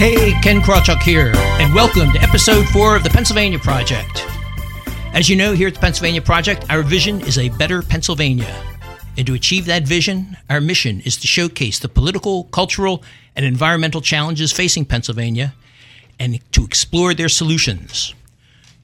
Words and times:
Hey, 0.00 0.32
Ken 0.40 0.62
Krawchuk 0.62 1.02
here, 1.02 1.30
and 1.36 1.74
welcome 1.74 2.10
to 2.12 2.22
episode 2.22 2.66
four 2.70 2.96
of 2.96 3.02
the 3.02 3.10
Pennsylvania 3.10 3.58
Project. 3.58 4.24
As 5.12 5.28
you 5.28 5.36
know, 5.36 5.52
here 5.52 5.68
at 5.68 5.74
the 5.74 5.80
Pennsylvania 5.80 6.22
Project, 6.22 6.64
our 6.70 6.82
vision 6.82 7.20
is 7.20 7.36
a 7.36 7.50
better 7.50 7.82
Pennsylvania. 7.82 8.50
And 9.18 9.26
to 9.26 9.34
achieve 9.34 9.66
that 9.66 9.82
vision, 9.82 10.38
our 10.48 10.58
mission 10.58 11.02
is 11.02 11.18
to 11.18 11.26
showcase 11.26 11.78
the 11.78 11.90
political, 11.90 12.44
cultural, 12.44 13.04
and 13.36 13.44
environmental 13.44 14.00
challenges 14.00 14.52
facing 14.52 14.86
Pennsylvania 14.86 15.52
and 16.18 16.40
to 16.52 16.64
explore 16.64 17.12
their 17.12 17.28
solutions. 17.28 18.14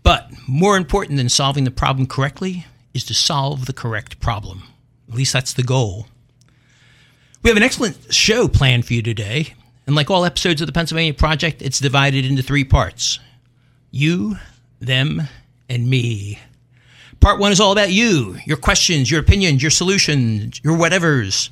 But 0.03 0.31
more 0.47 0.77
important 0.77 1.17
than 1.17 1.31
solving 1.31 1.65
the 1.65 1.71
problem 1.71 2.07
correctly 2.07 2.67
is 2.93 3.05
to 3.05 3.15
solve 3.15 3.65
the 3.65 3.73
correct 3.73 4.21
problem. 4.21 4.65
At 5.09 5.15
least 5.15 5.33
that's 5.33 5.55
the 5.55 5.63
goal. 5.63 6.09
We 7.43 7.49
have 7.49 7.57
an 7.57 7.63
excellent 7.63 8.13
show 8.13 8.49
planned 8.49 8.85
for 8.85 8.93
you 8.93 9.01
today. 9.01 9.55
And 9.87 9.95
like 9.95 10.11
all 10.11 10.25
episodes 10.25 10.61
of 10.61 10.67
the 10.67 10.73
Pennsylvania 10.73 11.15
Project, 11.15 11.63
it's 11.63 11.79
divided 11.79 12.25
into 12.25 12.43
three 12.43 12.65
parts 12.65 13.21
you, 13.93 14.37
them, 14.81 15.23
and 15.69 15.89
me. 15.89 16.39
Part 17.21 17.41
one 17.41 17.53
is 17.53 17.61
all 17.61 17.73
about 17.73 17.91
you, 17.91 18.37
your 18.45 18.57
questions, 18.57 19.11
your 19.11 19.21
opinions, 19.21 19.63
your 19.63 19.71
solutions, 19.71 20.61
your 20.63 20.77
whatevers. 20.77 21.51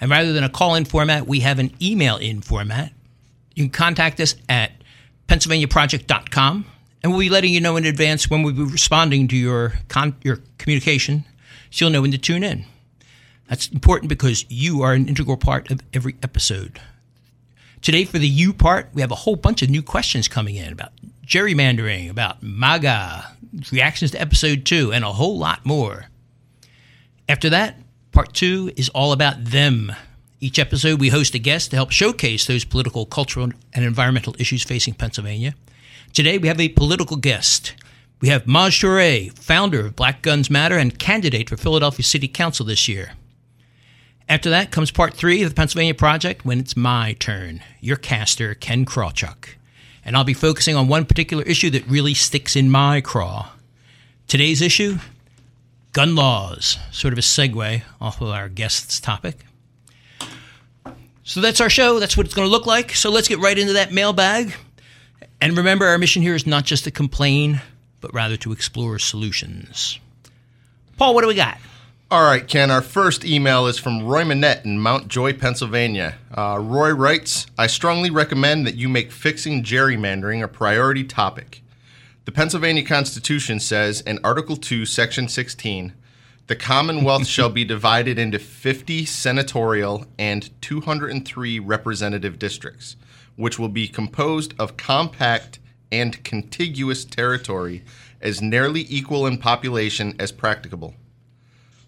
And 0.00 0.10
rather 0.10 0.32
than 0.32 0.44
a 0.44 0.48
call 0.48 0.74
in 0.74 0.84
format, 0.84 1.26
we 1.26 1.40
have 1.40 1.58
an 1.58 1.72
email 1.80 2.16
in 2.16 2.42
format. 2.42 2.92
You 3.54 3.64
can 3.64 3.70
contact 3.70 4.20
us 4.20 4.34
at 4.48 4.72
pennsylvaniaproject.com, 5.28 6.66
and 7.02 7.12
we'll 7.12 7.20
be 7.20 7.30
letting 7.30 7.52
you 7.52 7.60
know 7.60 7.76
in 7.76 7.84
advance 7.84 8.28
when 8.28 8.42
we'll 8.42 8.54
be 8.54 8.62
responding 8.62 9.28
to 9.28 9.36
your, 9.36 9.72
con- 9.88 10.16
your 10.22 10.40
communication 10.58 11.24
so 11.70 11.84
you'll 11.84 11.92
know 11.92 12.02
when 12.02 12.12
to 12.12 12.18
tune 12.18 12.44
in. 12.44 12.64
That's 13.48 13.68
important 13.68 14.08
because 14.08 14.44
you 14.48 14.82
are 14.82 14.92
an 14.92 15.08
integral 15.08 15.36
part 15.36 15.70
of 15.70 15.80
every 15.94 16.16
episode. 16.22 16.80
Today, 17.82 18.04
for 18.04 18.18
the 18.18 18.28
you 18.28 18.52
part, 18.52 18.90
we 18.92 19.00
have 19.02 19.10
a 19.10 19.16
whole 19.16 19.36
bunch 19.36 19.62
of 19.62 19.70
new 19.70 19.82
questions 19.82 20.28
coming 20.28 20.56
in 20.56 20.72
about 20.72 20.92
gerrymandering, 21.26 22.10
about 22.10 22.42
MAGA, 22.42 23.36
reactions 23.70 24.10
to 24.12 24.20
episode 24.20 24.64
two, 24.64 24.92
and 24.92 25.04
a 25.04 25.12
whole 25.12 25.38
lot 25.38 25.64
more. 25.64 26.06
After 27.28 27.50
that, 27.50 27.78
part 28.12 28.34
two 28.34 28.72
is 28.76 28.88
all 28.90 29.12
about 29.12 29.44
them. 29.44 29.92
Each 30.40 30.58
episode, 30.58 31.00
we 31.00 31.08
host 31.08 31.34
a 31.34 31.38
guest 31.38 31.70
to 31.70 31.76
help 31.76 31.90
showcase 31.90 32.46
those 32.46 32.64
political, 32.64 33.06
cultural, 33.06 33.50
and 33.72 33.84
environmental 33.84 34.34
issues 34.38 34.62
facing 34.62 34.94
Pennsylvania. 34.94 35.54
Today, 36.12 36.38
we 36.38 36.48
have 36.48 36.60
a 36.60 36.68
political 36.70 37.16
guest. 37.16 37.74
We 38.20 38.28
have 38.28 38.46
Maj 38.46 38.80
Toure, 38.80 39.36
founder 39.38 39.86
of 39.86 39.96
Black 39.96 40.22
Guns 40.22 40.50
Matter 40.50 40.76
and 40.76 40.98
candidate 40.98 41.48
for 41.48 41.56
Philadelphia 41.56 42.04
City 42.04 42.28
Council 42.28 42.66
this 42.66 42.88
year. 42.88 43.12
After 44.28 44.50
that 44.50 44.70
comes 44.70 44.90
part 44.90 45.14
three 45.14 45.42
of 45.42 45.48
the 45.48 45.54
Pennsylvania 45.54 45.94
Project 45.94 46.44
when 46.44 46.58
it's 46.58 46.76
my 46.76 47.14
turn, 47.18 47.62
your 47.80 47.96
caster, 47.96 48.54
Ken 48.54 48.84
Krawchuk. 48.84 49.54
And 50.04 50.16
I'll 50.16 50.24
be 50.24 50.34
focusing 50.34 50.76
on 50.76 50.86
one 50.86 51.06
particular 51.06 51.42
issue 51.44 51.70
that 51.70 51.86
really 51.86 52.12
sticks 52.12 52.54
in 52.54 52.70
my 52.70 53.00
craw. 53.00 53.50
Today's 54.26 54.60
issue 54.60 54.98
gun 55.94 56.14
laws, 56.14 56.76
sort 56.92 57.14
of 57.14 57.18
a 57.18 57.22
segue 57.22 57.82
off 58.00 58.20
of 58.20 58.28
our 58.28 58.48
guest's 58.48 59.00
topic. 59.00 59.46
So 61.24 61.40
that's 61.40 61.60
our 61.60 61.70
show. 61.70 61.98
That's 61.98 62.16
what 62.16 62.26
it's 62.26 62.34
going 62.34 62.46
to 62.46 62.52
look 62.52 62.66
like. 62.66 62.94
So 62.94 63.10
let's 63.10 63.28
get 63.28 63.38
right 63.38 63.58
into 63.58 63.72
that 63.72 63.92
mailbag. 63.92 64.54
And 65.40 65.56
remember, 65.56 65.86
our 65.86 65.98
mission 65.98 66.22
here 66.22 66.34
is 66.34 66.46
not 66.46 66.64
just 66.64 66.84
to 66.84 66.90
complain, 66.90 67.62
but 68.00 68.12
rather 68.14 68.36
to 68.36 68.52
explore 68.52 68.98
solutions. 68.98 69.98
Paul, 70.98 71.14
what 71.14 71.22
do 71.22 71.28
we 71.28 71.34
got? 71.34 71.58
All 72.10 72.24
right, 72.24 72.48
Ken. 72.48 72.70
Our 72.70 72.80
first 72.80 73.22
email 73.22 73.66
is 73.66 73.78
from 73.78 74.02
Roy 74.02 74.24
Manette 74.24 74.64
in 74.64 74.78
Mount 74.78 75.08
Joy, 75.08 75.34
Pennsylvania. 75.34 76.14
Uh, 76.34 76.58
Roy 76.58 76.92
writes 76.92 77.46
I 77.58 77.66
strongly 77.66 78.08
recommend 78.08 78.66
that 78.66 78.76
you 78.76 78.88
make 78.88 79.12
fixing 79.12 79.62
gerrymandering 79.62 80.42
a 80.42 80.48
priority 80.48 81.04
topic. 81.04 81.62
The 82.24 82.32
Pennsylvania 82.32 82.82
Constitution 82.82 83.60
says 83.60 84.00
in 84.00 84.20
Article 84.24 84.56
2, 84.56 84.86
Section 84.86 85.28
16, 85.28 85.92
the 86.46 86.56
Commonwealth 86.56 87.26
shall 87.34 87.50
be 87.50 87.66
divided 87.66 88.18
into 88.18 88.38
50 88.38 89.04
senatorial 89.04 90.06
and 90.18 90.48
203 90.62 91.58
representative 91.58 92.38
districts, 92.38 92.96
which 93.36 93.58
will 93.58 93.68
be 93.68 93.86
composed 93.86 94.54
of 94.58 94.78
compact 94.78 95.58
and 95.92 96.24
contiguous 96.24 97.04
territory 97.04 97.84
as 98.22 98.40
nearly 98.40 98.86
equal 98.88 99.26
in 99.26 99.36
population 99.36 100.16
as 100.18 100.32
practicable. 100.32 100.94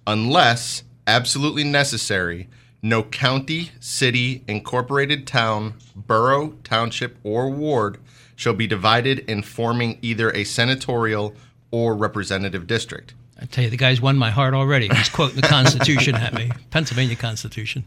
Unless 0.06 0.84
absolutely 1.06 1.64
necessary, 1.64 2.48
no 2.82 3.02
county, 3.02 3.70
city, 3.80 4.42
incorporated 4.48 5.26
town, 5.26 5.74
borough, 5.94 6.54
township, 6.64 7.18
or 7.22 7.50
ward 7.50 7.98
shall 8.36 8.54
be 8.54 8.66
divided 8.66 9.18
in 9.20 9.42
forming 9.42 9.98
either 10.00 10.30
a 10.30 10.44
senatorial 10.44 11.34
or 11.70 11.94
representative 11.94 12.66
district. 12.66 13.14
I 13.40 13.44
tell 13.46 13.64
you, 13.64 13.70
the 13.70 13.76
guy's 13.76 14.00
won 14.00 14.16
my 14.16 14.30
heart 14.30 14.54
already. 14.54 14.88
He's 14.88 15.08
quoting 15.08 15.36
the 15.36 15.42
Constitution 15.48 16.14
at 16.14 16.34
me, 16.34 16.50
Pennsylvania 16.70 17.16
Constitution. 17.16 17.84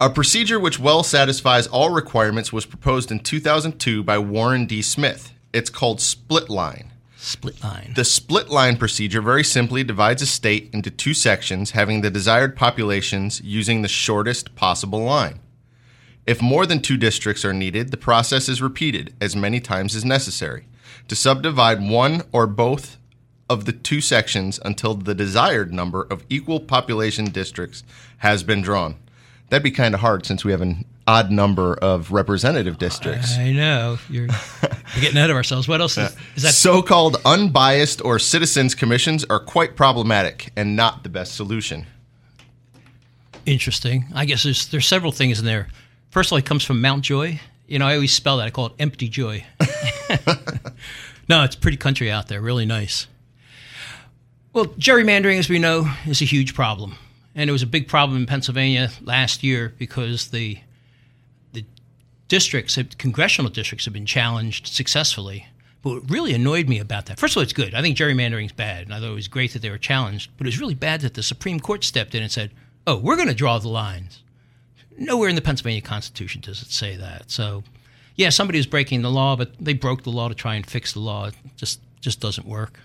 A 0.00 0.10
procedure 0.10 0.58
which 0.58 0.78
well 0.80 1.02
satisfies 1.02 1.66
all 1.66 1.90
requirements 1.90 2.52
was 2.52 2.66
proposed 2.66 3.10
in 3.10 3.20
2002 3.20 4.02
by 4.02 4.18
Warren 4.18 4.66
D. 4.66 4.82
Smith. 4.82 5.32
It's 5.52 5.70
called 5.70 6.00
split 6.00 6.50
line. 6.50 6.91
Split 7.24 7.62
line. 7.62 7.92
The 7.94 8.04
split 8.04 8.48
line 8.48 8.76
procedure 8.76 9.22
very 9.22 9.44
simply 9.44 9.84
divides 9.84 10.22
a 10.22 10.26
state 10.26 10.68
into 10.72 10.90
two 10.90 11.14
sections 11.14 11.70
having 11.70 12.00
the 12.00 12.10
desired 12.10 12.56
populations 12.56 13.40
using 13.44 13.82
the 13.82 13.88
shortest 13.88 14.56
possible 14.56 14.98
line. 15.04 15.38
If 16.26 16.42
more 16.42 16.66
than 16.66 16.82
two 16.82 16.96
districts 16.96 17.44
are 17.44 17.52
needed, 17.52 17.92
the 17.92 17.96
process 17.96 18.48
is 18.48 18.60
repeated 18.60 19.14
as 19.20 19.36
many 19.36 19.60
times 19.60 19.94
as 19.94 20.04
necessary 20.04 20.66
to 21.06 21.14
subdivide 21.14 21.80
one 21.80 22.22
or 22.32 22.48
both 22.48 22.98
of 23.48 23.66
the 23.66 23.72
two 23.72 24.00
sections 24.00 24.58
until 24.64 24.94
the 24.94 25.14
desired 25.14 25.72
number 25.72 26.02
of 26.02 26.24
equal 26.28 26.58
population 26.58 27.26
districts 27.26 27.84
has 28.18 28.42
been 28.42 28.62
drawn. 28.62 28.96
That'd 29.48 29.62
be 29.62 29.70
kind 29.70 29.94
of 29.94 30.00
hard 30.00 30.26
since 30.26 30.44
we 30.44 30.50
have 30.50 30.60
an 30.60 30.86
odd 31.12 31.30
number 31.30 31.74
of 31.74 32.10
representative 32.10 32.78
districts. 32.78 33.36
I 33.36 33.52
know. 33.52 33.98
You're, 34.08 34.26
you're 34.26 35.00
getting 35.02 35.18
ahead 35.18 35.28
of 35.28 35.36
ourselves. 35.36 35.68
What 35.68 35.82
else 35.82 35.98
is, 35.98 36.16
is 36.36 36.42
that? 36.42 36.54
So 36.54 36.80
called 36.80 37.18
unbiased 37.26 38.02
or 38.02 38.18
citizens' 38.18 38.74
commissions 38.74 39.22
are 39.28 39.38
quite 39.38 39.76
problematic 39.76 40.50
and 40.56 40.74
not 40.74 41.02
the 41.02 41.10
best 41.10 41.34
solution. 41.34 41.86
Interesting. 43.44 44.06
I 44.14 44.24
guess 44.24 44.42
there's 44.42 44.68
there's 44.68 44.86
several 44.86 45.12
things 45.12 45.38
in 45.38 45.44
there. 45.44 45.68
First 46.10 46.28
of 46.28 46.32
all, 46.32 46.38
it 46.38 46.46
comes 46.46 46.64
from 46.64 46.80
Mount 46.80 47.02
Joy. 47.02 47.40
You 47.66 47.78
know, 47.78 47.86
I 47.86 47.94
always 47.94 48.12
spell 48.14 48.38
that. 48.38 48.46
I 48.46 48.50
call 48.50 48.66
it 48.66 48.72
empty 48.78 49.08
joy. 49.08 49.44
no, 51.28 51.42
it's 51.42 51.56
pretty 51.56 51.76
country 51.76 52.10
out 52.10 52.28
there. 52.28 52.40
Really 52.40 52.66
nice. 52.66 53.06
Well, 54.52 54.66
gerrymandering, 54.66 55.38
as 55.38 55.48
we 55.48 55.58
know, 55.58 55.90
is 56.06 56.22
a 56.22 56.26
huge 56.26 56.54
problem, 56.54 56.96
and 57.34 57.48
it 57.48 57.52
was 57.52 57.62
a 57.62 57.66
big 57.66 57.88
problem 57.88 58.20
in 58.20 58.26
Pennsylvania 58.26 58.90
last 59.02 59.42
year 59.42 59.72
because 59.78 60.28
the 60.28 60.58
districts, 62.28 62.78
congressional 62.98 63.50
districts, 63.50 63.84
have 63.84 63.94
been 63.94 64.06
challenged 64.06 64.66
successfully. 64.66 65.46
But 65.82 65.90
what 65.94 66.10
really 66.10 66.32
annoyed 66.32 66.68
me 66.68 66.78
about 66.78 67.06
that, 67.06 67.18
first 67.18 67.34
of 67.34 67.38
all, 67.38 67.42
it's 67.42 67.52
good. 67.52 67.74
I 67.74 67.82
think 67.82 67.98
gerrymandering 67.98 68.46
is 68.46 68.52
bad, 68.52 68.84
and 68.84 68.94
I 68.94 69.00
thought 69.00 69.10
it 69.10 69.14
was 69.14 69.28
great 69.28 69.52
that 69.52 69.62
they 69.62 69.70
were 69.70 69.78
challenged. 69.78 70.30
But 70.36 70.46
it 70.46 70.48
was 70.48 70.60
really 70.60 70.74
bad 70.74 71.00
that 71.00 71.14
the 71.14 71.22
Supreme 71.22 71.58
Court 71.58 71.84
stepped 71.84 72.14
in 72.14 72.22
and 72.22 72.30
said, 72.30 72.52
"Oh, 72.86 72.96
we're 72.96 73.16
going 73.16 73.28
to 73.28 73.34
draw 73.34 73.58
the 73.58 73.68
lines." 73.68 74.22
Nowhere 74.96 75.28
in 75.28 75.34
the 75.34 75.42
Pennsylvania 75.42 75.80
Constitution 75.80 76.40
does 76.40 76.62
it 76.62 76.70
say 76.70 76.96
that. 76.96 77.30
So, 77.30 77.64
yeah, 78.14 78.28
somebody 78.28 78.58
is 78.58 78.66
breaking 78.66 79.02
the 79.02 79.10
law, 79.10 79.36
but 79.36 79.52
they 79.58 79.72
broke 79.72 80.04
the 80.04 80.10
law 80.10 80.28
to 80.28 80.34
try 80.34 80.54
and 80.54 80.64
fix 80.64 80.92
the 80.92 81.00
law. 81.00 81.26
It 81.26 81.34
just 81.56 81.80
just 82.00 82.20
doesn't 82.20 82.46
work. 82.46 82.78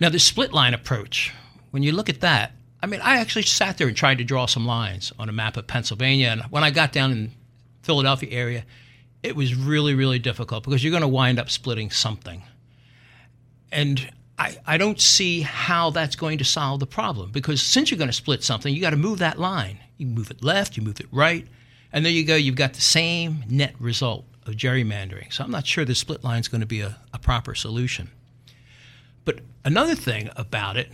Now, 0.00 0.08
the 0.08 0.18
split 0.18 0.52
line 0.52 0.74
approach, 0.74 1.32
when 1.70 1.82
you 1.82 1.92
look 1.92 2.08
at 2.08 2.20
that, 2.20 2.52
I 2.82 2.86
mean, 2.86 3.00
I 3.00 3.18
actually 3.18 3.42
sat 3.42 3.78
there 3.78 3.86
and 3.86 3.96
tried 3.96 4.18
to 4.18 4.24
draw 4.24 4.46
some 4.46 4.66
lines 4.66 5.12
on 5.18 5.28
a 5.28 5.32
map 5.32 5.56
of 5.56 5.66
Pennsylvania. 5.66 6.28
And 6.28 6.42
when 6.50 6.64
I 6.64 6.70
got 6.70 6.92
down 6.92 7.12
in 7.12 7.32
Philadelphia 7.82 8.30
area, 8.30 8.64
it 9.22 9.36
was 9.36 9.54
really, 9.54 9.94
really 9.94 10.18
difficult 10.18 10.64
because 10.64 10.82
you're 10.82 10.90
going 10.90 11.02
to 11.02 11.08
wind 11.08 11.38
up 11.38 11.50
splitting 11.50 11.90
something. 11.90 12.42
And 13.70 14.10
I, 14.38 14.56
I 14.66 14.76
don't 14.76 15.00
see 15.00 15.42
how 15.42 15.90
that's 15.90 16.16
going 16.16 16.38
to 16.38 16.44
solve 16.44 16.80
the 16.80 16.86
problem 16.86 17.30
because 17.30 17.62
since 17.62 17.90
you're 17.90 17.98
going 17.98 18.10
to 18.10 18.14
split 18.14 18.42
something, 18.42 18.74
you 18.74 18.80
got 18.80 18.90
to 18.90 18.96
move 18.96 19.18
that 19.18 19.38
line. 19.38 19.78
You 19.98 20.06
move 20.06 20.30
it 20.30 20.42
left, 20.42 20.76
you 20.76 20.82
move 20.82 21.00
it 21.00 21.06
right, 21.12 21.46
and 21.92 22.04
there 22.04 22.12
you 22.12 22.24
go. 22.24 22.34
You've 22.34 22.56
got 22.56 22.74
the 22.74 22.80
same 22.80 23.44
net 23.48 23.74
result 23.78 24.24
of 24.46 24.54
gerrymandering. 24.54 25.32
So 25.32 25.44
I'm 25.44 25.50
not 25.50 25.66
sure 25.66 25.84
the 25.84 25.94
split 25.94 26.24
line 26.24 26.40
is 26.40 26.48
going 26.48 26.60
to 26.60 26.66
be 26.66 26.80
a, 26.80 26.98
a 27.12 27.18
proper 27.18 27.54
solution. 27.54 28.10
But 29.24 29.40
another 29.64 29.94
thing 29.94 30.30
about 30.36 30.76
it, 30.76 30.90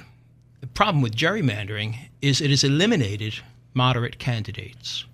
the 0.60 0.66
problem 0.66 1.00
with 1.02 1.16
gerrymandering 1.16 1.96
is 2.20 2.40
it 2.40 2.50
has 2.50 2.64
eliminated 2.64 3.40
moderate 3.72 4.18
candidates. 4.18 5.06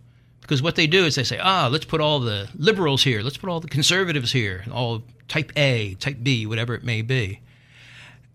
Because 0.44 0.60
what 0.60 0.76
they 0.76 0.86
do 0.86 1.06
is 1.06 1.14
they 1.14 1.24
say, 1.24 1.38
ah, 1.42 1.70
let's 1.72 1.86
put 1.86 2.02
all 2.02 2.20
the 2.20 2.50
liberals 2.54 3.02
here, 3.02 3.22
let's 3.22 3.38
put 3.38 3.48
all 3.48 3.60
the 3.60 3.68
conservatives 3.68 4.30
here, 4.30 4.62
all 4.70 5.02
type 5.26 5.50
A, 5.56 5.94
type 5.94 6.18
B, 6.22 6.44
whatever 6.44 6.74
it 6.74 6.84
may 6.84 7.00
be. 7.00 7.40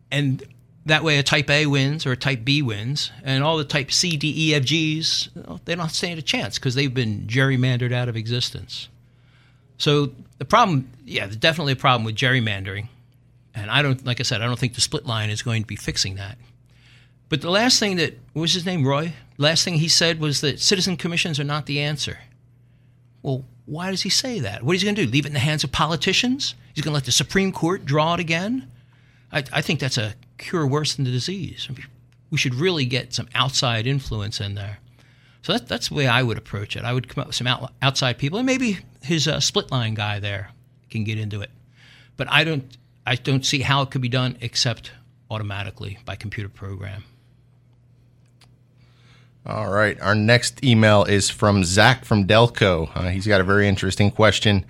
And 0.09 0.43
that 0.87 1.03
way 1.03 1.19
a 1.19 1.23
type 1.23 1.51
A 1.51 1.67
wins 1.67 2.07
or 2.07 2.13
a 2.13 2.17
type 2.17 2.43
B 2.43 2.63
wins, 2.63 3.11
and 3.23 3.43
all 3.43 3.57
the 3.57 3.63
type 3.63 3.91
C, 3.91 4.17
D, 4.17 4.33
E, 4.35 4.55
F, 4.55 4.63
Gs, 4.63 5.29
they 5.65 5.75
don't 5.75 5.91
stand 5.91 6.17
a 6.17 6.23
chance 6.23 6.57
because 6.57 6.73
they've 6.73 6.91
been 6.91 7.27
gerrymandered 7.27 7.93
out 7.93 8.09
of 8.09 8.15
existence. 8.15 8.89
So 9.77 10.11
the 10.39 10.45
problem, 10.45 10.89
yeah, 11.05 11.25
there's 11.25 11.35
definitely 11.35 11.73
a 11.73 11.75
problem 11.75 12.05
with 12.05 12.15
gerrymandering. 12.15 12.87
And 13.53 13.69
I 13.69 13.83
don't, 13.83 14.03
like 14.03 14.19
I 14.19 14.23
said, 14.23 14.41
I 14.41 14.45
don't 14.45 14.57
think 14.57 14.73
the 14.73 14.81
split 14.81 15.05
line 15.05 15.29
is 15.29 15.43
going 15.43 15.61
to 15.61 15.67
be 15.67 15.75
fixing 15.75 16.15
that. 16.15 16.39
But 17.29 17.41
the 17.41 17.51
last 17.51 17.77
thing 17.79 17.97
that, 17.97 18.17
what 18.33 18.41
was 18.41 18.53
his 18.55 18.65
name, 18.65 18.83
Roy? 18.83 19.13
Last 19.39 19.63
thing 19.63 19.75
he 19.75 19.87
said 19.87 20.19
was 20.19 20.41
that 20.41 20.59
citizen 20.59 20.97
commissions 20.97 21.39
are 21.39 21.45
not 21.45 21.65
the 21.65 21.79
answer. 21.79 22.19
Well, 23.21 23.45
why 23.65 23.89
does 23.89 24.01
he 24.01 24.09
say 24.09 24.41
that? 24.41 24.63
What 24.63 24.75
is 24.75 24.81
he 24.81 24.85
going 24.85 24.95
to 24.95 25.05
do? 25.05 25.11
Leave 25.11 25.25
it 25.25 25.29
in 25.29 25.33
the 25.33 25.39
hands 25.39 25.63
of 25.63 25.71
politicians? 25.71 26.55
He's 26.75 26.83
going 26.83 26.91
to 26.91 26.95
let 26.95 27.05
the 27.05 27.13
Supreme 27.13 27.53
Court 27.53 27.85
draw 27.85 28.15
it 28.15 28.19
again? 28.19 28.69
I, 29.31 29.45
I 29.53 29.61
think 29.61 29.79
that's 29.79 29.97
a 29.97 30.15
cure 30.37 30.67
worse 30.67 30.95
than 30.95 31.05
the 31.05 31.11
disease. 31.11 31.69
We 32.29 32.37
should 32.37 32.53
really 32.53 32.85
get 32.85 33.13
some 33.13 33.29
outside 33.33 33.87
influence 33.87 34.41
in 34.41 34.55
there. 34.55 34.79
So 35.43 35.53
that, 35.53 35.69
that's 35.69 35.87
the 35.87 35.95
way 35.95 36.05
I 36.05 36.21
would 36.21 36.37
approach 36.37 36.75
it. 36.75 36.83
I 36.83 36.91
would 36.91 37.07
come 37.07 37.21
up 37.21 37.27
with 37.27 37.35
some 37.37 37.47
out, 37.47 37.71
outside 37.81 38.17
people, 38.17 38.39
and 38.39 38.45
maybe 38.45 38.79
his 39.01 39.25
uh, 39.25 39.39
split 39.39 39.71
line 39.71 39.93
guy 39.93 40.19
there 40.19 40.51
can 40.89 41.05
get 41.05 41.17
into 41.17 41.39
it. 41.39 41.49
But 42.17 42.29
I 42.29 42.43
don't, 42.43 42.65
I 43.07 43.15
don't 43.15 43.45
see 43.45 43.61
how 43.61 43.83
it 43.83 43.91
could 43.91 44.01
be 44.01 44.09
done 44.09 44.37
except 44.41 44.91
automatically 45.31 45.97
by 46.03 46.17
computer 46.17 46.49
program. 46.49 47.05
All 49.49 49.71
right. 49.71 49.99
Our 49.99 50.13
next 50.13 50.63
email 50.63 51.05
is 51.05 51.31
from 51.31 51.63
Zach 51.63 52.05
from 52.05 52.27
Delco. 52.27 52.87
Uh, 52.93 53.09
he's 53.09 53.25
got 53.25 53.41
a 53.41 53.43
very 53.43 53.67
interesting 53.67 54.11
question. 54.11 54.63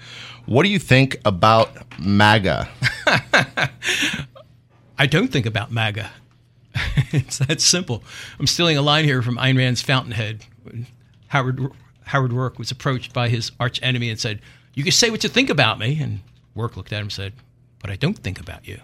What 0.46 0.64
do 0.64 0.70
you 0.70 0.80
think 0.80 1.20
about 1.26 1.70
MAGA? 2.00 2.70
I 4.98 5.06
don't 5.06 5.28
think 5.28 5.46
about 5.46 5.70
MAGA. 5.70 6.10
it's 7.12 7.40
that 7.40 7.60
simple. 7.60 8.06
I'm 8.40 8.48
stealing 8.48 8.78
a 8.78 8.82
line 8.82 9.04
here 9.04 9.22
from 9.22 9.36
Ayn 9.36 9.58
Rand's 9.58 9.82
Fountainhead. 9.82 10.46
Howard 11.28 11.60
Howard 12.06 12.32
Roark 12.32 12.58
was 12.58 12.72
approached 12.72 13.12
by 13.12 13.28
his 13.28 13.52
arch 13.60 13.82
enemy 13.84 14.10
and 14.10 14.18
said, 14.18 14.40
"You 14.76 14.84
can 14.84 14.94
say 14.94 15.10
what 15.10 15.24
you 15.24 15.30
think 15.30 15.50
about 15.50 15.78
me." 15.78 16.02
And 16.02 16.22
Roark 16.56 16.78
looked 16.78 16.94
at 16.94 17.00
him 17.00 17.08
and 17.08 17.12
said, 17.12 17.34
"But 17.82 17.92
I 17.92 17.98
don't 17.98 18.18
think 18.18 18.40
about 18.40 18.66
you." 18.66 18.80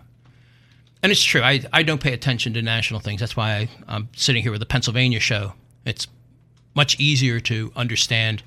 And 1.01 1.09
it's 1.09 1.23
true. 1.23 1.41
I, 1.41 1.61
I 1.71 1.83
don't 1.83 2.01
pay 2.01 2.11
attention 2.11 2.53
to 2.55 2.61
national 2.61 2.99
things. 2.99 3.21
That's 3.21 3.37
why 3.37 3.53
I, 3.53 3.69
I'm 3.87 4.09
sitting 4.13 4.43
here 4.43 4.51
with 4.51 4.59
the 4.59 4.65
Pennsylvania 4.65 5.21
show. 5.21 5.53
It's 5.85 6.07
much 6.75 6.99
easier 6.99 7.39
to 7.41 7.71
understand. 7.75 8.43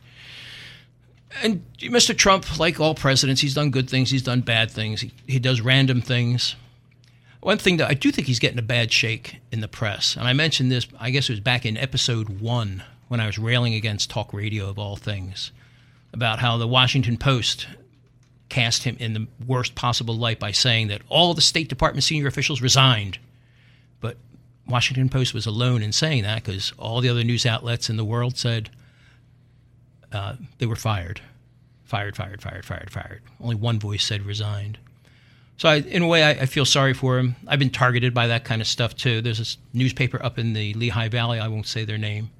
And 1.43 1.65
Mr. 1.79 2.17
Trump, 2.17 2.59
like 2.59 2.81
all 2.81 2.95
presidents, 2.95 3.41
he's 3.41 3.55
done 3.55 3.71
good 3.71 3.89
things, 3.89 4.11
he's 4.11 4.23
done 4.23 4.41
bad 4.41 4.71
things, 4.71 5.01
he, 5.01 5.13
he 5.27 5.39
does 5.39 5.61
random 5.61 6.01
things. 6.01 6.57
One 7.41 7.59
thing 7.59 7.77
that 7.77 7.89
I 7.89 7.95
do 7.95 8.11
think 8.11 8.27
he's 8.27 8.41
getting 8.41 8.59
a 8.59 8.63
bad 8.63 8.93
shake 8.93 9.37
in 9.53 9.61
the 9.61 9.69
press, 9.69 10.17
and 10.17 10.27
I 10.27 10.33
mentioned 10.33 10.73
this, 10.73 10.87
I 10.99 11.11
guess 11.11 11.29
it 11.29 11.35
was 11.35 11.41
back 11.41 11.65
in 11.65 11.77
episode 11.77 12.41
one 12.41 12.83
when 13.07 13.21
I 13.21 13.27
was 13.27 13.39
railing 13.39 13.75
against 13.75 14.11
talk 14.11 14.33
radio 14.33 14.69
of 14.69 14.79
all 14.79 14.97
things, 14.97 15.53
about 16.13 16.41
how 16.41 16.57
the 16.57 16.67
Washington 16.67 17.17
Post 17.17 17.69
cast 18.49 18.83
him 18.83 18.97
in 18.99 19.13
the 19.13 19.27
worst 19.47 19.75
possible 19.75 20.17
light 20.17 20.41
by 20.41 20.51
saying 20.51 20.89
that 20.89 21.03
all 21.09 21.35
the 21.35 21.41
State 21.41 21.69
Department 21.69 22.03
senior 22.03 22.27
officials 22.27 22.61
resigned. 22.61 23.19
Washington 24.69 25.09
Post 25.09 25.35
was 25.35 25.47
alone 25.47 25.83
in 25.83 25.93
saying 25.93 26.25
that 26.25 26.45
because 26.45 26.73
all 26.79 27.01
the 27.01 27.09
other 27.09 27.25
news 27.25 27.47
outlets 27.47 27.89
in 27.89 27.97
the 27.97 28.05
world 28.05 28.37
said 28.37 28.71
uh, 30.13 30.35
they 30.59 30.67
were 30.67 30.77
fired. 30.77 31.21
Fired, 31.85 32.17
fired, 32.17 32.43
fired, 32.43 32.65
fired, 32.65 32.91
fired. 32.91 33.23
Only 33.41 33.55
one 33.55 33.79
voice 33.79 34.05
said 34.05 34.27
resigned. 34.27 34.79
So, 35.57 35.69
I, 35.69 35.77
in 35.77 36.03
a 36.03 36.07
way, 36.07 36.23
I, 36.23 36.31
I, 36.31 36.47
feel 36.47 36.65
sorry 36.65 36.95
for 36.95 37.19
him. 37.19 37.35
I've 37.49 37.59
been 37.59 37.71
targeted 37.71 38.15
by 38.15 38.29
that 38.29 38.45
kind 38.45 38.61
of 38.61 38.69
stuff 38.69 38.95
too. 38.95 39.21
There's 39.21 39.41
a 39.41 39.77
newspaper 39.77 40.23
up 40.23 40.39
in 40.39 40.53
the 40.53 40.73
Lehigh 40.75 41.09
Valley, 41.09 41.41
I 41.41 41.49
won't 41.49 41.67
say 41.67 41.85
their 41.85 41.99
name, 41.99 42.31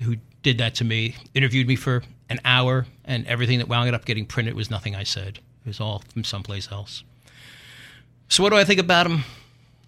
who 0.00 0.16
did 0.42 0.56
that 0.58 0.74
to 0.76 0.84
me, 0.84 1.16
interviewed 1.34 1.68
me 1.68 1.76
for 1.76 2.02
an 2.30 2.40
hour, 2.46 2.86
and 3.04 3.26
everything 3.26 3.58
that 3.58 3.68
wound 3.68 3.94
up 3.94 4.06
getting 4.06 4.24
printed 4.24 4.54
was 4.54 4.70
nothing 4.70 4.96
I 4.96 5.02
said. 5.02 5.40
It 5.64 5.68
was 5.68 5.80
all 5.80 6.02
from 6.12 6.24
someplace 6.24 6.72
else. 6.72 7.04
So, 8.28 8.42
what 8.42 8.50
do 8.50 8.56
I 8.56 8.64
think 8.64 8.80
about 8.80 9.06
him? 9.06 9.24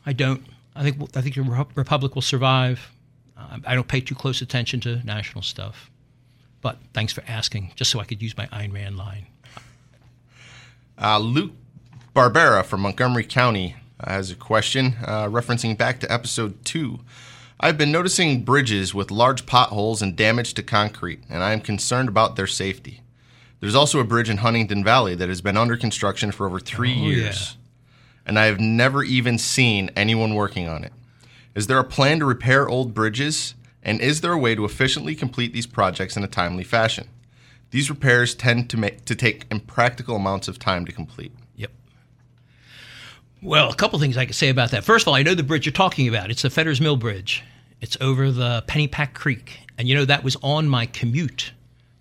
I 0.04 0.12
don't. 0.12 0.44
I 0.74 0.82
think 0.82 1.16
I 1.16 1.20
think 1.20 1.34
the 1.34 1.66
Republic 1.74 2.14
will 2.14 2.22
survive. 2.22 2.90
Uh, 3.36 3.58
I 3.64 3.74
don't 3.74 3.88
pay 3.88 4.00
too 4.00 4.14
close 4.14 4.42
attention 4.42 4.80
to 4.80 5.04
national 5.04 5.42
stuff. 5.42 5.90
But 6.60 6.78
thanks 6.94 7.12
for 7.12 7.22
asking, 7.28 7.72
just 7.74 7.90
so 7.90 8.00
I 8.00 8.04
could 8.04 8.22
use 8.22 8.36
my 8.36 8.46
Ayn 8.46 8.72
Rand 8.72 8.96
line. 8.96 9.26
Uh, 11.00 11.18
Luke 11.18 11.52
Barbera 12.14 12.64
from 12.64 12.80
Montgomery 12.80 13.24
County 13.24 13.76
has 14.02 14.30
a 14.30 14.34
question 14.34 14.96
uh, 15.06 15.26
referencing 15.26 15.76
back 15.76 16.00
to 16.00 16.12
episode 16.12 16.64
two. 16.64 17.00
I've 17.60 17.78
been 17.78 17.92
noticing 17.92 18.44
bridges 18.44 18.94
with 18.94 19.10
large 19.10 19.46
potholes 19.46 20.02
and 20.02 20.16
damage 20.16 20.54
to 20.54 20.62
concrete, 20.62 21.22
and 21.28 21.42
I 21.42 21.52
am 21.52 21.60
concerned 21.60 22.08
about 22.08 22.36
their 22.36 22.46
safety. 22.46 23.02
There's 23.60 23.74
also 23.74 24.00
a 24.00 24.04
bridge 24.04 24.28
in 24.28 24.38
Huntingdon 24.38 24.84
Valley 24.84 25.14
that 25.14 25.28
has 25.28 25.40
been 25.40 25.56
under 25.56 25.76
construction 25.76 26.32
for 26.32 26.46
over 26.46 26.60
three 26.60 26.92
oh, 26.92 27.08
years, 27.08 27.56
yeah. 27.56 27.63
And 28.26 28.38
I 28.38 28.46
have 28.46 28.60
never 28.60 29.02
even 29.02 29.38
seen 29.38 29.90
anyone 29.96 30.34
working 30.34 30.68
on 30.68 30.84
it. 30.84 30.92
Is 31.54 31.66
there 31.66 31.78
a 31.78 31.84
plan 31.84 32.18
to 32.18 32.24
repair 32.24 32.68
old 32.68 32.94
bridges, 32.94 33.54
and 33.82 34.00
is 34.00 34.20
there 34.20 34.32
a 34.32 34.38
way 34.38 34.54
to 34.54 34.64
efficiently 34.64 35.14
complete 35.14 35.52
these 35.52 35.66
projects 35.66 36.16
in 36.16 36.24
a 36.24 36.28
timely 36.28 36.64
fashion? 36.64 37.08
These 37.70 37.90
repairs 37.90 38.34
tend 38.34 38.70
to 38.70 38.76
make 38.76 39.04
to 39.04 39.14
take 39.14 39.46
impractical 39.50 40.16
amounts 40.16 40.48
of 40.48 40.58
time 40.58 40.84
to 40.86 40.92
complete. 40.92 41.32
Yep. 41.56 41.72
Well, 43.42 43.70
a 43.70 43.74
couple 43.74 43.98
things 43.98 44.16
I 44.16 44.26
could 44.26 44.34
say 44.34 44.48
about 44.48 44.70
that. 44.70 44.84
First 44.84 45.04
of 45.04 45.08
all, 45.08 45.14
I 45.14 45.22
know 45.22 45.34
the 45.34 45.42
bridge 45.42 45.66
you're 45.66 45.72
talking 45.72 46.08
about. 46.08 46.30
It's 46.30 46.42
the 46.42 46.50
Fetters 46.50 46.80
Mill 46.80 46.96
Bridge. 46.96 47.42
It's 47.80 47.96
over 48.00 48.30
the 48.30 48.64
Pennypack 48.66 49.14
Creek, 49.14 49.58
and 49.76 49.86
you 49.88 49.94
know 49.94 50.04
that 50.04 50.24
was 50.24 50.36
on 50.42 50.68
my 50.68 50.86
commute 50.86 51.52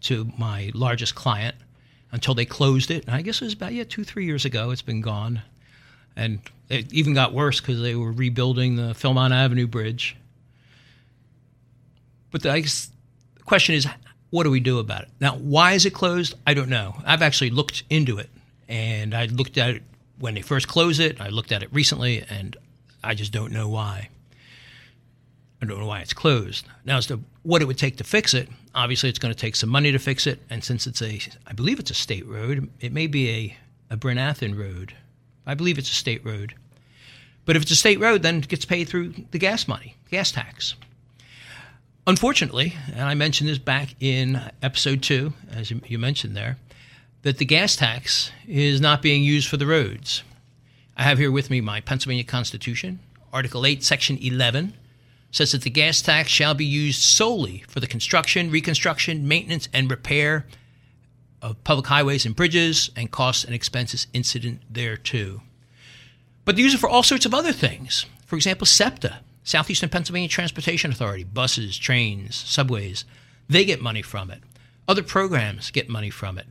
to 0.02 0.32
my 0.38 0.72
largest 0.74 1.16
client 1.16 1.56
until 2.12 2.34
they 2.36 2.46
closed 2.46 2.92
it. 2.92 3.06
And 3.06 3.16
I 3.16 3.22
guess 3.22 3.42
it 3.42 3.46
was 3.46 3.54
about 3.54 3.74
yeah 3.74 3.84
two 3.84 4.04
three 4.04 4.26
years 4.26 4.46
ago. 4.46 4.72
It's 4.72 4.82
been 4.82 5.02
gone, 5.02 5.42
and 6.16 6.40
it 6.70 6.92
even 6.94 7.14
got 7.14 7.34
worse 7.34 7.60
because 7.60 7.82
they 7.82 7.96
were 7.96 8.12
rebuilding 8.12 8.76
the 8.76 8.94
Philmont 8.94 9.32
Avenue 9.32 9.68
Bridge. 9.68 10.16
But 12.32 12.42
the, 12.42 12.60
guess 12.62 12.90
the 13.36 13.44
question 13.44 13.76
is, 13.76 13.88
what 14.32 14.44
do 14.44 14.50
we 14.50 14.60
do 14.60 14.80
about 14.80 15.04
it 15.04 15.10
now? 15.20 15.36
Why 15.36 15.74
is 15.74 15.86
it 15.86 15.94
closed? 15.94 16.34
I 16.48 16.54
don't 16.54 16.70
know. 16.70 16.96
I've 17.06 17.22
actually 17.22 17.52
looked 17.52 17.84
into 17.90 18.18
it, 18.18 18.30
and 18.68 19.14
I 19.14 19.26
looked 19.26 19.58
at 19.58 19.70
it 19.70 19.84
when 20.18 20.34
they 20.34 20.42
first 20.42 20.68
closed 20.68 21.00
it. 21.00 21.22
I 21.22 21.30
looked 21.30 21.52
at 21.52 21.62
it 21.62 21.70
recently, 21.72 22.24
and 22.30 22.58
I 23.04 23.14
just 23.14 23.32
don't 23.32 23.52
know 23.52 23.70
why. 23.70 24.10
I 25.62 25.66
don't 25.66 25.80
know 25.80 25.86
why 25.86 26.00
it's 26.02 26.14
closed. 26.14 26.66
Now, 26.84 26.98
as 26.98 27.08
to 27.08 27.22
what 27.44 27.62
it 27.62 27.66
would 27.66 27.78
take 27.78 27.98
to 27.98 28.04
fix 28.04 28.34
it, 28.34 28.50
obviously 28.76 29.10
it's 29.10 29.20
going 29.20 29.34
to 29.34 29.40
take 29.40 29.56
some 29.56 29.70
money 29.70 29.92
to 29.92 30.00
fix 30.00 30.28
it. 30.28 30.42
And 30.50 30.64
since 30.64 30.88
it's 30.88 31.02
a, 31.02 31.20
I 31.48 31.54
believe 31.54 31.80
it's 31.80 31.92
a 31.92 31.94
state 31.96 32.26
road, 32.26 32.70
it 32.80 32.92
may 32.92 33.08
be 33.08 33.30
a, 33.30 33.58
a 33.92 33.98
Bryn 33.98 34.18
Athyn 34.18 34.58
road. 34.58 34.96
I 35.46 35.54
believe 35.54 35.78
it's 35.78 35.92
a 35.92 35.96
state 35.96 36.26
road. 36.26 36.56
But 37.46 37.56
if 37.56 37.64
it's 37.64 37.72
a 37.72 37.76
state 37.76 38.00
road, 38.00 38.22
then 38.22 38.38
it 38.38 38.48
gets 38.48 38.66
paid 38.66 38.88
through 38.88 39.14
the 39.32 39.40
gas 39.40 39.68
money, 39.68 39.96
gas 40.10 40.32
tax. 40.32 40.76
Unfortunately, 42.06 42.76
and 42.94 43.04
I 43.04 43.14
mentioned 43.14 43.50
this 43.50 43.58
back 43.58 43.96
in 44.00 44.42
episode 44.62 45.02
two, 45.02 45.34
as 45.52 45.72
you 45.72 45.98
mentioned 45.98 46.36
there, 46.36 46.58
that 47.22 47.38
the 47.38 47.46
gas 47.46 47.76
tax 47.76 48.32
is 48.48 48.82
not 48.82 49.02
being 49.02 49.24
used 49.24 49.48
for 49.48 49.58
the 49.58 49.66
roads. 49.66 50.24
I 50.98 51.04
have 51.04 51.18
here 51.18 51.32
with 51.32 51.50
me 51.50 51.62
my 51.62 51.82
Pennsylvania 51.82 52.26
Constitution, 52.26 53.00
Article 53.32 53.66
8, 53.66 53.84
Section 53.84 54.18
11 54.18 54.74
says 55.32 55.52
that 55.52 55.64
the 55.64 55.70
gas 55.70 56.00
tax 56.00 56.30
shall 56.30 56.54
be 56.54 56.66
used 56.66 57.02
solely 57.02 57.64
for 57.68 57.80
the 57.80 57.88
construction, 57.88 58.52
reconstruction, 58.52 59.28
maintenance, 59.28 59.68
and 59.74 59.90
repair 59.90 60.46
of 61.44 61.64
public 61.64 61.86
highways 61.86 62.26
and 62.26 62.36
bridges 62.36 62.90
and 62.96 63.12
costs 63.12 63.44
and 63.44 63.54
expenses 63.54 64.08
incident 64.14 64.62
thereto. 64.72 65.44
But 66.46 66.56
they 66.56 66.64
use 66.64 66.74
it 66.74 66.80
for 66.80 66.90
all 66.90 67.04
sorts 67.04 67.26
of 67.26 67.34
other 67.34 67.52
things. 67.52 68.08
For 68.26 68.36
example, 68.36 68.66
SEPTA, 68.66 69.20
Southeastern 69.44 69.90
Pennsylvania 69.90 70.30
Transportation 70.30 70.92
Authority, 70.92 71.24
buses, 71.24 71.78
trains, 71.78 72.36
subways, 72.36 73.06
they 73.48 73.66
get 73.66 73.82
money 73.82 74.02
from 74.02 74.32
it. 74.32 74.40
Other 74.88 75.04
programs 75.04 75.70
get 75.70 75.88
money 75.88 76.10
from 76.10 76.40
it. 76.40 76.48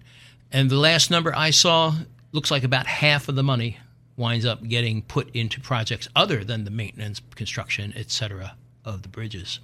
And 0.53 0.71
the 0.71 0.77
last 0.77 1.11
number 1.11 1.35
I 1.35 1.51
saw 1.51 1.95
looks 2.31 2.51
like 2.51 2.63
about 2.63 2.87
half 2.87 3.29
of 3.29 3.35
the 3.35 3.43
money 3.43 3.79
winds 4.17 4.47
up 4.47 4.63
getting 4.63 5.03
put 5.03 5.35
into 5.35 5.61
projects 5.61 6.09
other 6.15 6.45
than 6.45 6.65
the 6.65 6.71
maintenance, 6.71 7.21
construction, 7.35 7.93
etc 7.97 8.55
of 8.85 9.03
the 9.03 9.09
bridges. 9.09 9.61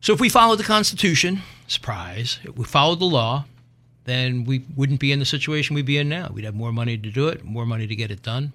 So 0.00 0.12
if 0.12 0.20
we 0.20 0.28
follow 0.28 0.56
the 0.56 0.64
Constitution, 0.64 1.42
surprise, 1.66 2.40
if 2.42 2.56
we 2.56 2.64
follow 2.64 2.94
the 2.94 3.04
law, 3.04 3.44
then 4.04 4.44
we 4.44 4.64
wouldn't 4.76 5.00
be 5.00 5.12
in 5.12 5.18
the 5.18 5.24
situation 5.24 5.74
we'd 5.74 5.86
be 5.86 5.98
in 5.98 6.08
now. 6.08 6.30
We'd 6.32 6.44
have 6.44 6.54
more 6.54 6.72
money 6.72 6.98
to 6.98 7.10
do 7.10 7.28
it, 7.28 7.44
more 7.44 7.66
money 7.66 7.86
to 7.86 7.94
get 7.94 8.10
it 8.10 8.22
done. 8.22 8.52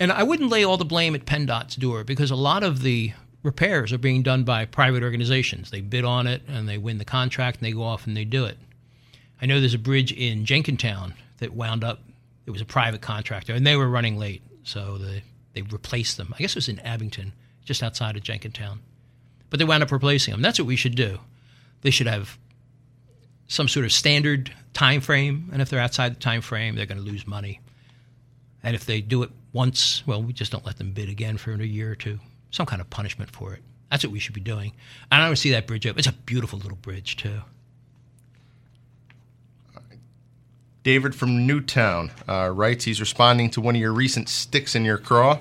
And 0.00 0.10
I 0.10 0.22
wouldn't 0.22 0.50
lay 0.50 0.64
all 0.64 0.76
the 0.76 0.84
blame 0.84 1.14
at 1.14 1.26
PennDOT's 1.26 1.76
door 1.76 2.04
because 2.04 2.30
a 2.30 2.36
lot 2.36 2.62
of 2.62 2.82
the 2.82 3.12
repairs 3.42 3.92
are 3.92 3.98
being 3.98 4.22
done 4.22 4.42
by 4.42 4.64
private 4.64 5.02
organizations. 5.02 5.70
They 5.70 5.80
bid 5.80 6.04
on 6.04 6.26
it 6.26 6.42
and 6.48 6.68
they 6.68 6.78
win 6.78 6.98
the 6.98 7.04
contract 7.04 7.58
and 7.58 7.66
they 7.66 7.72
go 7.72 7.82
off 7.82 8.06
and 8.06 8.16
they 8.16 8.24
do 8.24 8.44
it. 8.44 8.58
I 9.40 9.46
know 9.46 9.60
there's 9.60 9.74
a 9.74 9.78
bridge 9.78 10.10
in 10.12 10.46
Jenkintown 10.46 11.14
that 11.38 11.52
wound 11.52 11.84
up, 11.84 12.00
it 12.46 12.50
was 12.50 12.60
a 12.60 12.66
private 12.66 13.02
contractor 13.02 13.52
and 13.52 13.66
they 13.66 13.76
were 13.76 13.88
running 13.88 14.18
late. 14.18 14.42
So 14.64 14.98
they, 14.98 15.22
they 15.52 15.62
replaced 15.62 16.16
them. 16.16 16.32
I 16.34 16.38
guess 16.38 16.52
it 16.52 16.56
was 16.56 16.68
in 16.68 16.80
Abington 16.80 17.32
just 17.64 17.82
outside 17.82 18.16
of 18.16 18.22
Jenkintown. 18.22 18.78
But 19.50 19.58
they 19.58 19.64
wound 19.64 19.82
up 19.82 19.92
replacing 19.92 20.32
them. 20.32 20.42
That's 20.42 20.58
what 20.58 20.66
we 20.66 20.76
should 20.76 20.96
do. 20.96 21.18
They 21.82 21.90
should 21.90 22.06
have 22.06 22.38
some 23.46 23.68
sort 23.68 23.84
of 23.84 23.92
standard 23.92 24.52
time 24.72 25.00
frame, 25.00 25.50
and 25.52 25.62
if 25.62 25.70
they're 25.70 25.80
outside 25.80 26.16
the 26.16 26.20
time 26.20 26.40
frame, 26.40 26.74
they're 26.74 26.86
going 26.86 26.98
to 26.98 27.04
lose 27.04 27.26
money. 27.26 27.60
And 28.62 28.74
if 28.74 28.86
they 28.86 29.00
do 29.00 29.22
it 29.22 29.30
once, 29.52 30.02
well, 30.06 30.22
we 30.22 30.32
just 30.32 30.50
don't 30.50 30.64
let 30.64 30.78
them 30.78 30.92
bid 30.92 31.08
again 31.08 31.36
for 31.36 31.52
a 31.52 31.58
year 31.58 31.92
or 31.92 31.94
two. 31.94 32.18
Some 32.50 32.66
kind 32.66 32.80
of 32.80 32.88
punishment 32.90 33.30
for 33.30 33.52
it. 33.54 33.62
That's 33.90 34.04
what 34.04 34.12
we 34.12 34.18
should 34.18 34.34
be 34.34 34.40
doing. 34.40 34.72
And 35.12 35.22
I 35.22 35.26
want 35.26 35.36
to 35.36 35.40
see 35.40 35.50
that 35.50 35.66
bridge 35.66 35.86
up. 35.86 35.98
It's 35.98 36.06
a 36.06 36.12
beautiful 36.12 36.58
little 36.58 36.78
bridge 36.78 37.16
too. 37.16 37.42
David 40.82 41.14
from 41.14 41.46
Newtown 41.46 42.10
uh, 42.28 42.50
writes 42.54 42.84
he's 42.84 43.00
responding 43.00 43.50
to 43.50 43.60
one 43.60 43.74
of 43.74 43.80
your 43.80 43.92
recent 43.92 44.28
sticks 44.28 44.74
in 44.74 44.84
your 44.84 44.98
craw. 44.98 45.38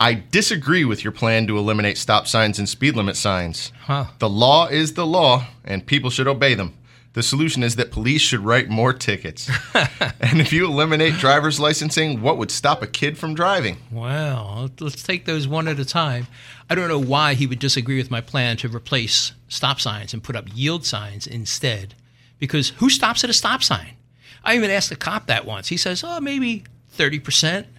I 0.00 0.14
disagree 0.14 0.84
with 0.84 1.04
your 1.04 1.12
plan 1.12 1.46
to 1.46 1.56
eliminate 1.56 1.98
stop 1.98 2.26
signs 2.26 2.58
and 2.58 2.68
speed 2.68 2.96
limit 2.96 3.16
signs. 3.16 3.72
Huh. 3.82 4.06
The 4.18 4.28
law 4.28 4.66
is 4.66 4.94
the 4.94 5.06
law, 5.06 5.46
and 5.64 5.86
people 5.86 6.10
should 6.10 6.26
obey 6.26 6.54
them. 6.54 6.76
The 7.14 7.22
solution 7.22 7.62
is 7.62 7.76
that 7.76 7.92
police 7.92 8.20
should 8.20 8.40
write 8.40 8.68
more 8.68 8.92
tickets. 8.92 9.48
and 10.20 10.40
if 10.40 10.52
you 10.52 10.66
eliminate 10.66 11.14
driver's 11.14 11.60
licensing, 11.60 12.20
what 12.20 12.38
would 12.38 12.50
stop 12.50 12.82
a 12.82 12.88
kid 12.88 13.16
from 13.16 13.34
driving? 13.34 13.76
Well, 13.92 14.68
let's 14.80 15.02
take 15.02 15.24
those 15.24 15.46
one 15.46 15.68
at 15.68 15.78
a 15.78 15.84
time. 15.84 16.26
I 16.68 16.74
don't 16.74 16.88
know 16.88 16.98
why 16.98 17.34
he 17.34 17.46
would 17.46 17.60
disagree 17.60 17.98
with 17.98 18.10
my 18.10 18.20
plan 18.20 18.56
to 18.58 18.68
replace 18.68 19.32
stop 19.46 19.78
signs 19.80 20.12
and 20.12 20.24
put 20.24 20.34
up 20.34 20.46
yield 20.52 20.84
signs 20.84 21.28
instead. 21.28 21.94
Because 22.40 22.70
who 22.70 22.90
stops 22.90 23.22
at 23.22 23.30
a 23.30 23.34
stop 23.34 23.62
sign? 23.62 23.94
I 24.42 24.56
even 24.56 24.70
asked 24.70 24.90
the 24.90 24.96
cop 24.96 25.26
that 25.28 25.44
once. 25.44 25.68
He 25.68 25.76
says, 25.76 26.02
oh, 26.04 26.20
maybe 26.20 26.64
30%. 26.96 27.66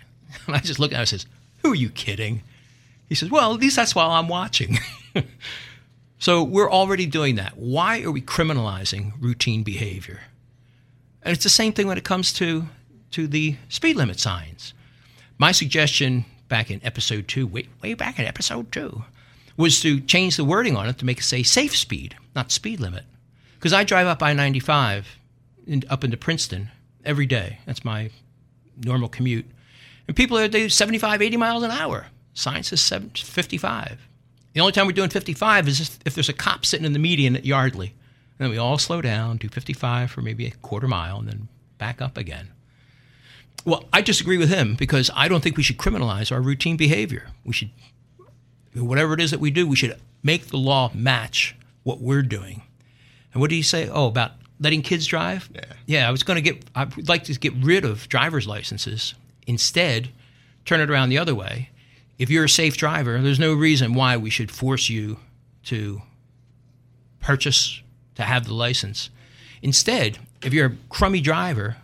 And 0.48 0.56
I 0.56 0.60
just 0.60 0.80
look 0.80 0.92
at 0.92 0.96
him 0.96 1.00
and 1.02 1.08
says, 1.08 1.26
who 1.62 1.72
are 1.72 1.76
you 1.76 1.90
kidding? 1.90 2.44
He 3.08 3.16
says, 3.16 3.30
well, 3.30 3.54
at 3.54 3.60
least 3.60 3.78
that's 3.78 3.96
while 3.96 4.12
I'm 4.12 4.28
watching. 4.28 4.80
so 6.26 6.42
we're 6.42 6.72
already 6.72 7.06
doing 7.06 7.36
that. 7.36 7.56
Why 7.56 8.02
are 8.02 8.10
we 8.10 8.20
criminalizing 8.20 9.14
routine 9.20 9.62
behavior? 9.62 10.22
And 11.22 11.32
it's 11.32 11.44
the 11.44 11.52
same 11.52 11.72
thing 11.72 11.86
when 11.86 12.00
it 12.00 12.04
comes 12.04 12.34
to, 12.34 12.66
to 13.12 13.28
the 13.28 13.58
speed 13.70 13.96
limit 13.96 14.20
signs. 14.20 14.74
My 15.38 15.52
suggestion 15.52 16.26
back 16.48 16.72
in 16.72 16.84
episode 16.84 17.28
two, 17.28 17.46
way, 17.46 17.68
way 17.84 17.94
back 17.94 18.18
in 18.18 18.26
episode 18.26 18.72
two, 18.72 19.04
was 19.56 19.80
to 19.82 20.00
change 20.00 20.36
the 20.36 20.44
wording 20.44 20.76
on 20.76 20.90
it 20.90 20.98
to 20.98 21.06
make 21.06 21.20
it 21.20 21.26
say 21.26 21.44
safe 21.44 21.78
speed, 21.78 22.16
not 22.36 22.52
speed 22.52 22.80
limit. 22.80 23.04
Because 23.54 23.72
I 23.72 23.84
drive 23.84 24.08
up 24.08 24.24
I 24.24 24.34
95 24.34 25.20
up 25.92 26.04
into 26.04 26.18
Princeton 26.18 26.72
every 27.06 27.28
day. 27.28 27.60
That's 27.68 27.86
my 27.86 28.10
normal 28.84 29.10
commute. 29.10 29.46
And 30.08 30.18
people 30.18 30.40
are 30.40 30.48
doing 30.48 30.70
75, 30.70 31.22
80 31.22 31.38
miles 31.38 31.62
an 31.62 31.70
hour. 31.70 32.08
Science 32.34 32.74
is 32.74 32.90
55. 32.90 34.08
The 34.56 34.62
only 34.62 34.72
time 34.72 34.88
we're 34.88 34.94
doing 34.94 35.10
55 35.10 35.68
is 35.68 36.00
if 36.06 36.16
there's 36.16 36.30
a 36.30 36.34
cop 36.34 36.66
sitting 36.66 36.86
in 36.86 36.94
the 36.94 37.00
median 37.00 37.36
at 37.36 37.46
Yardley. 37.46 37.88
And 37.88 38.46
then 38.46 38.50
we 38.50 38.58
all 38.58 38.78
slow 38.78 39.02
down, 39.02 39.36
do 39.36 39.50
55 39.50 40.10
for 40.10 40.22
maybe 40.22 40.48
a 40.48 40.52
quarter 40.52 40.88
mile, 40.88 41.20
and 41.20 41.28
then 41.28 41.50
back 41.78 42.02
up 42.02 42.18
again. 42.18 42.52
Well, 43.66 43.84
I 43.92 44.00
disagree 44.00 44.38
with 44.38 44.48
him 44.50 44.76
because 44.76 45.12
I 45.14 45.28
don't 45.28 45.44
think 45.44 45.58
we 45.58 45.64
should 45.64 45.78
criminalize 45.78 46.32
our 46.32 46.42
routine 46.42 46.78
behavior. 46.78 47.32
We 47.44 47.52
should, 47.52 47.70
whatever 48.74 49.14
it 49.14 49.20
is 49.20 49.32
that 49.32 49.42
we 49.42 49.52
do, 49.52 49.68
we 49.68 49.76
should 49.76 50.00
make 50.24 50.48
the 50.48 50.58
law 50.58 50.90
match 50.94 51.54
what 51.84 52.00
we're 52.00 52.22
doing. 52.22 52.62
And 53.34 53.42
what 53.42 53.50
did 53.50 53.58
he 53.58 53.62
say? 53.62 53.90
Oh, 53.90 54.08
about 54.08 54.32
letting 54.62 54.82
kids 54.82 55.06
drive? 55.06 55.50
Yeah. 55.54 55.66
Yeah, 55.86 56.08
I 56.08 56.12
was 56.12 56.24
going 56.24 56.42
to 56.42 56.54
get, 56.54 56.64
I'd 56.74 57.10
like 57.10 57.26
to 57.26 57.34
get 57.38 57.54
rid 57.56 57.84
of 57.84 58.08
driver's 58.08 58.48
licenses. 58.48 59.16
Instead, 59.48 60.10
turn 60.64 60.80
it 60.80 60.90
around 60.90 61.10
the 61.10 61.18
other 61.18 61.36
way. 61.36 61.72
If 62.18 62.30
you're 62.30 62.46
a 62.46 62.50
safe 62.50 62.78
driver, 62.78 63.22
there's 63.22 63.40
no 63.40 63.54
reason 63.54 63.94
why 63.94 64.18
we 64.18 64.30
should 64.30 64.52
force 64.52 64.90
you 64.90 65.18
to 65.64 66.02
purchase, 67.20 67.82
to 68.16 68.24
have 68.24 68.46
the 68.46 68.54
license. 68.54 69.10
Instead, 69.62 70.20
if 70.44 70.54
you're 70.54 70.68
a 70.68 70.78
crummy 70.90 71.22
driver, 71.22 71.78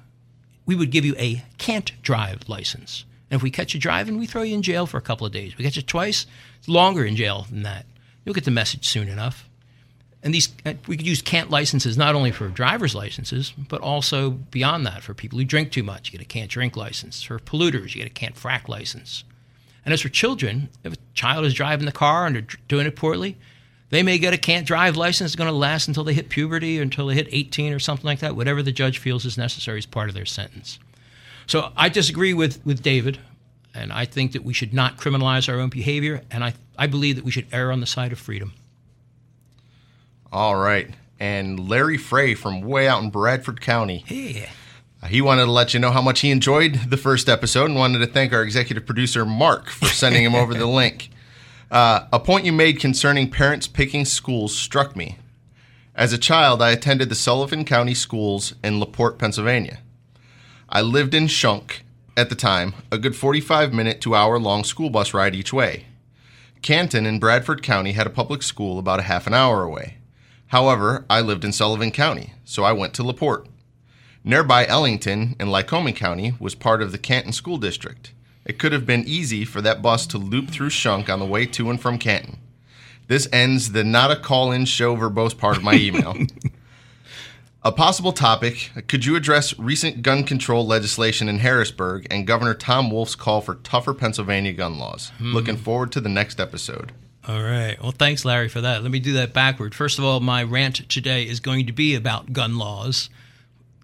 we 0.66 0.76
would 0.76 0.92
give 0.92 1.04
you 1.04 1.16
a 1.18 1.44
can't 1.58 1.92
drive 2.02 2.48
license. 2.48 3.06
And 3.30 3.38
if 3.38 3.44
we 3.44 3.52
catch 3.52 3.74
you 3.74 3.80
driving, 3.80 4.18
we 4.18 4.26
throw 4.26 4.44
you 4.44 4.56
in 4.56 4.62
jail 4.62 4.86
for 4.86 4.98
a 4.98 5.02
couple 5.02 5.26
of 5.26 5.34
days. 5.34 5.58
We 5.58 5.64
catch 5.64 5.76
you 5.76 5.82
twice, 5.82 6.28
it's 6.60 6.68
longer 6.68 7.04
in 7.04 7.16
jail 7.16 7.48
than 7.50 7.64
that. 7.64 7.86
You'll 8.24 8.36
get 8.36 8.46
the 8.46 8.52
message 8.52 8.88
soon 8.88 9.08
enough. 9.08 9.50
And 10.24 10.34
these 10.34 10.50
uh, 10.66 10.74
we 10.88 10.98
could 10.98 11.08
use 11.08 11.22
can't 11.22 11.50
licenses 11.50 11.98
not 11.98 12.14
only 12.14 12.32
for 12.32 12.48
driver's 12.50 12.94
licenses, 12.94 13.54
but 13.58 13.82
also 13.82 14.30
beyond 14.30 14.86
that 14.86 15.02
for 15.02 15.14
people 15.14 15.40
who 15.40 15.46
drink 15.46 15.72
too 15.72 15.82
much. 15.82 16.12
You 16.12 16.20
get 16.20 16.26
a 16.26 16.28
can't 16.28 16.52
drink 16.52 16.78
license. 16.78 17.24
For 17.24 17.40
polluters, 17.40 17.96
you 17.96 18.02
get 18.02 18.08
a 18.08 18.14
can't 18.14 18.36
frack 18.36 18.68
license. 18.68 19.24
And 19.84 19.94
as 19.94 20.02
for 20.02 20.10
children, 20.10 20.70
if 20.84 20.94
a 20.94 20.98
child 21.14 21.46
is 21.46 21.54
driving 21.54 21.86
the 21.86 21.92
car 21.92 22.26
and 22.26 22.36
they're 22.36 22.48
doing 22.68 22.86
it 22.86 22.96
poorly, 22.96 23.38
they 23.90 24.04
may 24.04 24.18
get 24.18 24.34
a 24.34 24.38
can't 24.38 24.66
drive 24.66 24.96
license. 24.96 25.32
It's 25.32 25.36
going 25.36 25.50
to 25.50 25.56
last 25.56 25.88
until 25.88 26.04
they 26.04 26.14
hit 26.14 26.30
puberty 26.30 26.80
or 26.80 26.82
until 26.82 27.08
they 27.08 27.16
hit 27.16 27.28
18 27.30 27.74
or 27.74 27.80
something 27.80 28.06
like 28.06 28.20
that, 28.20 28.36
whatever 28.36 28.64
the 28.64 28.72
judge 28.72 29.00
feels 29.00 29.26
is 29.26 29.38
necessary 29.38 29.78
as 29.80 29.86
part 29.86 30.08
of 30.08 30.16
their 30.16 30.26
sentence. 30.26 30.80
So 31.48 31.72
I 31.76 31.90
disagree 31.90 32.34
with, 32.34 32.66
with 32.66 32.82
David, 32.82 33.20
and 33.74 33.92
I 33.92 34.06
think 34.06 34.32
that 34.32 34.44
we 34.44 34.54
should 34.54 34.74
not 34.74 34.98
criminalize 34.98 35.52
our 35.52 35.60
own 35.60 35.70
behavior, 35.70 36.22
and 36.32 36.44
I, 36.44 36.54
I 36.78 36.88
believe 36.88 37.18
that 37.18 37.26
we 37.26 37.32
should 37.32 37.48
err 37.52 37.72
on 37.72 37.82
the 37.82 37.86
side 37.86 38.12
of 38.12 38.20
freedom. 38.20 38.54
All 40.32 40.56
right. 40.56 40.90
And 41.20 41.70
Larry 41.70 41.98
Frey 41.98 42.34
from 42.36 42.62
way 42.62 42.88
out 42.88 43.04
in 43.04 43.10
Bradford 43.10 43.60
County. 43.60 44.06
Yeah. 44.08 44.50
He 45.08 45.22
wanted 45.22 45.46
to 45.46 45.51
let 45.51 45.74
you 45.74 45.79
know 45.79 45.91
how 45.91 46.01
much 46.01 46.20
he 46.20 46.29
enjoyed 46.29 46.75
the 46.89 46.98
first 46.98 47.27
episode 47.27 47.65
and 47.65 47.75
wanted 47.75 48.00
to 48.00 48.08
thank 48.08 48.34
our 48.34 48.43
executive 48.43 48.86
producer, 48.86 49.25
Mark, 49.25 49.70
for 49.70 49.88
sending 49.88 50.24
him 50.24 50.36
over 50.36 50.53
the 50.53 50.67
link. 50.67 51.10
Uh, 51.72 52.05
a 52.13 52.20
point 52.20 52.46
you 52.46 52.51
made 52.51 52.79
concerning 52.79 53.29
parents 53.29 53.67
picking 53.67 54.05
schools 54.05 54.55
struck 54.55 54.96
me. 54.96 55.17
As 55.96 56.13
a 56.13 56.17
child, 56.17 56.62
I 56.62 56.72
attended 56.72 57.10
the 57.10 57.15
Sullivan 57.15 57.65
County 57.65 57.93
Schools 57.93 58.53
in 58.63 58.79
LaPorte, 58.79 59.17
Pennsylvania. 59.17 59.79
I 60.70 60.81
lived 60.81 61.13
in 61.13 61.27
Shunk 61.27 61.84
at 62.15 62.29
the 62.29 62.36
time, 62.36 62.74
a 62.91 62.98
good 62.98 63.15
45 63.15 63.74
minute 63.74 64.01
to 64.01 64.15
hour 64.15 64.38
long 64.38 64.63
school 64.63 64.89
bus 64.89 65.13
ride 65.13 65.36
each 65.36 65.51
way. 65.51 65.86
Canton 66.62 67.05
in 67.05 67.20
Bradford 67.20 67.63
County 67.63 67.93
had 67.93 68.05
a 68.05 68.12
public 68.12 68.43
school 68.43 68.77
about 68.77 69.00
a 69.00 69.03
half 69.03 69.25
an 69.25 69.34
hour 69.34 69.63
away. 69.63 69.98
However, 70.48 71.05
I 71.10 71.22
lived 71.22 71.43
in 71.43 71.51
Sullivan 71.51 71.91
County, 71.91 72.34
so 72.46 72.63
I 72.63 72.72
went 72.72 72.93
to 72.96 73.03
LaPorte. 73.03 73.48
Nearby 74.24 74.68
Ellington 74.68 75.36
in 75.40 75.48
Lycoming 75.48 75.96
County 75.96 76.36
was 76.40 76.54
part 76.54 76.84
of 76.84 76.92
the 76.92 77.00
Canton 77.00 77.34
School 77.34 77.58
District. 77.58 78.13
It 78.46 78.60
could 78.60 78.72
have 78.72 78.86
been 78.86 79.04
easy 79.08 79.46
for 79.46 79.62
that 79.62 79.82
bus 79.82 80.06
to 80.08 80.20
loop 80.20 80.51
through 80.51 80.70
Shunk 80.70 81.10
on 81.10 81.20
the 81.20 81.25
way 81.25 81.48
to 81.48 81.70
and 81.72 81.82
from 81.82 81.98
Canton. 81.98 82.38
This 83.08 83.28
ends 83.34 83.72
the 83.72 83.84
not 83.84 84.12
a 84.12 84.16
call 84.16 84.51
in 84.51 84.66
show 84.66 84.96
verbose 84.96 85.36
part 85.36 85.58
of 85.58 85.63
my 85.63 85.74
email. 85.74 86.16
a 87.63 87.72
possible 87.72 88.13
topic 88.13 88.70
could 88.88 89.06
you 89.06 89.16
address 89.16 89.58
recent 89.58 90.04
gun 90.04 90.24
control 90.24 90.68
legislation 90.68 91.28
in 91.28 91.40
Harrisburg 91.40 92.06
and 92.12 92.28
Governor 92.28 92.54
Tom 92.54 92.92
Wolf's 92.92 93.16
call 93.16 93.42
for 93.42 93.56
tougher 93.56 93.94
Pennsylvania 93.94 94.54
gun 94.54 94.78
laws? 94.78 95.12
Hmm. 95.18 95.34
Looking 95.34 95.58
forward 95.58 95.92
to 95.94 96.01
the 96.01 96.10
next 96.10 96.40
episode. 96.40 96.92
All 97.28 97.42
right. 97.42 97.82
Well, 97.82 97.92
thanks, 97.92 98.24
Larry, 98.24 98.50
for 98.50 98.62
that. 98.62 98.84
Let 98.84 98.92
me 98.92 99.00
do 99.00 99.13
that 99.13 99.34
backward. 99.34 99.74
First 99.75 100.00
of 100.00 100.06
all, 100.06 100.20
my 100.20 100.44
rant 100.44 100.88
today 100.90 101.24
is 101.24 101.40
going 101.40 101.66
to 101.68 101.74
be 101.74 101.96
about 101.96 102.34
gun 102.34 102.58
laws 102.58 103.10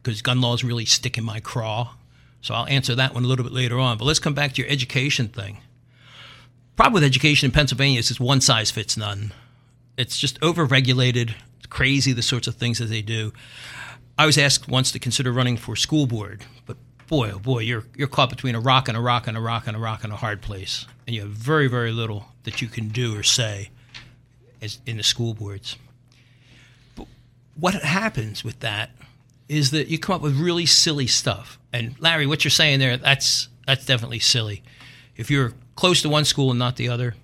because 0.07 0.21
gun 0.21 0.39
laws 0.39 0.63
really 0.63 0.85
stick 0.85 1.17
in 1.17 1.23
my 1.25 1.41
craw. 1.41 1.93
So 2.39 2.53
I'll 2.53 2.67
answer 2.67 2.95
that 2.95 3.13
one 3.13 3.25
a 3.25 3.27
little 3.27 3.43
bit 3.43 3.51
later 3.51 3.77
on. 3.77 3.97
But 3.97 4.05
let's 4.05 4.19
come 4.19 4.33
back 4.33 4.53
to 4.53 4.61
your 4.61 4.71
education 4.71 5.27
thing. 5.27 5.57
Problem 6.77 6.93
with 6.93 7.03
education 7.03 7.47
in 7.47 7.51
Pennsylvania 7.51 7.99
is 7.99 8.09
it's 8.09 8.19
one 8.19 8.39
size 8.39 8.71
fits 8.71 8.95
none. 8.95 9.33
It's 9.97 10.17
just 10.17 10.39
overregulated. 10.39 11.33
It's 11.57 11.65
crazy 11.65 12.13
the 12.13 12.21
sorts 12.21 12.47
of 12.47 12.55
things 12.55 12.77
that 12.77 12.85
they 12.85 13.01
do. 13.01 13.33
I 14.17 14.25
was 14.25 14.37
asked 14.37 14.69
once 14.69 14.93
to 14.93 14.99
consider 14.99 15.33
running 15.33 15.57
for 15.57 15.75
school 15.75 16.07
board, 16.07 16.45
but 16.65 16.77
boy, 17.07 17.31
oh 17.33 17.39
boy, 17.39 17.59
you're 17.59 17.83
you're 17.95 18.07
caught 18.07 18.29
between 18.29 18.55
a 18.55 18.61
rock 18.61 18.87
and 18.87 18.97
a 18.97 19.01
rock 19.01 19.27
and 19.27 19.35
a 19.35 19.41
rock 19.41 19.67
and 19.67 19.75
a 19.75 19.79
rock 19.79 20.03
and 20.03 20.13
a 20.13 20.15
hard 20.15 20.41
place, 20.41 20.87
and 21.05 21.15
you 21.15 21.21
have 21.21 21.31
very 21.31 21.67
very 21.67 21.91
little 21.91 22.29
that 22.43 22.61
you 22.61 22.67
can 22.67 22.87
do 22.87 23.15
or 23.15 23.23
say 23.23 23.69
as 24.61 24.79
in 24.85 24.97
the 24.97 25.03
school 25.03 25.33
boards. 25.33 25.75
But 26.95 27.07
what 27.55 27.75
happens 27.75 28.43
with 28.43 28.61
that 28.61 28.91
is 29.49 29.71
that 29.71 29.87
you 29.87 29.97
come 29.97 30.15
up 30.15 30.21
with 30.21 30.39
really 30.39 30.65
silly 30.65 31.07
stuff. 31.07 31.59
And 31.71 31.95
Larry, 31.99 32.25
what 32.25 32.43
you're 32.43 32.51
saying 32.51 32.79
there, 32.79 32.97
that's 32.97 33.49
that's 33.65 33.85
definitely 33.85 34.19
silly. 34.19 34.63
If 35.15 35.29
you're 35.29 35.53
close 35.75 36.01
to 36.01 36.09
one 36.09 36.25
school 36.25 36.51
and 36.51 36.59
not 36.59 36.75
the 36.75 36.89
other, 36.89 37.15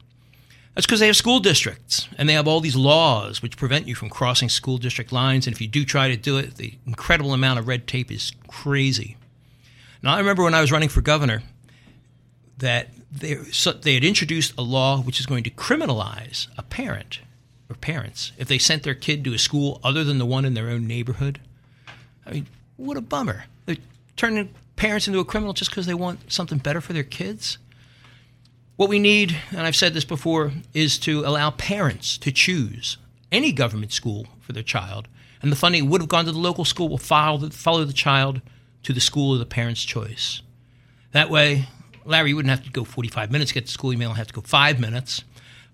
that's 0.73 0.85
because 0.85 0.99
they 0.99 1.07
have 1.07 1.15
school 1.15 1.39
districts 1.39 2.07
and 2.17 2.27
they 2.27 2.33
have 2.33 2.47
all 2.47 2.59
these 2.59 2.75
laws 2.75 3.41
which 3.41 3.57
prevent 3.57 3.87
you 3.87 3.95
from 3.95 4.09
crossing 4.09 4.49
school 4.49 4.77
district 4.77 5.11
lines. 5.11 5.47
And 5.47 5.55
if 5.55 5.61
you 5.61 5.67
do 5.67 5.85
try 5.85 6.07
to 6.07 6.17
do 6.17 6.37
it, 6.37 6.55
the 6.55 6.73
incredible 6.85 7.33
amount 7.33 7.59
of 7.59 7.67
red 7.67 7.87
tape 7.87 8.11
is 8.11 8.31
crazy. 8.47 9.17
Now, 10.01 10.15
I 10.15 10.17
remember 10.19 10.43
when 10.43 10.53
I 10.53 10.61
was 10.61 10.71
running 10.71 10.89
for 10.89 11.01
governor 11.01 11.43
that 12.57 12.89
they, 13.11 13.35
so 13.45 13.71
they 13.71 13.93
had 13.93 14.03
introduced 14.03 14.53
a 14.57 14.61
law 14.61 15.01
which 15.01 15.19
is 15.19 15.25
going 15.25 15.43
to 15.43 15.49
criminalize 15.49 16.47
a 16.57 16.63
parent 16.63 17.21
or 17.69 17.75
parents 17.75 18.31
if 18.37 18.47
they 18.47 18.57
sent 18.57 18.83
their 18.83 18.95
kid 18.95 19.23
to 19.23 19.33
a 19.33 19.37
school 19.37 19.79
other 19.83 20.03
than 20.03 20.17
the 20.17 20.25
one 20.25 20.45
in 20.45 20.55
their 20.55 20.69
own 20.69 20.87
neighborhood. 20.87 21.39
I 22.25 22.31
mean, 22.31 22.47
what 22.77 22.97
a 22.97 23.01
bummer. 23.01 23.45
They're 23.65 23.77
turning 24.15 24.49
parents 24.75 25.07
into 25.07 25.19
a 25.19 25.25
criminal 25.25 25.53
just 25.53 25.71
because 25.71 25.85
they 25.85 25.93
want 25.93 26.31
something 26.31 26.57
better 26.57 26.81
for 26.81 26.93
their 26.93 27.03
kids. 27.03 27.57
What 28.75 28.89
we 28.89 28.99
need, 28.99 29.37
and 29.51 29.61
I've 29.61 29.75
said 29.75 29.93
this 29.93 30.05
before, 30.05 30.51
is 30.73 30.97
to 30.99 31.25
allow 31.25 31.51
parents 31.51 32.17
to 32.19 32.31
choose 32.31 32.97
any 33.31 33.51
government 33.51 33.91
school 33.91 34.27
for 34.41 34.53
their 34.53 34.63
child 34.63 35.07
and 35.43 35.51
the 35.51 35.57
funding 35.57 35.89
would 35.89 36.01
have 36.01 36.09
gone 36.09 36.25
to 36.25 36.31
the 36.31 36.39
local 36.39 36.65
school 36.65 36.87
will 36.87 36.97
follow 36.97 37.37
the, 37.37 37.51
follow 37.51 37.83
the 37.83 37.93
child 37.93 38.41
to 38.83 38.93
the 38.93 39.01
school 39.01 39.33
of 39.33 39.39
the 39.39 39.45
parent's 39.45 39.83
choice. 39.83 40.41
That 41.11 41.29
way, 41.29 41.67
Larry 42.05 42.33
wouldn't 42.33 42.49
have 42.49 42.63
to 42.63 42.71
go 42.71 42.85
45 42.85 43.29
minutes 43.29 43.49
to 43.49 43.55
get 43.55 43.65
to 43.65 43.71
school. 43.71 43.91
He 43.91 43.97
may 43.97 44.05
only 44.05 44.17
have 44.17 44.27
to 44.27 44.33
go 44.33 44.41
five 44.41 44.79
minutes. 44.79 45.23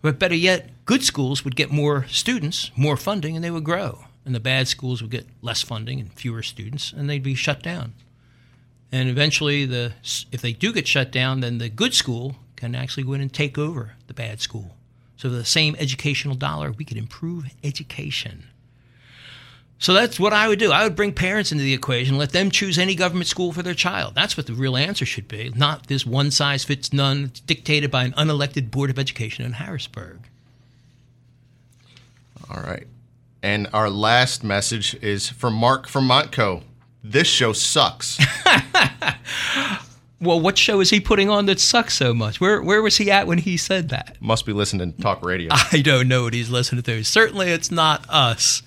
But 0.02 0.18
better 0.18 0.36
yet, 0.36 0.70
good 0.86 1.04
schools 1.04 1.46
would 1.46 1.56
get 1.56 1.72
more 1.72 2.08
students, 2.08 2.72
more 2.76 2.98
funding, 2.98 3.36
and 3.36 3.46
they 3.46 3.52
would 3.52 3.64
grow. 3.64 4.06
And 4.30 4.36
the 4.36 4.40
bad 4.40 4.68
schools 4.68 5.02
would 5.02 5.10
get 5.10 5.26
less 5.42 5.64
funding 5.64 6.00
and 6.00 6.14
fewer 6.14 6.44
students, 6.44 6.94
and 6.94 7.10
they'd 7.10 7.24
be 7.24 7.34
shut 7.34 7.64
down. 7.64 7.96
And 8.92 9.10
eventually, 9.10 9.66
the 9.66 9.94
if 10.32 10.40
they 10.40 10.54
do 10.54 10.72
get 10.72 10.88
shut 10.88 11.12
down, 11.12 11.40
then 11.40 11.58
the 11.58 11.68
good 11.68 11.96
school 11.96 12.36
can 12.56 12.76
actually 12.76 13.06
go 13.06 13.14
in 13.14 13.22
and 13.22 13.34
take 13.34 13.58
over 13.58 13.96
the 14.06 14.14
bad 14.14 14.40
school. 14.40 14.76
So, 15.18 15.30
the 15.30 15.44
same 15.44 15.76
educational 15.80 16.36
dollar, 16.36 16.72
we 16.72 16.86
could 16.86 16.96
improve 16.96 17.46
education. 17.64 18.50
So 19.80 19.94
that's 19.94 20.20
what 20.20 20.32
I 20.32 20.48
would 20.48 20.60
do. 20.60 20.72
I 20.72 20.84
would 20.84 20.96
bring 20.96 21.12
parents 21.12 21.52
into 21.52 21.64
the 21.64 21.74
equation, 21.74 22.20
let 22.20 22.34
them 22.34 22.52
choose 22.52 22.78
any 22.78 22.94
government 22.94 23.26
school 23.26 23.52
for 23.52 23.64
their 23.64 23.74
child. 23.74 24.14
That's 24.14 24.38
what 24.38 24.46
the 24.46 24.54
real 24.54 24.78
answer 24.78 25.08
should 25.08 25.28
be, 25.28 25.52
not 25.56 25.88
this 25.88 26.06
one 26.06 26.30
size 26.30 26.66
fits 26.66 26.94
none 26.94 27.32
dictated 27.48 27.90
by 27.90 28.04
an 28.04 28.12
unelected 28.12 28.70
Board 28.70 28.92
of 28.92 29.00
Education 29.00 29.44
in 29.44 29.54
Harrisburg. 29.54 30.20
All 32.50 32.62
right. 32.62 32.88
And 33.42 33.68
our 33.74 33.90
last 33.90 34.44
message 34.44 34.96
is 34.96 35.30
from 35.30 35.54
Mark 35.54 35.88
from 35.88 36.08
Montco. 36.08 36.64
This 37.04 37.28
show 37.28 37.54
sucks. 37.54 38.20
well, 40.20 40.40
what 40.40 40.58
show 40.58 40.82
is 40.82 40.90
he 40.90 41.00
putting 41.00 41.30
on 41.30 41.46
that 41.46 41.60
sucks 41.60 41.94
so 41.94 42.14
much? 42.14 42.42
Where 42.42 42.62
where 42.62 42.82
was 42.82 42.98
he 42.98 43.10
at 43.10 43.28
when 43.28 43.38
he 43.38 43.56
said 43.56 43.90
that? 43.90 44.18
Must 44.20 44.46
be 44.46 44.52
listening 44.52 44.94
to 44.94 45.02
talk 45.02 45.24
radio. 45.24 45.50
I 45.72 45.82
don't 45.82 46.10
know 46.10 46.24
what 46.24 46.34
he's 46.34 46.50
listening 46.50 46.84
to. 46.84 47.04
Certainly, 47.04 47.52
it's 47.52 47.72
not 47.72 48.06
us. 48.10 48.62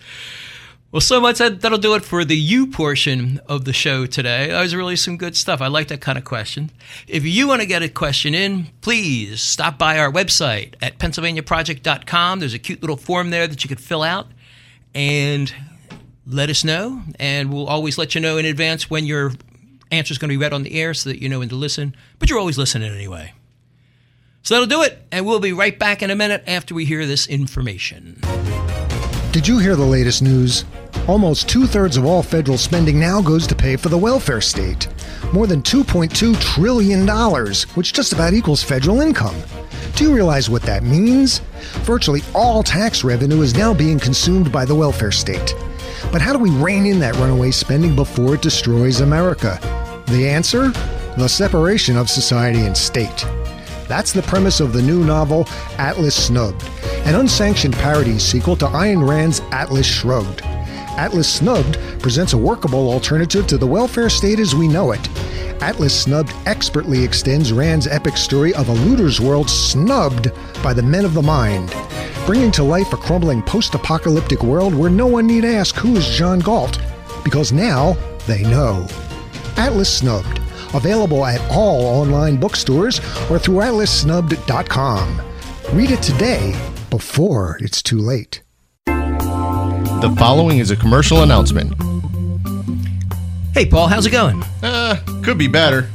Well, 0.91 1.01
so 1.01 1.23
much 1.23 1.39
that, 1.39 1.63
that'll 1.63 1.79
do 1.79 1.95
it 1.95 2.05
for 2.05 2.23
the 2.23 2.37
you 2.37 2.67
portion 2.67 3.41
of 3.49 3.65
the 3.65 3.73
show 3.73 4.05
today. 4.05 4.49
That 4.49 4.61
was 4.61 4.75
really 4.75 4.97
some 4.97 5.17
good 5.17 5.35
stuff. 5.35 5.63
I 5.63 5.69
like 5.69 5.89
that 5.89 6.03
kind 6.03 6.19
of 6.19 6.25
question. 6.25 6.71
If 7.09 7.25
you 7.25 7.49
want 7.49 7.63
to 7.63 7.67
get 7.67 7.83
a 7.83 7.89
question 7.89 8.35
in, 8.35 8.67
please 8.83 9.41
stop 9.41 9.79
by 9.79 9.99
our 9.99 10.13
website 10.13 10.75
at 10.83 10.99
pennsylvaniaproject.com. 10.99 12.41
There's 12.41 12.53
a 12.53 12.59
cute 12.59 12.83
little 12.83 12.99
form 12.99 13.31
there 13.31 13.47
that 13.47 13.65
you 13.65 13.69
could 13.69 13.81
fill 13.81 14.03
out 14.03 14.27
and 14.95 15.53
let 16.27 16.51
us 16.51 16.65
know. 16.65 17.03
And 17.19 17.53
we'll 17.53 17.67
always 17.67 17.99
let 17.99 18.15
you 18.15 18.21
know 18.21 18.37
in 18.39 18.47
advance 18.47 18.91
when 18.91 19.07
your 19.07 19.33
answer 19.91 20.13
is 20.13 20.19
going 20.19 20.31
to 20.31 20.33
be 20.33 20.43
read 20.43 20.53
on 20.53 20.63
the 20.63 20.81
air 20.81 20.95
so 20.95 21.11
that 21.11 21.21
you 21.21 21.29
know 21.29 21.41
when 21.41 21.49
to 21.51 21.55
listen. 21.55 21.95
But 22.19 22.31
you're 22.31 22.39
always 22.39 22.59
listening 22.59 22.93
anyway. 22.93 23.33
So 24.43 24.55
that'll 24.55 24.67
do 24.67 24.83
it. 24.83 25.07
And 25.13 25.25
we'll 25.25 25.41
be 25.41 25.53
right 25.53 25.79
back 25.79 26.03
in 26.03 26.11
a 26.11 26.17
minute 26.17 26.43
after 26.47 26.75
we 26.75 26.85
hear 26.85 27.07
this 27.07 27.27
information. 27.27 28.21
Did 29.31 29.47
you 29.49 29.59
hear 29.59 29.77
the 29.77 29.85
latest 29.85 30.21
news? 30.23 30.65
Almost 31.09 31.49
two 31.49 31.67
thirds 31.67 31.97
of 31.97 32.05
all 32.05 32.23
federal 32.23 32.59
spending 32.59 32.99
now 33.01 33.21
goes 33.21 33.47
to 33.47 33.55
pay 33.55 33.77
for 33.77 33.89
the 33.89 33.99
welfare 33.99 34.41
state. 34.41 34.89
More 35.33 35.47
than 35.47 35.63
$2.2 35.63 36.41
trillion, 36.41 37.07
which 37.75 37.93
just 37.93 38.13
about 38.13 38.35
equals 38.35 38.63
federal 38.63 39.01
income. 39.01 39.35
Do 39.95 40.05
you 40.05 40.15
realize 40.15 40.49
what 40.49 40.63
that 40.63 40.83
means? 40.83 41.41
Virtually 41.85 42.23
all 42.35 42.63
tax 42.63 43.05
revenue 43.05 43.43
is 43.43 43.55
now 43.55 43.75
being 43.75 43.99
consumed 43.99 44.51
by 44.51 44.65
the 44.65 44.75
welfare 44.75 45.13
state. 45.13 45.55
But 46.11 46.23
how 46.23 46.33
do 46.33 46.39
we 46.39 46.51
rein 46.51 46.87
in 46.87 46.99
that 47.01 47.15
runaway 47.17 47.51
spending 47.51 47.95
before 47.95 48.35
it 48.35 48.43
destroys 48.43 49.01
America? 49.01 49.59
The 50.09 50.29
answer? 50.29 50.71
The 51.17 51.29
separation 51.29 51.97
of 51.97 52.09
society 52.09 52.61
and 52.61 52.77
state. 52.77 53.27
That's 53.87 54.13
the 54.13 54.23
premise 54.23 54.61
of 54.61 54.73
the 54.73 54.83
new 54.83 55.05
novel 55.05 55.47
Atlas 55.77 56.15
Snubbed, 56.15 56.65
an 57.05 57.15
unsanctioned 57.15 57.75
parody 57.75 58.19
sequel 58.19 58.57
to 58.57 58.67
Ayn 58.67 59.07
Rand's 59.07 59.41
Atlas 59.53 59.87
Shrugged. 59.87 60.43
Atlas 60.97 61.33
Snubbed 61.33 61.79
presents 62.01 62.35
a 62.35 62.39
workable 62.39 62.91
alternative 62.91 63.47
to 63.47 63.57
the 63.57 63.67
welfare 63.67 64.11
state 64.11 64.39
as 64.39 64.55
we 64.55 64.69
know 64.69 64.93
it. 64.93 65.09
Atlas 65.63 65.99
Snubbed 65.99 66.35
expertly 66.45 67.03
extends 67.03 67.53
Rand's 67.53 67.87
epic 67.87 68.17
story 68.17 68.53
of 68.55 68.69
a 68.69 68.73
looter's 68.73 69.21
world 69.21 69.49
snubbed 69.49 70.31
by 70.63 70.75
the 70.75 70.83
men 70.83 71.05
of 71.05 71.15
the 71.15 71.23
mind, 71.23 71.75
bringing 72.27 72.51
to 72.53 72.63
life 72.63 72.93
a 72.93 72.97
crumbling 72.97 73.43
post 73.43 73.75
apocalyptic 73.75 74.43
world 74.43 74.75
where 74.75 74.91
no 74.91 75.07
one 75.07 75.27
need 75.27 75.45
ask 75.45 75.75
who 75.77 75.97
is 75.97 76.09
John 76.09 76.41
Galt, 76.41 76.79
because 77.25 77.53
now 77.53 77.97
they 78.27 78.43
know. 78.43 78.87
Atlas 79.57 79.93
Snubbed, 79.93 80.41
available 80.75 81.25
at 81.25 81.41
all 81.51 81.87
online 81.87 82.37
bookstores 82.37 82.99
or 83.31 83.39
through 83.39 83.57
atlassnubbed.com. 83.57 85.23
Read 85.73 85.91
it 85.91 86.03
today 86.03 86.55
before 86.91 87.57
it's 87.61 87.83
too 87.83 87.99
late. 87.99 88.43
The 90.03 90.13
following 90.17 90.59
is 90.59 90.73
a 90.73 90.77
commercial 90.77 91.23
announcement. 91.23 91.81
Hey, 93.55 93.65
Paul, 93.65 93.87
how's 93.87 94.05
it 94.05 94.11
going? 94.11 94.43
Uh, 94.61 94.97
could 95.23 95.39
be 95.39 95.47
better. 95.47 95.89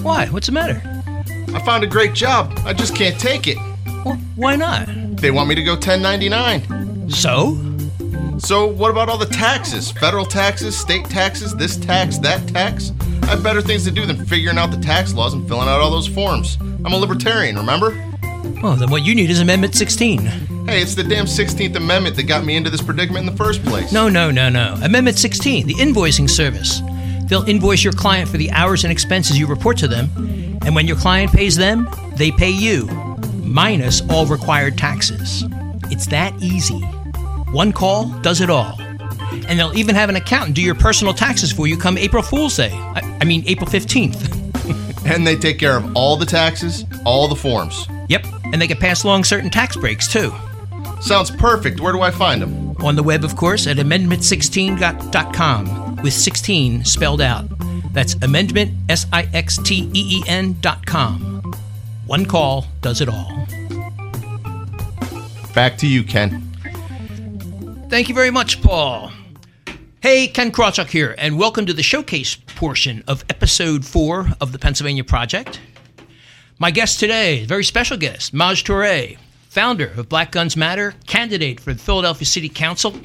Why? 0.00 0.28
What's 0.28 0.46
the 0.46 0.52
matter? 0.54 0.80
I 1.54 1.62
found 1.62 1.84
a 1.84 1.86
great 1.86 2.14
job. 2.14 2.58
I 2.64 2.72
just 2.72 2.96
can't 2.96 3.20
take 3.20 3.46
it. 3.46 3.58
Well, 4.02 4.14
why 4.34 4.56
not? 4.56 4.88
They 5.18 5.30
want 5.30 5.50
me 5.50 5.54
to 5.56 5.62
go 5.62 5.72
1099. 5.72 7.10
So? 7.10 7.58
So, 8.38 8.66
what 8.66 8.90
about 8.90 9.10
all 9.10 9.18
the 9.18 9.26
taxes? 9.26 9.92
Federal 9.92 10.24
taxes, 10.24 10.74
state 10.74 11.04
taxes, 11.04 11.54
this 11.54 11.76
tax, 11.76 12.16
that 12.20 12.48
tax? 12.48 12.92
I 13.24 13.26
have 13.26 13.42
better 13.42 13.60
things 13.60 13.84
to 13.84 13.90
do 13.90 14.06
than 14.06 14.24
figuring 14.24 14.56
out 14.56 14.70
the 14.70 14.78
tax 14.78 15.12
laws 15.12 15.34
and 15.34 15.46
filling 15.46 15.68
out 15.68 15.82
all 15.82 15.90
those 15.90 16.08
forms. 16.08 16.56
I'm 16.58 16.94
a 16.94 16.96
libertarian, 16.96 17.56
remember? 17.56 18.09
Well, 18.62 18.76
then 18.76 18.90
what 18.90 19.02
you 19.02 19.14
need 19.14 19.30
is 19.30 19.40
Amendment 19.40 19.74
16. 19.74 20.18
Hey, 20.18 20.82
it's 20.82 20.94
the 20.94 21.02
damn 21.02 21.24
16th 21.24 21.74
Amendment 21.76 22.14
that 22.16 22.24
got 22.24 22.44
me 22.44 22.56
into 22.56 22.68
this 22.68 22.82
predicament 22.82 23.26
in 23.26 23.32
the 23.32 23.36
first 23.36 23.64
place. 23.64 23.90
No, 23.90 24.08
no, 24.08 24.30
no, 24.30 24.50
no. 24.50 24.78
Amendment 24.82 25.18
16, 25.18 25.66
the 25.66 25.74
invoicing 25.74 26.28
service. 26.28 26.82
They'll 27.24 27.48
invoice 27.48 27.82
your 27.82 27.94
client 27.94 28.28
for 28.28 28.36
the 28.36 28.50
hours 28.50 28.84
and 28.84 28.92
expenses 28.92 29.38
you 29.38 29.46
report 29.46 29.78
to 29.78 29.88
them, 29.88 30.10
and 30.62 30.74
when 30.74 30.86
your 30.86 30.96
client 30.96 31.32
pays 31.32 31.56
them, 31.56 31.88
they 32.16 32.30
pay 32.30 32.50
you, 32.50 32.86
minus 33.42 34.02
all 34.10 34.26
required 34.26 34.76
taxes. 34.76 35.44
It's 35.90 36.06
that 36.08 36.34
easy. 36.42 36.80
One 37.52 37.72
call 37.72 38.06
does 38.20 38.42
it 38.42 38.50
all. 38.50 38.76
And 39.48 39.58
they'll 39.58 39.76
even 39.76 39.94
have 39.94 40.08
an 40.10 40.16
accountant 40.16 40.54
do 40.54 40.62
your 40.62 40.74
personal 40.74 41.14
taxes 41.14 41.50
for 41.50 41.66
you 41.66 41.78
come 41.78 41.96
April 41.96 42.22
Fool's 42.22 42.56
Day. 42.56 42.70
I, 42.72 43.18
I 43.22 43.24
mean, 43.24 43.42
April 43.46 43.68
15th. 43.68 45.06
and 45.06 45.26
they 45.26 45.36
take 45.36 45.58
care 45.58 45.76
of 45.76 45.96
all 45.96 46.16
the 46.16 46.26
taxes, 46.26 46.84
all 47.06 47.26
the 47.26 47.36
forms. 47.36 47.88
Yep, 48.08 48.26
and 48.52 48.60
they 48.60 48.68
can 48.68 48.78
pass 48.78 49.04
along 49.04 49.24
certain 49.24 49.50
tax 49.50 49.76
breaks 49.76 50.12
too. 50.12 50.32
Sounds 51.00 51.30
perfect. 51.30 51.80
Where 51.80 51.92
do 51.92 52.00
I 52.00 52.10
find 52.10 52.42
them? 52.42 52.76
On 52.82 52.96
the 52.96 53.02
web, 53.02 53.24
of 53.24 53.36
course, 53.36 53.66
at 53.66 53.76
amendment16.com 53.76 55.96
with 56.02 56.12
16 56.12 56.84
spelled 56.84 57.20
out. 57.20 57.46
That's 57.92 58.14
amendment, 58.22 58.72
S 58.88 59.06
I 59.12 59.28
X 59.34 59.58
T 59.58 59.90
E 59.92 60.18
E 60.18 60.22
N 60.26 60.56
dot 60.60 60.86
com. 60.86 61.42
One 62.06 62.24
call 62.24 62.66
does 62.80 63.00
it 63.00 63.08
all. 63.08 63.46
Back 65.54 65.76
to 65.78 65.86
you, 65.86 66.04
Ken. 66.04 66.46
Thank 67.88 68.08
you 68.08 68.14
very 68.14 68.30
much, 68.30 68.62
Paul. 68.62 69.12
Hey, 70.00 70.28
Ken 70.28 70.52
Krawchuk 70.52 70.88
here, 70.88 71.14
and 71.18 71.38
welcome 71.38 71.66
to 71.66 71.72
the 71.72 71.82
showcase 71.82 72.34
portion 72.34 73.02
of 73.06 73.24
episode 73.28 73.84
four 73.84 74.30
of 74.40 74.52
the 74.52 74.58
Pennsylvania 74.58 75.04
Project. 75.04 75.60
My 76.62 76.70
guest 76.70 77.00
today, 77.00 77.46
very 77.46 77.64
special 77.64 77.96
guest, 77.96 78.34
Maj 78.34 78.64
Toure, 78.64 79.16
founder 79.48 79.94
of 79.96 80.10
Black 80.10 80.30
Guns 80.30 80.58
Matter, 80.58 80.92
candidate 81.06 81.58
for 81.58 81.72
the 81.72 81.78
Philadelphia 81.78 82.26
City 82.26 82.50
Council. 82.50 83.00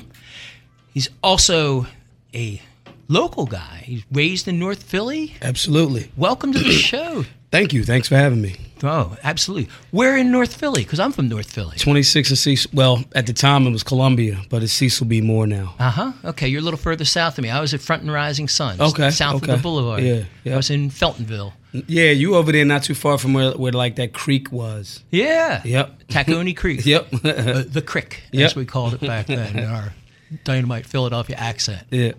He's 0.93 1.07
also 1.23 1.87
a 2.33 2.61
local 3.07 3.45
guy. 3.45 3.83
He's 3.85 4.03
raised 4.11 4.49
in 4.49 4.59
North 4.59 4.83
Philly. 4.83 5.35
Absolutely. 5.41 6.11
Welcome 6.17 6.51
to 6.51 6.59
the 6.59 6.71
show. 6.73 7.23
Thank 7.55 7.71
you. 7.71 7.85
Thanks 7.85 8.09
for 8.09 8.17
having 8.17 8.41
me. 8.41 8.57
Oh, 8.83 9.15
absolutely. 9.23 9.69
Where 9.91 10.17
in 10.17 10.29
North 10.29 10.53
Philly? 10.57 10.83
Because 10.83 10.99
I'm 10.99 11.13
from 11.13 11.29
North 11.29 11.49
Philly. 11.49 11.77
26 11.77 12.29
and 12.31 12.37
Cecil. 12.37 12.71
Well, 12.73 13.05
at 13.15 13.27
the 13.27 13.31
time 13.31 13.65
it 13.65 13.71
was 13.71 13.81
Columbia, 13.81 14.41
but 14.49 14.61
it's 14.61 14.73
Cecil 14.73 15.07
B. 15.07 15.21
Moore 15.21 15.47
now. 15.47 15.73
Uh 15.79 15.89
huh. 15.89 16.11
Okay, 16.25 16.49
you're 16.49 16.59
a 16.59 16.63
little 16.63 16.77
further 16.77 17.05
south 17.05 17.37
of 17.37 17.43
me. 17.43 17.49
I 17.49 17.61
was 17.61 17.73
at 17.73 17.79
Front 17.79 18.01
and 18.01 18.11
Rising 18.11 18.49
Sun. 18.49 18.81
Okay. 18.81 19.09
South 19.09 19.35
okay. 19.41 19.53
of 19.53 19.59
the 19.59 19.63
Boulevard. 19.63 20.03
Yeah. 20.03 20.25
I 20.53 20.57
was 20.57 20.69
in 20.69 20.89
Feltonville. 20.89 21.53
Yeah, 21.71 22.11
you 22.11 22.35
over 22.35 22.51
there, 22.51 22.65
not 22.65 22.83
too 22.83 22.93
far 22.93 23.17
from 23.17 23.33
where, 23.33 23.51
where 23.51 23.71
like 23.71 23.95
that 23.95 24.11
creek 24.11 24.51
was. 24.51 25.01
Yeah. 25.09 25.61
Yep. 25.63 26.07
Tacony 26.09 26.53
Creek. 26.57 26.85
Yep. 26.85 27.13
uh, 27.23 27.63
the 27.65 27.81
crick, 27.81 28.21
Yep. 28.33 28.45
as 28.47 28.55
we 28.57 28.65
called 28.65 28.95
it 28.95 28.99
back 28.99 29.27
then 29.27 29.57
in 29.59 29.63
our 29.63 29.93
dynamite 30.43 30.85
Philadelphia 30.85 31.37
accent. 31.37 31.87
Yeah. 31.89 32.11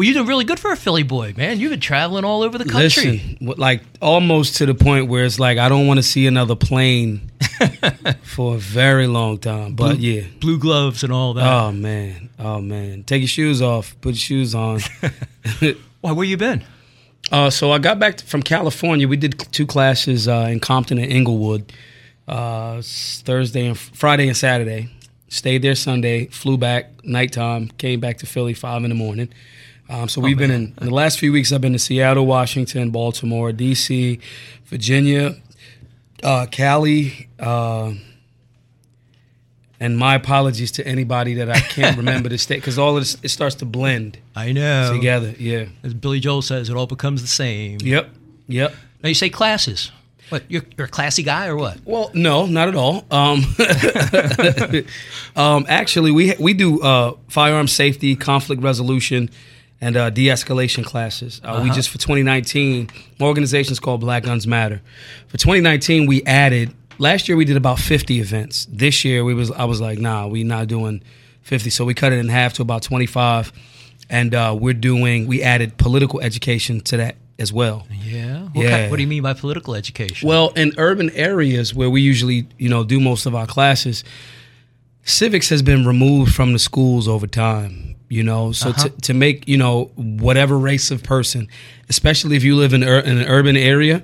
Well, 0.00 0.06
you 0.06 0.14
did 0.14 0.26
really 0.26 0.46
good 0.46 0.58
for 0.58 0.72
a 0.72 0.76
Philly 0.76 1.02
boy, 1.02 1.34
man. 1.36 1.60
You've 1.60 1.72
been 1.72 1.78
traveling 1.78 2.24
all 2.24 2.42
over 2.42 2.56
the 2.56 2.64
country. 2.64 3.36
Listen, 3.38 3.54
like 3.58 3.82
almost 4.00 4.56
to 4.56 4.64
the 4.64 4.74
point 4.74 5.08
where 5.08 5.26
it's 5.26 5.38
like 5.38 5.58
I 5.58 5.68
don't 5.68 5.86
want 5.86 5.98
to 5.98 6.02
see 6.02 6.26
another 6.26 6.56
plane 6.56 7.30
for 8.22 8.54
a 8.54 8.58
very 8.58 9.06
long 9.06 9.36
time. 9.36 9.74
But 9.74 9.98
yeah. 9.98 10.22
Blue 10.40 10.58
gloves 10.58 11.04
and 11.04 11.12
all 11.12 11.34
that. 11.34 11.46
Oh 11.46 11.70
man. 11.72 12.30
Oh 12.38 12.62
man. 12.62 13.02
Take 13.02 13.20
your 13.20 13.28
shoes 13.28 13.60
off. 13.60 13.94
Put 14.00 14.14
your 14.14 14.20
shoes 14.20 14.54
on. 14.54 14.80
Why, 16.00 16.12
where 16.12 16.24
you 16.24 16.38
been? 16.38 16.64
Uh, 17.30 17.50
so 17.50 17.70
I 17.70 17.76
got 17.78 17.98
back 17.98 18.16
to, 18.16 18.24
from 18.24 18.42
California. 18.42 19.06
We 19.06 19.18
did 19.18 19.38
two 19.52 19.66
classes 19.66 20.26
uh, 20.26 20.48
in 20.50 20.60
Compton 20.60 20.96
and 20.96 21.12
Inglewood, 21.12 21.74
uh, 22.26 22.80
Thursday 22.82 23.66
and 23.66 23.78
Friday 23.78 24.28
and 24.28 24.36
Saturday. 24.36 24.88
stayed 25.28 25.60
there 25.60 25.74
Sunday, 25.74 26.24
flew 26.28 26.56
back 26.56 27.04
nighttime, 27.04 27.68
came 27.76 28.00
back 28.00 28.16
to 28.16 28.26
Philly 28.26 28.54
five 28.54 28.82
in 28.82 28.88
the 28.88 28.96
morning. 28.96 29.28
Um, 29.90 30.08
so 30.08 30.20
we've 30.20 30.38
been 30.38 30.52
in, 30.52 30.74
in 30.80 30.86
the 30.86 30.94
last 30.94 31.18
few 31.18 31.32
weeks. 31.32 31.52
I've 31.52 31.60
been 31.60 31.72
to 31.72 31.78
Seattle, 31.78 32.24
Washington, 32.24 32.90
Baltimore, 32.90 33.50
D.C., 33.50 34.20
Virginia, 34.66 35.34
uh, 36.22 36.46
Cali. 36.48 37.28
Uh, 37.40 37.94
and 39.80 39.98
my 39.98 40.14
apologies 40.14 40.70
to 40.72 40.86
anybody 40.86 41.34
that 41.34 41.50
I 41.50 41.58
can't 41.58 41.96
remember 41.96 42.28
the 42.28 42.38
state 42.38 42.56
because 42.56 42.78
all 42.78 42.96
of 42.96 43.02
this 43.02 43.16
it 43.24 43.30
starts 43.30 43.56
to 43.56 43.64
blend 43.64 44.18
I 44.36 44.52
know. 44.52 44.92
together. 44.92 45.34
Yeah. 45.38 45.66
As 45.82 45.92
Billy 45.92 46.20
Joel 46.20 46.42
says, 46.42 46.70
it 46.70 46.76
all 46.76 46.86
becomes 46.86 47.22
the 47.22 47.28
same. 47.28 47.78
Yep. 47.80 48.10
Yep. 48.46 48.74
Now 49.02 49.08
you 49.08 49.14
say 49.14 49.28
classes. 49.28 49.90
What? 50.28 50.44
You're, 50.48 50.62
you're 50.78 50.86
a 50.86 50.90
classy 50.90 51.24
guy 51.24 51.48
or 51.48 51.56
what? 51.56 51.78
Well, 51.84 52.12
no, 52.14 52.46
not 52.46 52.68
at 52.68 52.76
all. 52.76 53.04
Um, 53.10 53.42
um, 55.36 55.66
actually, 55.68 56.12
we 56.12 56.34
we 56.38 56.54
do 56.54 56.80
uh, 56.82 57.16
firearm 57.26 57.66
safety, 57.66 58.14
conflict 58.14 58.62
resolution, 58.62 59.30
and 59.80 59.96
uh, 59.96 60.10
de-escalation 60.10 60.84
classes. 60.84 61.40
Uh, 61.42 61.60
We 61.62 61.70
just 61.70 61.88
for 61.88 61.98
2019, 61.98 62.88
my 63.18 63.26
organization 63.26 63.74
called 63.76 64.00
Black 64.00 64.24
Guns 64.24 64.46
Matter. 64.46 64.80
For 65.28 65.38
2019, 65.38 66.06
we 66.06 66.22
added. 66.24 66.74
Last 66.98 67.28
year 67.28 67.36
we 67.36 67.46
did 67.46 67.56
about 67.56 67.78
50 67.78 68.20
events. 68.20 68.66
This 68.70 69.04
year 69.04 69.24
we 69.24 69.32
was 69.32 69.50
I 69.50 69.64
was 69.64 69.80
like, 69.80 69.98
nah, 69.98 70.26
we 70.26 70.44
not 70.44 70.68
doing 70.68 71.02
50, 71.42 71.70
so 71.70 71.84
we 71.84 71.94
cut 71.94 72.12
it 72.12 72.18
in 72.18 72.28
half 72.28 72.52
to 72.54 72.62
about 72.62 72.82
25, 72.82 73.52
and 74.10 74.34
uh, 74.34 74.54
we're 74.58 74.74
doing. 74.74 75.26
We 75.26 75.42
added 75.42 75.78
political 75.78 76.20
education 76.20 76.80
to 76.82 76.98
that 76.98 77.16
as 77.38 77.52
well. 77.54 77.86
Yeah. 77.90 78.42
What, 78.52 78.64
Yeah. 78.64 78.70
Kind, 78.70 78.90
what 78.90 78.96
do 78.98 79.02
you 79.02 79.08
mean 79.08 79.22
by 79.22 79.32
political 79.32 79.74
education? 79.74 80.28
Well, 80.28 80.50
in 80.50 80.72
urban 80.76 81.08
areas 81.12 81.74
where 81.74 81.88
we 81.88 82.02
usually, 82.02 82.46
you 82.58 82.68
know, 82.68 82.84
do 82.84 83.00
most 83.00 83.24
of 83.24 83.34
our 83.34 83.46
classes, 83.46 84.04
civics 85.04 85.48
has 85.48 85.62
been 85.62 85.86
removed 85.86 86.34
from 86.34 86.52
the 86.52 86.58
schools 86.58 87.08
over 87.08 87.26
time. 87.26 87.89
You 88.10 88.24
know, 88.24 88.50
so 88.50 88.72
to, 88.72 88.76
uh-huh. 88.76 88.88
to 89.02 89.14
make 89.14 89.46
you 89.48 89.56
know 89.56 89.92
whatever 89.94 90.58
race 90.58 90.90
of 90.90 91.02
person, 91.04 91.48
especially 91.88 92.36
if 92.36 92.42
you 92.42 92.56
live 92.56 92.74
in, 92.74 92.82
ur- 92.82 92.98
in 92.98 93.18
an 93.18 93.26
urban 93.28 93.56
area, 93.56 94.02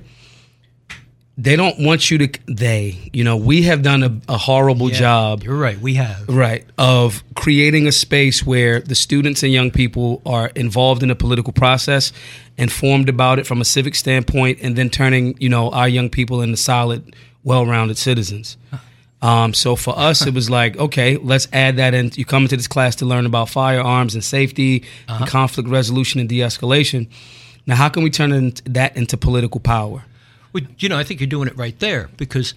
they 1.37 1.57
don't 1.57 1.79
want 1.81 2.09
you 2.11 2.19
to. 2.19 2.41
They, 2.47 3.11
you 3.13 3.25
know, 3.25 3.37
we 3.37 3.63
have 3.63 3.83
done 3.83 4.03
a, 4.03 4.21
a 4.33 4.39
horrible 4.39 4.91
Yeah, 4.91 4.99
job 4.99 5.43
You're 5.43 5.57
right. 5.59 5.79
We 5.79 5.95
have. 5.95 6.29
right 6.29 6.65
of 6.79 7.23
creating 7.35 7.87
a 7.89 7.93
space 7.93 8.47
where 8.47 8.81
the 8.81 8.95
students 8.95 9.43
and 9.43 9.53
young 9.53 9.71
people 9.73 10.23
are 10.25 10.49
involved 10.55 11.03
in 11.03 11.09
the 11.09 11.17
political 11.17 11.53
process 11.53 12.13
informed 12.57 13.09
about 13.09 13.39
it 13.39 13.47
from 13.47 13.61
a 13.61 13.65
civic 13.65 13.95
standpoint 13.95 14.61
and 14.63 14.77
then 14.77 14.89
turning 14.89 15.37
you 15.39 15.49
know 15.49 15.69
our 15.71 15.89
young 15.89 16.09
people 16.09 16.41
into 16.41 16.57
solid 16.57 17.15
well-rounded 17.45 17.99
citizens 17.99 18.57
um, 19.23 19.55
so 19.55 19.77
for 19.77 19.99
us 19.99 20.27
it 20.27 20.35
was 20.35 20.49
like 20.51 20.77
okay 20.77 21.17
let's 21.17 21.49
add 21.53 21.77
that 21.77 21.95
in 21.95 22.11
you 22.15 22.25
come 22.25 22.43
into 22.43 22.57
this 22.57 22.69
class 22.69 22.97
to 22.97 23.05
learn 23.07 23.27
about 23.27 23.49
firearms 23.49 24.15
and 24.15 24.23
safety 24.23 24.85
and 25.09 25.27
conflict 25.27 25.69
resolution 25.69 26.21
and 26.21 26.29
de-escalation 26.29 27.09
now 27.67 27.75
how 27.77 27.89
can 27.89 28.03
we 28.03 28.11
turn 28.11 28.33
into- 28.33 28.63
that 28.65 28.97
into 28.97 29.17
political 29.17 29.61
power 29.61 30.05
Well, 30.53 30.65
you 30.79 30.89
know, 30.89 30.97
I 30.99 31.05
think 31.05 31.21
you're 31.21 31.27
doing 31.29 31.49
it 31.49 31.57
right 31.57 31.79
there 31.81 32.09
because 32.17 32.55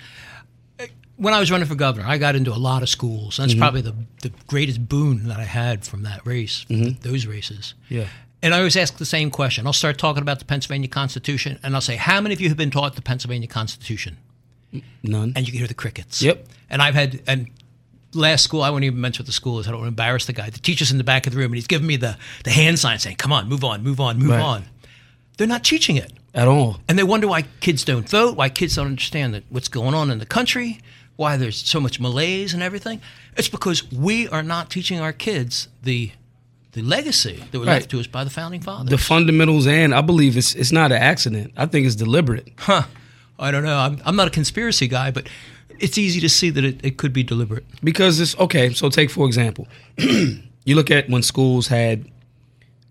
uh, 0.80 0.86
when 1.17 1.34
I 1.34 1.39
was 1.39 1.52
running 1.52 1.67
for 1.67 1.76
governor, 1.76 2.08
I 2.08 2.17
got 2.17 2.36
into 2.36 2.52
a 2.54 2.62
lot 2.69 2.82
of 2.82 2.88
schools. 2.89 3.36
That's 3.38 3.52
Mm-hmm. 3.52 3.60
probably 3.62 3.82
the, 3.82 3.95
the 4.22 4.32
greatest 4.48 4.88
boon 4.88 5.28
that 5.28 5.38
I 5.39 5.43
had 5.43 5.84
from 5.86 6.04
that 6.04 6.26
race, 6.26 6.62
from 6.67 6.82
th- 6.84 7.00
those 7.02 7.26
races. 7.26 7.74
Yeah. 7.89 8.08
And 8.41 8.54
I 8.54 8.58
always 8.60 8.78
ask 8.78 8.95
the 8.98 9.06
same 9.06 9.30
question. 9.32 9.65
I'll 9.67 9.74
start 9.74 9.98
talking 9.98 10.22
about 10.22 10.39
the 10.39 10.45
Pennsylvania 10.45 10.88
Constitution, 10.88 11.60
and 11.62 11.76
I'll 11.76 11.82
say, 11.82 11.98
How 11.98 12.22
many 12.22 12.34
of 12.34 12.39
you 12.39 12.48
have 12.48 12.58
been 12.58 12.72
taught 12.72 12.95
the 12.95 13.02
Pennsylvania 13.02 13.50
Constitution? 13.50 14.15
None 15.03 15.34
And 15.36 15.45
you 15.47 15.51
can 15.51 15.60
hear 15.60 15.67
the 15.67 15.73
crickets. 15.73 16.21
Yep. 16.21 16.45
And 16.69 16.82
I've 16.82 16.93
had, 16.95 17.21
and 17.27 17.47
last 18.13 18.43
school, 18.43 18.62
I 18.62 18.69
won't 18.69 18.84
even 18.84 18.99
mention 19.01 19.23
what 19.23 19.27
the 19.27 19.32
school 19.34 19.60
is. 19.60 19.67
I 19.67 19.71
don't 19.71 19.79
want 19.79 19.88
to 19.88 19.93
embarrass 19.93 20.25
the 20.25 20.34
guy. 20.34 20.49
The 20.49 20.60
teacher's 20.60 20.91
in 20.91 20.97
the 20.97 21.03
back 21.03 21.25
of 21.27 21.34
the 21.34 21.39
room, 21.39 21.47
and 21.51 21.55
he's 21.55 21.67
giving 21.67 21.88
me 21.88 21.95
the, 21.97 22.17
the 22.43 22.51
hand 22.51 22.77
sign 22.79 22.99
saying, 22.99 23.15
Come 23.17 23.32
on, 23.34 23.47
move 23.49 23.63
on, 23.63 23.84
move 23.84 23.99
on, 23.99 24.17
move 24.19 24.29
Right. 24.29 24.41
on. 24.41 24.65
They're 25.38 25.47
not 25.47 25.63
teaching 25.63 25.95
it. 25.95 26.12
at 26.34 26.47
all 26.47 26.79
And 26.88 26.97
they 26.99 27.03
wonder 27.03 27.27
why 27.27 27.43
kids 27.60 27.84
don't 27.84 28.08
vote, 28.10 28.36
why 28.36 28.49
kids 28.49 28.75
don't 28.75 28.88
understand 28.88 29.34
that 29.34 29.43
what's 29.49 29.67
going 29.69 29.95
on 29.95 30.12
in 30.12 30.19
the 30.19 30.25
country, 30.25 30.79
why 31.15 31.38
there's 31.38 31.58
so 31.58 31.79
much 31.79 31.99
malaise 31.99 32.53
and 32.53 32.62
everything. 32.62 33.01
It's 33.38 33.47
because 33.49 33.89
we 33.91 34.27
are 34.27 34.43
not 34.43 34.69
teaching 34.69 34.99
our 34.99 35.13
kids 35.13 35.67
the 35.84 36.12
the 36.73 36.84
legacy 36.84 37.43
that 37.51 37.58
was 37.58 37.67
Right. 37.67 37.73
left 37.75 37.89
to 37.89 37.99
us 37.99 38.05
by 38.05 38.23
the 38.23 38.29
founding 38.29 38.62
fathers. 38.62 38.89
the 38.91 38.97
fundamentals 38.99 39.65
and 39.65 39.93
i 39.95 40.01
believe 40.01 40.38
it's 40.38 40.53
it's 40.53 40.71
not 40.71 40.91
an 40.91 41.01
accident 41.01 41.51
i 41.58 41.65
think 41.65 41.88
it's 41.88 41.95
deliberate 41.95 42.47
huh. 42.60 42.84
I 43.39 43.52
don't 43.52 43.63
know. 43.63 43.78
I'm, 43.78 44.02
I'm 44.06 44.15
not 44.15 44.28
a 44.28 44.32
conspiracy 44.32 44.88
guy, 44.88 45.12
but 45.12 45.28
it's 45.80 45.97
easy 45.97 46.19
to 46.21 46.30
see 46.30 46.49
that 46.49 46.63
it, 46.63 46.80
it 46.84 46.97
could 46.97 47.13
be 47.13 47.23
deliberate. 47.23 47.65
because 47.84 48.19
it's 48.19 48.38
okay. 48.38 48.71
So 48.73 48.89
take 48.89 49.10
for 49.10 49.25
example, 49.25 49.67
you 49.97 50.75
look 50.75 50.91
at 50.91 51.10
when 51.10 51.23
schools 51.23 51.67
had 51.67 52.06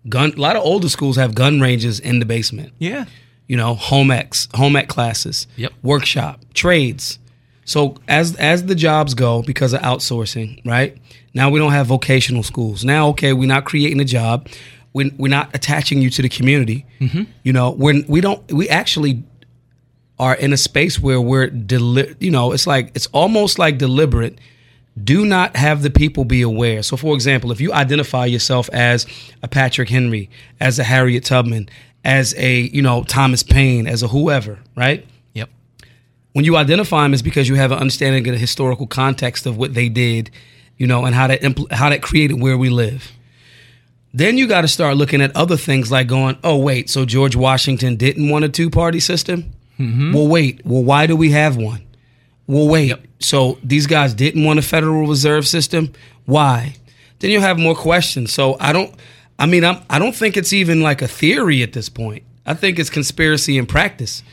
gun. 0.07 0.33
A 0.35 0.41
lot 0.41 0.55
of 0.55 0.63
older 0.63 0.89
schools 0.89 1.15
have 1.17 1.35
gun 1.35 1.59
ranges 1.61 1.99
in 1.99 2.19
the 2.19 2.25
basement. 2.25 2.73
Yeah. 2.79 3.05
You 3.47 3.57
know, 3.57 3.75
home 3.75 4.11
ex, 4.11 4.47
home 4.53 4.75
ec 4.75 4.87
classes, 4.89 5.47
Yep. 5.57 5.73
workshop, 5.81 6.39
trades. 6.53 7.19
So 7.65 7.95
as 8.07 8.35
as 8.37 8.65
the 8.65 8.75
jobs 8.75 9.13
go 9.13 9.41
because 9.43 9.73
of 9.73 9.81
outsourcing, 9.81 10.65
right? 10.65 10.97
Now 11.33 11.49
we 11.51 11.59
don't 11.59 11.71
have 11.71 11.85
vocational 11.87 12.41
schools. 12.43 12.83
Now, 12.83 13.09
okay, 13.09 13.33
we're 13.33 13.47
not 13.47 13.65
creating 13.65 13.99
a 14.01 14.05
job. 14.05 14.47
We're, 14.93 15.11
we're 15.19 15.27
not 15.29 15.53
attaching 15.53 16.01
you 16.01 16.09
to 16.09 16.23
the 16.23 16.29
community. 16.29 16.85
Mm-hmm. 16.99 17.23
You 17.43 17.53
know, 17.53 17.69
when 17.71 18.03
we 18.07 18.21
don't, 18.21 18.51
we 18.51 18.67
actually 18.69 19.23
are 20.19 20.35
in 20.35 20.51
a 20.53 20.57
space 20.57 20.99
where 20.99 21.21
we're 21.21 21.47
deli- 21.47 22.15
you 22.19 22.31
know 22.31 22.51
it's 22.51 22.67
like 22.67 22.91
it's 22.95 23.07
almost 23.07 23.57
like 23.57 23.77
deliberate 23.77 24.37
do 25.01 25.25
not 25.25 25.55
have 25.55 25.81
the 25.81 25.89
people 25.89 26.25
be 26.25 26.41
aware 26.41 26.83
so 26.83 26.97
for 26.97 27.15
example 27.15 27.51
if 27.51 27.61
you 27.61 27.71
identify 27.73 28.25
yourself 28.25 28.69
as 28.73 29.05
a 29.41 29.47
patrick 29.47 29.87
henry 29.89 30.29
as 30.59 30.77
a 30.79 30.83
harriet 30.83 31.23
tubman 31.23 31.69
as 32.03 32.33
a 32.37 32.61
you 32.61 32.81
know 32.81 33.03
thomas 33.03 33.41
paine 33.43 33.87
as 33.87 34.03
a 34.03 34.07
whoever 34.09 34.59
right 34.75 35.05
Yep. 35.33 35.49
when 36.33 36.43
you 36.45 36.57
identify 36.57 37.03
them, 37.03 37.13
it's 37.13 37.21
because 37.21 37.47
you 37.47 37.55
have 37.55 37.71
an 37.71 37.77
understanding 37.79 38.27
of 38.27 38.33
the 38.33 38.39
historical 38.39 38.87
context 38.87 39.45
of 39.45 39.57
what 39.57 39.73
they 39.73 39.87
did, 39.89 40.31
you 40.77 40.87
know, 40.87 41.05
and 41.05 41.13
how 41.15 41.27
that 41.27 41.41
impl- 41.41 41.71
how 41.71 41.89
that 41.89 42.01
created 42.01 42.41
where 42.41 42.57
we 42.57 42.69
live. 42.69 43.11
Then 44.13 44.37
you 44.37 44.47
got 44.47 44.61
to 44.61 44.67
start 44.67 44.97
looking 44.97 45.21
at 45.21 45.35
other 45.35 45.55
things 45.57 45.91
like 45.91 46.07
going, 46.07 46.37
oh 46.43 46.57
wait, 46.57 46.89
so 46.89 47.05
George 47.05 47.35
Washington 47.35 47.95
didn't 47.95 48.27
want 48.29 48.43
a 48.43 48.49
two 48.49 48.69
party 48.69 48.99
system. 48.99 49.51
Mm-hmm. 49.79 50.13
Well, 50.13 50.27
wait, 50.27 50.61
well, 50.65 50.83
why 50.83 51.07
do 51.07 51.15
we 51.15 51.31
have 51.31 51.55
one? 51.55 51.81
Well, 52.47 52.67
wait, 52.67 52.93
so 53.19 53.57
these 53.63 53.87
guys 53.87 54.13
didn't 54.13 54.43
want 54.43 54.59
a 54.59 54.61
Federal 54.61 55.07
Reserve 55.07 55.47
System. 55.47 55.93
Why? 56.25 56.75
Then 57.19 57.31
you'll 57.31 57.41
have 57.41 57.59
more 57.59 57.75
questions. 57.75 58.33
So 58.33 58.57
I 58.59 58.73
don't. 58.73 58.93
I 59.37 59.45
mean, 59.45 59.63
I'm. 59.63 59.81
I 59.89 59.99
don't 59.99 60.15
think 60.15 60.35
it's 60.35 60.51
even 60.53 60.81
like 60.81 61.01
a 61.01 61.07
theory 61.07 61.63
at 61.63 61.73
this 61.73 61.89
point. 61.89 62.23
I 62.45 62.53
think 62.55 62.79
it's 62.79 62.89
conspiracy 62.89 63.57
in 63.57 63.65
practice. 63.65 64.23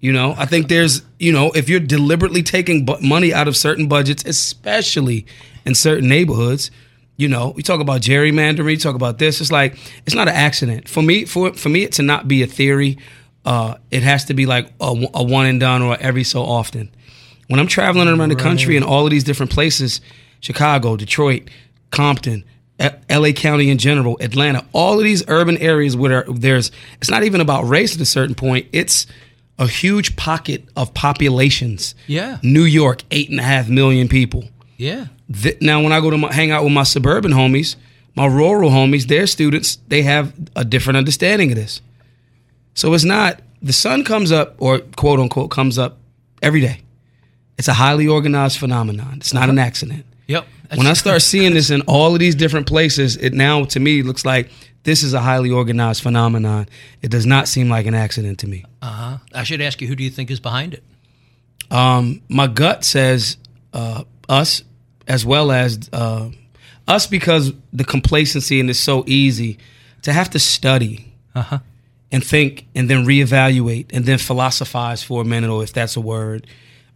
You 0.00 0.12
know, 0.12 0.34
I 0.36 0.44
think 0.44 0.68
there's, 0.68 1.00
you 1.18 1.32
know, 1.32 1.50
if 1.52 1.70
you're 1.70 1.80
deliberately 1.80 2.42
taking 2.42 2.84
bu- 2.84 3.00
money 3.00 3.32
out 3.32 3.48
of 3.48 3.56
certain 3.56 3.88
budgets, 3.88 4.22
especially 4.26 5.24
in 5.64 5.74
certain 5.74 6.10
neighborhoods, 6.10 6.70
you 7.16 7.26
know, 7.26 7.54
we 7.56 7.62
talk 7.62 7.80
about 7.80 8.02
gerrymandering, 8.02 8.72
you 8.72 8.76
talk 8.76 8.96
about 8.96 9.16
this. 9.16 9.40
It's 9.40 9.50
like 9.50 9.78
it's 10.04 10.14
not 10.14 10.28
an 10.28 10.34
accident 10.34 10.88
for 10.88 11.02
me. 11.02 11.24
For 11.24 11.54
for 11.54 11.70
me, 11.70 11.84
it 11.84 11.92
to 11.92 12.02
not 12.02 12.28
be 12.28 12.42
a 12.42 12.46
theory, 12.46 12.98
uh, 13.44 13.76
it 13.90 14.02
has 14.02 14.24
to 14.26 14.34
be 14.34 14.46
like 14.46 14.68
a, 14.80 15.06
a 15.14 15.22
one 15.22 15.46
and 15.46 15.60
done 15.60 15.82
or 15.82 15.96
every 16.00 16.24
so 16.24 16.42
often. 16.42 16.90
When 17.48 17.60
I'm 17.60 17.66
traveling 17.66 18.08
around 18.08 18.30
the 18.30 18.36
country 18.36 18.76
in 18.76 18.82
all 18.82 19.04
of 19.04 19.10
these 19.10 19.24
different 19.24 19.52
places, 19.52 20.00
Chicago, 20.40 20.96
Detroit, 20.96 21.50
Compton, 21.90 22.44
LA 23.10 23.32
County 23.32 23.70
in 23.70 23.78
general, 23.78 24.16
Atlanta, 24.20 24.64
all 24.72 24.98
of 24.98 25.04
these 25.04 25.22
urban 25.28 25.58
areas 25.58 25.96
where 25.96 26.24
there's, 26.24 26.70
it's 27.00 27.10
not 27.10 27.22
even 27.22 27.40
about 27.40 27.68
race 27.68 27.94
at 27.94 28.00
a 28.00 28.06
certain 28.06 28.34
point. 28.34 28.66
It's 28.72 29.06
a 29.58 29.66
huge 29.66 30.16
pocket 30.16 30.64
of 30.76 30.92
populations. 30.94 31.94
Yeah. 32.06 32.38
New 32.42 32.64
York, 32.64 33.02
eight 33.10 33.30
and 33.30 33.38
a 33.38 33.44
half 33.44 33.68
million 33.68 34.08
people. 34.08 34.44
Yeah. 34.76 35.06
Th- 35.32 35.60
now, 35.60 35.82
when 35.82 35.92
I 35.92 36.00
go 36.00 36.10
to 36.10 36.18
my, 36.18 36.32
hang 36.32 36.50
out 36.50 36.64
with 36.64 36.72
my 36.72 36.82
suburban 36.82 37.32
homies, 37.32 37.76
my 38.16 38.26
rural 38.26 38.70
homies, 38.70 39.06
their 39.06 39.26
students, 39.26 39.78
they 39.88 40.02
have 40.02 40.32
a 40.56 40.64
different 40.64 40.96
understanding 40.96 41.50
of 41.52 41.56
this. 41.56 41.80
So 42.74 42.92
it's 42.94 43.04
not, 43.04 43.40
the 43.62 43.72
sun 43.72 44.04
comes 44.04 44.32
up, 44.32 44.56
or 44.58 44.80
quote 44.96 45.20
unquote, 45.20 45.50
comes 45.50 45.78
up 45.78 45.98
every 46.42 46.60
day. 46.60 46.80
It's 47.56 47.68
a 47.68 47.74
highly 47.74 48.06
organized 48.08 48.58
phenomenon. 48.58 49.14
It's 49.16 49.32
not 49.32 49.48
an 49.48 49.58
accident. 49.58 50.04
Yep. 50.26 50.46
When 50.74 50.86
I 50.86 50.94
start 50.94 51.22
seeing 51.22 51.54
this 51.54 51.70
in 51.70 51.82
all 51.82 52.14
of 52.14 52.18
these 52.18 52.34
different 52.34 52.66
places, 52.66 53.16
it 53.16 53.32
now 53.32 53.64
to 53.66 53.80
me 53.80 54.02
looks 54.02 54.24
like 54.24 54.50
this 54.82 55.02
is 55.02 55.14
a 55.14 55.20
highly 55.20 55.50
organized 55.50 56.02
phenomenon. 56.02 56.66
It 57.00 57.10
does 57.10 57.26
not 57.26 57.46
seem 57.48 57.68
like 57.68 57.86
an 57.86 57.94
accident 57.94 58.40
to 58.40 58.48
me. 58.48 58.64
uh-huh. 58.82 59.18
I 59.32 59.44
should 59.44 59.60
ask 59.60 59.80
you, 59.80 59.88
who 59.88 59.94
do 59.94 60.02
you 60.02 60.10
think 60.10 60.30
is 60.30 60.40
behind 60.40 60.74
it? 60.74 60.82
Um, 61.70 62.22
my 62.28 62.46
gut 62.48 62.84
says 62.84 63.36
uh, 63.72 64.04
us, 64.28 64.62
as 65.06 65.24
well 65.24 65.52
as 65.52 65.88
uh, 65.92 66.30
us, 66.88 67.06
because 67.06 67.52
the 67.72 67.84
complacency 67.84 68.58
and 68.60 68.68
it's 68.68 68.80
so 68.80 69.04
easy 69.06 69.58
to 70.02 70.12
have 70.12 70.30
to 70.30 70.38
study 70.38 71.12
Uh-huh. 71.34 71.58
And 72.12 72.24
think 72.24 72.66
and 72.74 72.88
then 72.88 73.04
reevaluate 73.04 73.86
and 73.92 74.04
then 74.04 74.18
philosophize 74.18 75.02
for 75.02 75.22
a 75.22 75.24
minute, 75.24 75.50
or 75.50 75.62
if 75.62 75.72
that's 75.72 75.96
a 75.96 76.00
word, 76.00 76.46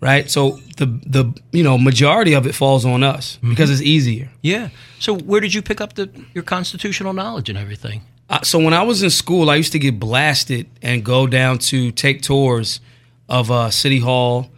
right? 0.01 0.31
So 0.31 0.59
the 0.77 0.87
the 0.87 1.35
you 1.53 1.63
know 1.63 1.79
majority 1.79 2.35
of 2.35 2.47
it 2.47 2.55
falls 2.55 2.85
on 2.85 3.03
us 3.03 3.39
because 3.49 3.71
it's 3.71 3.83
easier. 3.83 4.31
Yeah. 4.43 4.71
So 4.99 5.15
where 5.15 5.41
did 5.41 5.55
you 5.55 5.63
pick 5.63 5.81
up 5.81 5.95
the 5.95 6.11
your 6.35 6.45
constitutional 6.45 7.13
knowledge 7.13 7.49
and 7.49 7.59
everything? 7.59 8.03
Uh, 8.31 8.43
so 8.43 8.59
when 8.59 8.75
I 8.75 8.83
was 8.83 9.03
in 9.03 9.11
school, 9.11 9.49
I 9.49 9.57
used 9.57 9.73
to 9.73 9.79
get 9.79 9.99
blasted 9.99 10.67
and 10.83 11.03
go 11.03 11.27
down 11.27 11.59
to 11.59 11.91
take 11.93 12.21
tours 12.21 12.81
of 13.29 13.51
uh, 13.51 13.71
City 13.71 14.01
Hall 14.01 14.51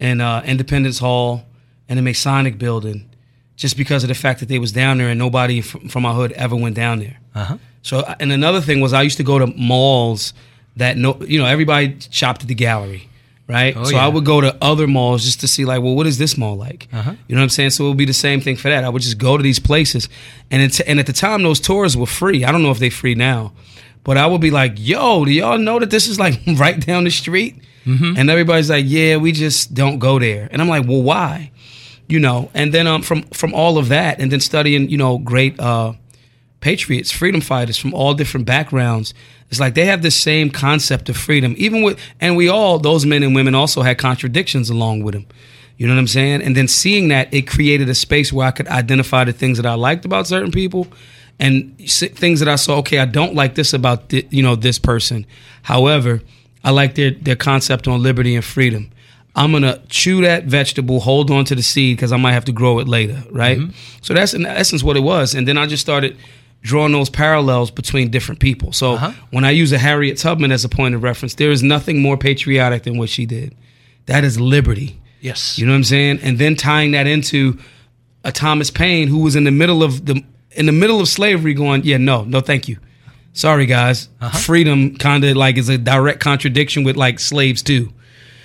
and 0.00 0.22
uh, 0.22 0.42
Independence 0.44 0.98
Hall 0.98 1.44
and 1.88 1.98
the 1.98 2.02
Masonic 2.02 2.58
Building, 2.58 3.08
just 3.56 3.76
because 3.76 4.02
of 4.02 4.08
the 4.08 4.14
fact 4.14 4.40
that 4.40 4.48
they 4.48 4.58
was 4.58 4.72
down 4.72 4.98
there 4.98 5.08
and 5.08 5.18
nobody 5.18 5.60
from, 5.60 5.88
from 5.88 6.02
my 6.04 6.14
hood 6.14 6.32
ever 6.32 6.56
went 6.56 6.74
down 6.74 7.00
there. 7.00 7.18
Uh-huh. 7.34 7.58
So 7.88 8.00
uh, 8.00 8.16
and 8.20 8.30
another 8.30 8.60
thing 8.60 8.80
was 8.80 8.92
I 8.92 9.00
used 9.00 9.16
to 9.16 9.22
go 9.22 9.38
to 9.38 9.46
malls 9.46 10.34
that 10.76 10.98
no, 10.98 11.16
you 11.22 11.38
know, 11.40 11.46
everybody 11.46 11.96
shopped 12.10 12.42
at 12.42 12.48
the 12.48 12.54
gallery, 12.54 13.08
right? 13.46 13.74
Oh, 13.74 13.84
so 13.84 13.92
yeah. 13.92 14.04
I 14.04 14.08
would 14.08 14.26
go 14.26 14.42
to 14.42 14.54
other 14.60 14.86
malls 14.86 15.24
just 15.24 15.40
to 15.40 15.48
see 15.48 15.64
like, 15.64 15.80
well, 15.80 15.94
what 15.94 16.06
is 16.06 16.18
this 16.18 16.36
mall 16.36 16.54
like? 16.54 16.86
Uh-huh. 16.92 17.14
You 17.26 17.34
know 17.34 17.40
what 17.40 17.44
I'm 17.44 17.48
saying? 17.48 17.70
So 17.70 17.86
it 17.86 17.88
would 17.88 17.96
be 17.96 18.04
the 18.04 18.12
same 18.12 18.42
thing 18.42 18.56
for 18.56 18.68
that. 18.68 18.84
I 18.84 18.90
would 18.90 19.00
just 19.00 19.16
go 19.16 19.38
to 19.38 19.42
these 19.42 19.58
places, 19.58 20.10
and 20.50 20.60
it's, 20.60 20.80
and 20.80 21.00
at 21.00 21.06
the 21.06 21.14
time 21.14 21.42
those 21.42 21.60
tours 21.60 21.96
were 21.96 22.06
free. 22.06 22.44
I 22.44 22.52
don't 22.52 22.62
know 22.62 22.70
if 22.70 22.78
they're 22.78 22.90
free 22.90 23.14
now, 23.14 23.54
but 24.04 24.18
I 24.18 24.26
would 24.26 24.42
be 24.42 24.50
like, 24.50 24.74
yo, 24.76 25.24
do 25.24 25.32
y'all 25.32 25.56
know 25.56 25.78
that 25.78 25.88
this 25.88 26.08
is 26.08 26.18
like 26.18 26.38
right 26.56 26.78
down 26.84 27.04
the 27.04 27.10
street? 27.10 27.56
And 28.18 28.28
everybody's 28.28 28.68
like, 28.68 28.84
yeah, 28.86 29.16
we 29.16 29.32
just 29.32 29.72
don't 29.72 29.98
go 29.98 30.18
there. 30.18 30.46
And 30.52 30.60
I'm 30.60 30.68
like, 30.68 30.86
well, 30.86 31.02
why? 31.02 31.52
You 32.06 32.20
know, 32.20 32.50
and 32.52 32.74
then 32.74 32.86
um, 32.86 33.00
from 33.00 33.22
from 33.32 33.54
all 33.54 33.78
of 33.78 33.88
that, 33.88 34.20
and 34.20 34.30
then 34.30 34.40
studying, 34.40 34.90
you 34.90 34.98
know, 34.98 35.16
great 35.16 35.58
uh, 35.58 35.94
patriots, 36.60 37.12
freedom 37.12 37.40
fighters 37.40 37.78
from 37.78 37.94
all 37.94 38.14
different 38.14 38.46
backgrounds. 38.46 39.14
It's 39.50 39.60
like 39.60 39.74
they 39.74 39.86
have 39.86 40.02
the 40.02 40.10
same 40.10 40.50
concept 40.50 41.08
of 41.08 41.16
freedom, 41.16 41.54
even 41.56 41.82
with, 41.82 41.98
and 42.20 42.36
we 42.36 42.48
all, 42.48 42.78
those 42.78 43.06
men 43.06 43.22
and 43.22 43.34
women 43.34 43.54
also 43.54 43.82
had 43.82 43.98
contradictions 43.98 44.68
along 44.68 45.02
with 45.02 45.14
them. 45.14 45.26
You 45.76 45.86
know 45.86 45.94
what 45.94 46.00
I'm 46.00 46.08
saying? 46.08 46.42
And 46.42 46.56
then 46.56 46.66
seeing 46.66 47.08
that, 47.08 47.32
it 47.32 47.46
created 47.46 47.88
a 47.88 47.94
space 47.94 48.32
where 48.32 48.46
I 48.46 48.50
could 48.50 48.66
identify 48.66 49.24
the 49.24 49.32
things 49.32 49.58
that 49.58 49.66
I 49.66 49.74
liked 49.74 50.04
about 50.04 50.26
certain 50.26 50.50
people 50.50 50.88
and 51.38 51.78
things 51.78 52.40
that 52.40 52.48
I 52.48 52.56
saw, 52.56 52.78
okay, 52.78 52.98
I 52.98 53.04
don't 53.04 53.34
like 53.34 53.54
this 53.54 53.72
about, 53.72 54.08
thi- 54.08 54.26
you 54.30 54.42
know, 54.42 54.56
this 54.56 54.78
person. 54.78 55.24
However, 55.62 56.20
I 56.64 56.72
like 56.72 56.96
their, 56.96 57.12
their 57.12 57.36
concept 57.36 57.86
on 57.86 58.02
liberty 58.02 58.34
and 58.34 58.44
freedom. 58.44 58.90
I'm 59.36 59.52
gonna 59.52 59.80
chew 59.88 60.20
that 60.22 60.44
vegetable, 60.44 60.98
hold 60.98 61.30
on 61.30 61.44
to 61.44 61.54
the 61.54 61.62
seed 61.62 61.96
because 61.96 62.10
I 62.10 62.16
might 62.16 62.32
have 62.32 62.46
to 62.46 62.52
grow 62.52 62.80
it 62.80 62.88
later, 62.88 63.22
right? 63.30 63.58
Mm-hmm. 63.58 63.70
So 64.02 64.14
that's 64.14 64.34
in 64.34 64.44
essence 64.44 64.82
what 64.82 64.96
it 64.96 65.00
was. 65.00 65.36
And 65.36 65.46
then 65.46 65.56
I 65.56 65.66
just 65.66 65.80
started 65.80 66.16
drawing 66.62 66.92
those 66.92 67.08
parallels 67.10 67.70
between 67.70 68.10
different 68.10 68.40
people. 68.40 68.72
So 68.72 68.94
Uh-huh. 68.94 69.12
when 69.30 69.44
I 69.44 69.50
use 69.50 69.72
a 69.72 69.78
Harriet 69.78 70.18
Tubman 70.18 70.52
as 70.52 70.64
a 70.64 70.68
point 70.68 70.94
of 70.94 71.02
reference, 71.02 71.34
there 71.34 71.50
is 71.50 71.62
nothing 71.62 72.00
more 72.02 72.16
patriotic 72.16 72.82
than 72.82 72.98
what 72.98 73.08
she 73.08 73.26
did. 73.26 73.54
That 74.06 74.24
is 74.24 74.40
liberty. 74.40 74.98
Yes. 75.20 75.58
You 75.58 75.66
know 75.66 75.72
what 75.72 75.76
I'm 75.78 75.84
saying? 75.84 76.20
And 76.22 76.38
then 76.38 76.56
tying 76.56 76.92
that 76.92 77.06
into 77.06 77.58
a 78.24 78.32
Thomas 78.32 78.70
Paine 78.70 79.08
who 79.08 79.18
was 79.18 79.36
in 79.36 79.44
the 79.44 79.50
middle 79.50 79.82
of 79.82 80.06
the 80.06 80.22
in 80.52 80.66
the 80.66 80.72
middle 80.72 81.00
of 81.00 81.08
slavery 81.08 81.54
going, 81.54 81.82
yeah, 81.84 81.98
no, 81.98 82.24
no, 82.24 82.40
thank 82.40 82.68
you. 82.68 82.78
Sorry, 83.32 83.66
guys. 83.66 84.08
Freedom 84.40 84.96
kind 84.96 85.22
of 85.24 85.36
like 85.36 85.56
is 85.58 85.68
a 85.68 85.78
direct 85.78 86.18
contradiction 86.20 86.82
with 86.84 86.96
like 86.96 87.20
slaves 87.20 87.62
too. 87.62 87.92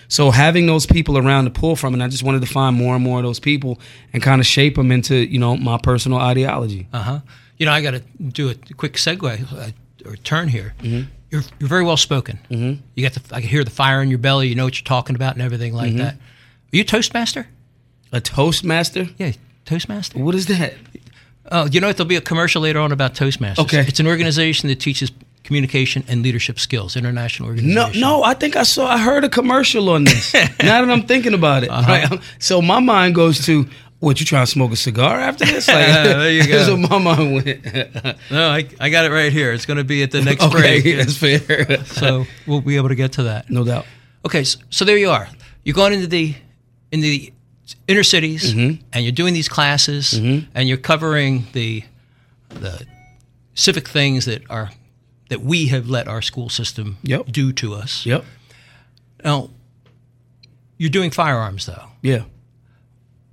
So 0.10 0.30
having 0.30 0.67
those 0.67 0.86
people 0.86 1.17
around 1.17 1.45
to 1.45 1.49
pull 1.49 1.76
from, 1.76 1.93
and 1.95 2.04
I 2.04 2.08
just 2.10 2.21
wanted 2.21 2.41
to 2.41 2.47
find 2.47 2.76
more 2.76 2.93
and 2.93 3.04
more 3.04 3.17
of 3.19 3.23
those 3.23 3.39
people 3.39 3.80
and 4.12 4.21
kind 4.21 4.39
of 4.39 4.45
shape 4.45 4.76
them 4.76 4.91
into 4.91 5.15
you 5.15 5.39
know 5.39 5.58
my 5.58 5.78
personal 5.78 6.19
ideology. 6.19 6.88
Uh 6.93 7.02
huh. 7.02 7.19
You 7.63 7.67
know, 7.69 7.71
I 7.76 7.82
got 7.82 7.91
to 7.91 8.02
do 8.21 8.49
a 8.49 8.56
quick 8.76 8.95
segue 8.95 9.23
uh, 9.54 9.71
or 10.10 10.17
turn 10.17 10.49
here. 10.49 10.73
Mm-hmm. 10.82 11.10
You're 11.32 11.43
you're 11.60 11.69
very 11.69 11.86
well 11.86 11.95
spoken. 11.95 12.38
Mm-hmm. 12.52 12.82
You 12.93 13.10
got 13.10 13.13
the 13.13 13.34
I 13.34 13.39
can 13.39 13.49
hear 13.49 13.63
the 13.63 13.71
fire 13.71 14.02
in 14.02 14.10
your 14.10 14.17
belly. 14.19 14.49
You 14.49 14.56
know 14.56 14.65
what 14.65 14.78
you're 14.78 14.84
talking 14.86 15.15
about 15.15 15.32
and 15.36 15.41
everything 15.41 15.73
like 15.73 15.91
Mm-hmm. 15.91 15.99
that. 15.99 16.15
Are 16.15 16.76
you 16.76 16.82
a 16.82 16.84
Toastmaster? 16.84 17.47
A 18.12 18.19
Toastmaster? 18.19 19.08
Yeah, 19.17 19.32
Toastmaster. 19.63 20.19
What 20.19 20.36
is 20.36 20.47
that? 20.47 20.73
Oh, 21.54 21.67
you 21.67 21.80
know 21.80 21.88
what? 21.88 21.95
There'll 21.95 22.10
be 22.10 22.17
a 22.17 22.21
commercial 22.21 22.62
later 22.62 22.80
on 22.80 22.91
about 22.91 23.13
Toastmasters. 23.13 23.60
Okay. 23.60 23.86
It's 23.88 24.02
an 24.02 24.08
organization 24.08 24.67
that 24.67 24.82
teaches 24.82 25.10
communication 25.45 26.04
and 26.10 26.21
leadership 26.21 26.60
skills. 26.60 26.97
International 26.97 27.47
organization. 27.47 28.02
No, 28.02 28.17
no, 28.19 28.23
I 28.23 28.34
think 28.34 28.58
I 28.58 28.63
saw, 28.63 28.88
I 28.88 28.97
heard 28.97 29.23
a 29.23 29.30
commercial 29.30 29.88
on 29.89 30.04
this. 30.04 30.34
now 30.34 30.82
that 30.86 30.89
I'm 30.89 31.04
thinking 31.04 31.34
about 31.34 31.63
it, 31.63 31.69
Uh-huh. 31.69 31.91
right? 32.10 32.21
So 32.39 32.62
my 32.62 32.80
mind 32.82 33.15
goes 33.15 33.45
to, 33.45 33.65
what 34.03 34.19
you 34.19 34.25
trying 34.25 34.45
to 34.45 34.51
smoke 34.51 34.71
a 34.71 34.75
cigar 34.75 35.19
after 35.19 35.45
this? 35.45 35.67
Like, 35.67 35.77
There 35.87 36.31
you 36.31 36.47
go. 36.47 36.57
That's 36.57 36.69
what 36.69 36.79
my 36.91 36.97
mind 37.15 37.33
went. 37.33 37.65
No, 38.31 38.49
I, 38.49 38.67
I 38.79 38.89
got 38.89 39.05
it 39.05 39.11
right 39.11 39.31
here. 39.31 39.53
It's 39.53 39.65
going 39.65 39.77
to 39.77 39.83
be 39.83 40.03
at 40.03 40.11
the 40.11 40.21
next 40.21 40.43
okay, 40.43 40.81
break. 40.81 40.97
that's 40.97 41.17
fair. 41.17 41.83
So 41.85 42.25
we'll 42.45 42.61
be 42.61 42.75
able 42.75 42.89
to 42.89 42.95
get 42.95 43.13
to 43.13 43.23
that. 43.23 43.49
no 43.49 43.63
doubt. 43.63 43.85
Okay, 44.25 44.43
so, 44.43 44.59
so 44.69 44.85
there 44.85 44.97
you 44.97 45.09
are. 45.09 45.27
You're 45.63 45.75
going 45.75 45.93
into 45.93 46.07
the 46.07 46.35
in 46.91 46.99
the 47.01 47.33
inner 47.87 48.03
cities, 48.03 48.53
Mm-hmm. 48.53 48.81
and 48.93 49.03
you're 49.05 49.11
doing 49.13 49.33
these 49.33 49.49
classes, 49.49 50.13
and 50.13 50.67
you're 50.69 50.77
covering 50.77 51.47
the 51.53 51.83
the 52.49 52.85
civic 53.55 53.87
things 53.87 54.25
that 54.25 54.43
are 54.49 54.71
that 55.29 55.41
we 55.41 55.67
have 55.67 55.89
let 55.89 56.07
our 56.07 56.21
school 56.21 56.49
system 56.49 56.97
Yep. 57.03 57.25
do 57.31 57.53
to 57.53 57.73
us. 57.73 58.05
Yep. 58.05 58.25
Now, 59.23 59.49
you're 60.77 60.89
doing 60.91 61.09
firearms 61.11 61.65
though. 61.65 61.85
Yeah. 62.01 62.23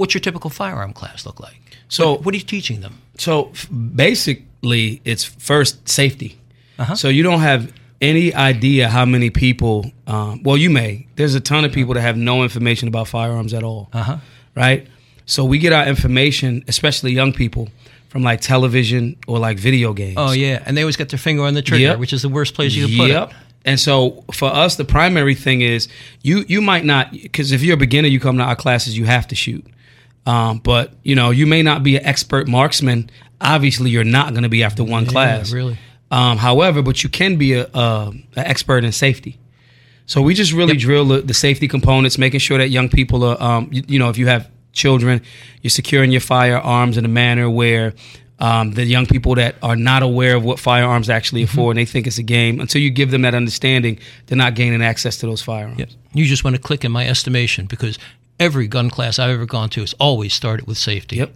What's 0.01 0.15
your 0.15 0.21
typical 0.23 0.49
firearm 0.51 0.93
class 0.95 1.27
look 1.27 1.39
like? 1.41 1.61
So- 1.89 2.13
what, 2.13 2.25
what 2.25 2.35
are 2.35 2.39
you 2.39 2.43
teaching 2.45 2.81
them? 2.81 2.95
So 3.19 3.53
basically, 3.95 5.01
it's 5.05 5.25
first 5.25 5.89
safety. 5.89 6.39
Uh-huh. 6.79 6.95
So 6.95 7.09
you 7.09 7.23
don't 7.23 7.41
have 7.41 7.71
any 8.01 8.33
idea 8.35 8.89
how 8.89 9.05
many 9.05 9.29
people. 9.29 9.93
Um, 10.07 10.43
well, 10.43 10.57
you 10.57 10.71
may. 10.71 11.07
There's 11.17 11.35
a 11.35 11.41
ton 11.41 11.65
of 11.67 11.73
people 11.73 11.93
that 11.95 12.01
have 12.01 12.17
no 12.17 12.43
information 12.43 12.89
about 12.89 13.09
firearms 13.09 13.53
at 13.53 13.63
all. 13.63 13.89
Uh-huh. 13.93 14.17
Right. 14.57 14.87
So 15.27 15.45
we 15.45 15.59
get 15.59 15.73
our 15.75 15.87
information, 15.87 16.65
especially 16.67 17.13
young 17.13 17.33
people, 17.35 17.69
from 18.09 18.23
like 18.23 18.41
television 18.41 19.17
or 19.29 19.39
like 19.39 19.59
video 19.59 19.93
games. 19.93 20.15
Oh 20.17 20.33
yeah, 20.33 20.63
and 20.67 20.77
they 20.77 20.83
always 20.83 20.97
get 20.97 21.11
their 21.11 21.19
finger 21.19 21.43
on 21.45 21.55
the 21.55 21.63
trigger, 21.63 21.83
Yep. 21.93 21.99
which 21.99 22.13
is 22.15 22.23
the 22.23 22.29
worst 22.31 22.55
place 22.55 22.75
you 22.75 22.87
can 22.89 22.97
put 22.97 23.09
Yep. 23.11 23.31
it. 23.31 23.37
And 23.67 23.79
so 23.79 24.25
for 24.33 24.49
us, 24.49 24.77
the 24.77 24.85
primary 24.87 25.35
thing 25.35 25.61
is 25.61 25.87
you 26.23 26.45
you 26.49 26.61
might 26.63 26.85
not 26.87 27.13
because 27.13 27.53
if 27.53 27.63
you're 27.63 27.75
a 27.75 27.85
beginner, 27.87 28.09
you 28.09 28.19
come 28.19 28.39
to 28.39 28.43
our 28.45 28.57
classes, 28.57 28.97
you 28.97 29.05
have 29.05 29.29
to 29.29 29.35
shoot. 29.35 29.65
Um, 30.27 30.59
but 30.59 30.93
you 31.03 31.15
know, 31.15 31.31
you 31.31 31.47
may 31.47 31.63
not 31.63 31.83
be 31.83 31.97
an 31.97 32.05
expert 32.05 32.49
marksman. 32.49 33.11
Obviously, 33.41 33.91
you're 33.91 34.05
not 34.05 34.31
going 34.31 34.43
to 34.43 34.49
be 34.49 34.63
after 34.63 34.85
one 34.85 35.07
class. 35.07 35.53
really. 35.53 35.79
Um, 36.11 36.39
however, 36.39 36.83
but 36.83 37.03
you 37.03 37.09
can 37.09 37.37
be 37.37 37.55
a, 37.55 37.67
a 37.73 38.09
an 38.09 38.27
expert 38.37 38.85
in 38.85 38.93
safety. 38.93 39.39
So 40.07 40.21
we 40.21 40.35
just 40.35 40.53
really 40.53 40.77
drill 40.77 41.05
the, 41.05 41.21
the 41.21 41.35
safety 41.35 41.69
components, 41.69 42.19
making 42.19 42.41
sure 42.41 42.59
that 42.59 42.69
young 42.69 42.89
people 42.89 43.23
are, 43.23 43.41
um, 43.41 43.69
you, 43.71 43.85
you 43.87 43.99
know, 44.01 44.09
if 44.09 44.19
you 44.19 44.27
have 44.27 44.51
children, 44.73 45.23
you're 45.63 45.71
securing 45.71 46.11
your 46.11 46.21
firearms 46.21 46.99
in 46.99 47.05
a 47.05 47.09
manner 47.09 47.49
where 47.49 47.95
um, 48.41 48.73
the 48.73 48.85
young 48.85 49.07
people 49.07 49.37
that 49.37 49.55
are 49.63 49.77
not 49.77 50.03
aware 50.03 50.35
of 50.35 50.45
what 50.45 50.59
firearms 50.59 51.09
actually 51.09 51.45
are 51.45 51.47
for 51.47 51.71
and 51.71 51.79
they 51.79 51.85
think 51.85 52.09
it's 52.09 52.19
a 52.19 52.25
game, 52.25 52.59
until 52.59 52.83
you 52.83 52.91
give 52.91 53.13
them 53.13 53.23
that 53.23 53.35
understanding, 53.37 54.01
they're 54.27 54.37
not 54.37 54.57
gaining 54.57 54.83
access 54.83 55.19
to 55.19 55.27
those 55.27 55.43
firearms. 55.43 55.79
Yep. 55.79 55.91
You 56.15 56.25
just 56.25 56.43
want 56.43 56.57
to 56.57 56.63
click 56.63 56.85
in 56.85 56.91
my 56.91 57.07
estimation 57.07 57.67
because 57.67 57.97
every 58.41 58.67
gun 58.67 58.91
class 58.91 59.19
I've 59.19 59.31
ever 59.31 59.47
gone 59.47 59.69
to 59.71 59.81
has 59.81 59.95
always 60.01 60.35
started 60.35 60.67
with 60.67 60.79
safety. 60.79 61.17
Yep. 61.17 61.35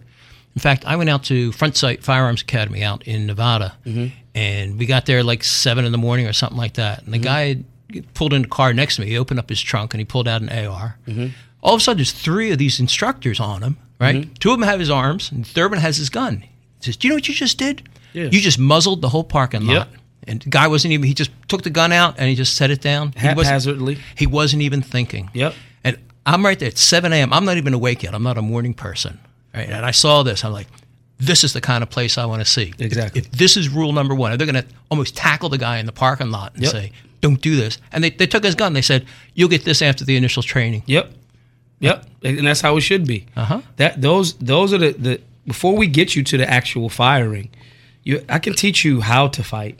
In 0.55 0.59
fact, 0.59 0.85
I 0.85 0.95
went 0.95 1.09
out 1.09 1.23
to 1.25 1.51
Front 1.51 1.77
Sight 1.77 2.03
Firearms 2.03 2.41
Academy 2.41 2.83
out 2.83 3.03
in 3.03 3.25
Nevada, 3.25 3.75
mm-hmm. 3.85 4.07
and 4.33 4.79
we 4.79 4.85
got 4.85 5.05
there 5.05 5.23
like 5.23 5.43
seven 5.43 5.85
in 5.85 5.91
the 5.91 5.97
morning 5.97 6.27
or 6.27 6.33
something 6.33 6.57
like 6.57 6.73
that. 6.73 7.03
And 7.03 7.13
the 7.13 7.19
mm-hmm. 7.19 7.23
guy 7.93 8.01
pulled 8.13 8.33
in 8.33 8.41
the 8.41 8.47
car 8.47 8.73
next 8.73 8.95
to 8.95 9.01
me. 9.01 9.07
He 9.07 9.17
opened 9.17 9.39
up 9.39 9.49
his 9.49 9.61
trunk 9.61 9.93
and 9.93 9.99
he 9.99 10.05
pulled 10.05 10.27
out 10.27 10.41
an 10.41 10.49
AR. 10.49 10.97
Mm-hmm. 11.07 11.27
All 11.61 11.75
of 11.75 11.81
a 11.81 11.83
sudden, 11.83 11.97
there's 11.97 12.11
three 12.11 12.51
of 12.51 12.57
these 12.57 12.79
instructors 12.79 13.39
on 13.39 13.61
him. 13.63 13.77
Right, 13.97 14.27
two 14.41 14.51
of 14.51 14.59
them 14.59 14.67
have 14.67 14.81
his 14.81 14.89
arms, 14.89 15.31
and 15.31 15.45
the 15.45 15.49
third 15.49 15.71
one 15.71 15.79
has 15.79 15.95
his 15.95 16.09
gun. 16.09 16.41
He 16.41 16.49
says, 16.81 16.97
"Do 16.97 17.07
you 17.07 17.09
know 17.09 17.15
what 17.15 17.29
you 17.29 17.33
just 17.33 17.57
did? 17.57 17.87
Yeah. 18.11 18.25
You 18.25 18.41
just 18.41 18.59
muzzled 18.59 19.01
the 19.01 19.07
whole 19.07 19.23
parking 19.23 19.61
Yep. 19.61 19.77
lot." 19.77 19.87
And 20.27 20.41
the 20.41 20.49
guy 20.49 20.67
wasn't 20.67 20.91
even. 20.91 21.07
He 21.07 21.13
just 21.13 21.31
took 21.47 21.63
the 21.63 21.69
gun 21.69 21.93
out 21.93 22.15
and 22.17 22.27
he 22.27 22.35
just 22.35 22.57
set 22.57 22.71
it 22.71 22.81
down. 22.81 23.13
He 23.17 23.27
wasn't- 23.27 23.45
Haphazardly. 23.45 23.97
he 24.15 24.25
wasn't 24.27 24.63
even 24.63 24.81
thinking. 24.81 25.29
Yep. 25.33 25.55
I'm 26.25 26.45
right 26.45 26.57
there 26.57 26.69
at 26.69 26.77
7 26.77 27.11
a.m. 27.13 27.31
I'm 27.33 27.45
not 27.45 27.57
even 27.57 27.73
awake 27.73 28.03
yet. 28.03 28.13
I'm 28.15 28.23
not 28.23 28.37
a 28.37 28.41
morning 28.41 28.73
person. 28.73 29.19
Right. 29.53 29.69
And 29.69 29.85
I 29.85 29.91
saw 29.91 30.23
this. 30.23 30.43
I'm 30.43 30.51
like, 30.51 30.67
this 31.17 31.43
is 31.43 31.53
the 31.53 31.61
kind 31.61 31.81
of 31.83 31.89
place 31.89 32.17
I 32.17 32.25
want 32.25 32.41
to 32.41 32.45
see. 32.45 32.73
If- 32.77 32.81
Exactly. 32.81 33.21
If, 33.21 33.31
this 33.31 33.55
is 33.57 33.69
rule 33.69 33.93
number 33.93 34.13
one, 34.15 34.37
they're 34.37 34.47
going 34.51 34.61
to 34.63 34.69
almost 34.91 35.15
tackle 35.15 35.49
the 35.49 35.57
guy 35.57 35.77
in 35.77 35.85
the 35.85 35.91
parking 35.91 36.31
lot 36.31 36.53
and 36.55 36.63
Yep. 36.63 36.71
say, 36.71 36.91
don't 37.21 37.41
do 37.41 37.55
this. 37.55 37.77
And 37.91 38.03
they, 38.03 38.09
they 38.09 38.27
took 38.27 38.43
his 38.43 38.55
gun. 38.55 38.73
They 38.73 38.81
said, 38.81 39.05
you'll 39.33 39.49
get 39.49 39.63
this 39.65 39.81
after 39.81 40.03
the 40.03 40.17
initial 40.17 40.43
training. 40.43 40.83
Yep. 40.87 41.11
Yep. 41.79 42.05
And 42.23 42.45
that's 42.47 42.61
how 42.61 42.75
it 42.77 42.81
should 42.81 43.05
be. 43.05 43.25
Uh-huh. 43.35 43.61
That 43.77 44.01
those 44.01 44.33
those 44.35 44.73
are 44.73 44.77
the, 44.77 44.91
the 44.93 45.21
before 45.45 45.75
we 45.75 45.87
get 45.87 46.15
you 46.15 46.23
to 46.23 46.37
the 46.37 46.49
actual 46.49 46.89
firing, 46.89 47.49
you 48.03 48.23
I 48.29 48.39
can 48.39 48.53
teach 48.53 48.83
you 48.85 49.01
how 49.01 49.27
to 49.27 49.43
fight. 49.43 49.79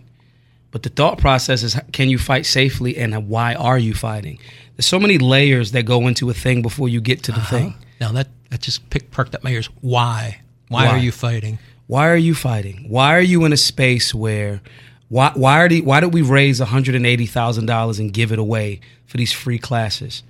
But 0.76 0.84
the 0.84 0.90
thought 0.90 1.20
process 1.20 1.64
is 1.64 1.80
can 1.94 2.10
you 2.10 2.18
fight 2.18 2.46
safely 2.46 2.98
and 2.98 3.30
why 3.30 3.54
are 3.54 3.80
you 3.80 3.94
fighting? 3.94 4.40
There's 4.76 4.86
so 4.86 5.00
many 5.00 5.18
layers 5.18 5.72
that 5.72 5.86
go 5.86 6.06
into 6.06 6.30
a 6.30 6.34
thing 6.34 6.62
before 6.62 6.90
you 6.90 7.00
get 7.00 7.24
to 7.24 7.32
the 7.32 7.38
uh-huh. 7.38 7.58
thing. 7.58 7.76
Now 8.02 8.12
that, 8.12 8.28
that 8.50 8.60
just 8.60 8.90
pick, 8.90 9.10
perked 9.10 9.34
up 9.34 9.42
my 9.42 9.52
ears. 9.52 9.70
Why? 9.80 10.42
Why, 10.68 10.88
Why? 10.88 10.92
are 10.92 10.98
you 10.98 11.14
fighting? 11.14 11.60
Why 11.88 12.10
are 12.10 12.18
you 12.18 12.36
fighting? 12.36 12.88
Why 12.90 13.16
are 13.16 13.22
you 13.22 13.46
in 13.46 13.54
a 13.54 13.58
space 13.58 14.14
where 14.14 14.62
why 15.08 15.32
why 15.34 15.62
are 15.62 15.70
the, 15.70 15.80
why 15.80 16.02
did 16.02 16.14
we 16.14 16.22
raise 16.22 16.60
$180,000 16.60 18.00
and 18.00 18.14
give 18.14 18.34
it 18.34 18.40
away 18.40 18.82
for 19.06 19.16
these 19.16 19.32
free 19.32 19.60
classes? 19.60 20.24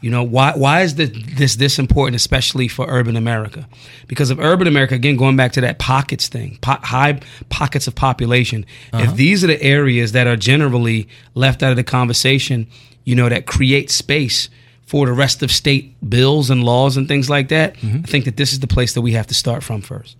You 0.00 0.10
know 0.10 0.22
why? 0.22 0.52
Why 0.54 0.80
is 0.80 0.94
this, 0.94 1.10
this 1.36 1.56
this 1.56 1.78
important, 1.78 2.16
especially 2.16 2.68
for 2.68 2.86
urban 2.88 3.16
America? 3.16 3.68
Because 4.08 4.30
of 4.30 4.40
urban 4.40 4.66
America, 4.66 4.94
again, 4.94 5.16
going 5.16 5.36
back 5.36 5.52
to 5.52 5.60
that 5.60 5.78
pockets 5.78 6.26
thing, 6.28 6.58
po- 6.62 6.78
high 6.82 7.20
pockets 7.50 7.86
of 7.86 7.94
population. 7.94 8.64
If 8.94 8.94
uh-huh. 8.94 9.12
these 9.14 9.44
are 9.44 9.48
the 9.48 9.62
areas 9.62 10.12
that 10.12 10.26
are 10.26 10.36
generally 10.36 11.08
left 11.34 11.62
out 11.62 11.70
of 11.70 11.76
the 11.76 11.84
conversation, 11.84 12.66
you 13.04 13.14
know, 13.14 13.28
that 13.28 13.46
create 13.46 13.90
space 13.90 14.48
for 14.86 15.06
the 15.06 15.12
rest 15.12 15.42
of 15.42 15.52
state 15.52 15.94
bills 16.08 16.50
and 16.50 16.64
laws 16.64 16.96
and 16.96 17.06
things 17.06 17.28
like 17.28 17.48
that. 17.50 17.74
Mm-hmm. 17.76 17.98
I 17.98 18.08
think 18.08 18.24
that 18.24 18.36
this 18.36 18.52
is 18.52 18.60
the 18.60 18.66
place 18.66 18.94
that 18.94 19.02
we 19.02 19.12
have 19.12 19.26
to 19.28 19.34
start 19.34 19.62
from 19.62 19.82
first. 19.82 20.16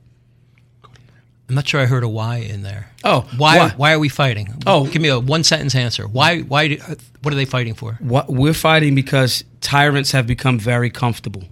I'm 1.48 1.56
not 1.56 1.66
sure 1.66 1.80
I 1.80 1.86
heard 1.86 2.04
a 2.04 2.08
why 2.08 2.36
in 2.36 2.62
there. 2.62 2.92
Oh, 3.02 3.28
why? 3.36 3.58
why? 3.58 3.68
Why, 3.70 3.92
are 3.94 3.98
we 3.98 4.08
fighting? 4.08 4.62
Oh. 4.68 4.86
give 4.86 5.02
me 5.02 5.08
a 5.08 5.18
one 5.18 5.42
sentence 5.42 5.74
answer. 5.74 6.06
Why? 6.06 6.42
Why? 6.42 6.68
Do, 6.68 6.76
what 7.22 7.34
are 7.34 7.36
they 7.36 7.44
fighting 7.44 7.74
for? 7.74 7.94
What 7.94 8.28
we're 8.28 8.54
fighting 8.54 8.94
because 8.94 9.42
tyrants 9.60 10.12
have 10.12 10.26
become 10.26 10.58
very 10.58 10.90
comfortable. 10.90 11.44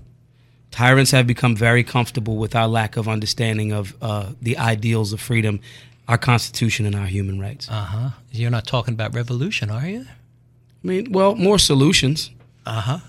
Tyrants 0.71 1.11
have 1.13 1.27
become 1.27 1.57
very 1.57 1.83
comfortable 1.83 2.37
with 2.37 2.55
our 2.55 2.69
lack 2.69 2.97
of 2.97 3.09
understanding 3.09 3.73
of 3.73 3.95
uh, 4.03 4.33
the 4.43 4.59
ideals 4.59 5.13
of 5.13 5.21
freedom, 5.21 5.61
our 6.07 6.19
Constitution, 6.19 6.87
and 6.87 6.95
our 6.95 7.07
human 7.07 7.41
rights. 7.41 7.69
Uh 7.71 7.73
huh. 7.75 8.11
You're 8.33 8.51
not 8.51 8.67
talking 8.67 8.95
about 8.95 9.15
revolution, 9.15 9.71
are 9.71 9.87
you? 9.87 10.01
I 10.05 10.87
mean, 10.87 11.11
well, 11.13 11.35
more 11.35 11.59
solutions. 11.59 12.31
Uh 12.67 12.81
huh. 12.83 12.99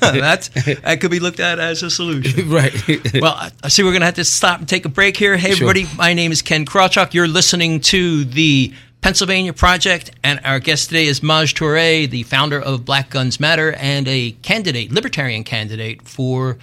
That's 0.00 0.48
that 0.48 0.98
could 1.00 1.10
be 1.10 1.20
looked 1.20 1.38
at 1.40 1.58
as 1.58 1.82
a 1.82 1.90
solution. 1.90 2.48
right. 2.58 2.72
well, 3.20 3.50
I- 3.62 3.68
see 3.68 3.82
we're 3.82 3.90
going 3.90 4.00
to 4.00 4.06
have 4.06 4.14
to 4.14 4.24
stop 4.24 4.58
and 4.60 4.68
take 4.68 4.86
a 4.86 4.88
break 4.88 5.16
here. 5.18 5.36
Hey, 5.36 5.52
Sure. 5.54 5.68
everybody, 5.68 5.86
my 5.96 6.14
name 6.14 6.32
is 6.32 6.40
Ken 6.40 6.64
Krawchuk. 6.64 7.12
You're 7.12 7.28
listening 7.28 7.80
to 7.80 8.24
the 8.24 8.72
Pennsylvania 9.04 9.52
Project, 9.52 10.12
and 10.24 10.40
our 10.44 10.58
guest 10.58 10.88
today 10.88 11.04
is 11.04 11.22
Maj 11.22 11.52
Toure, 11.52 12.08
the 12.08 12.22
founder 12.22 12.58
of 12.58 12.86
Black 12.86 13.10
Guns 13.10 13.38
Matter 13.38 13.74
and 13.74 14.08
a 14.08 14.30
candidate, 14.40 14.90
libertarian 14.90 15.44
candidate 15.44 16.00
for 16.08 16.56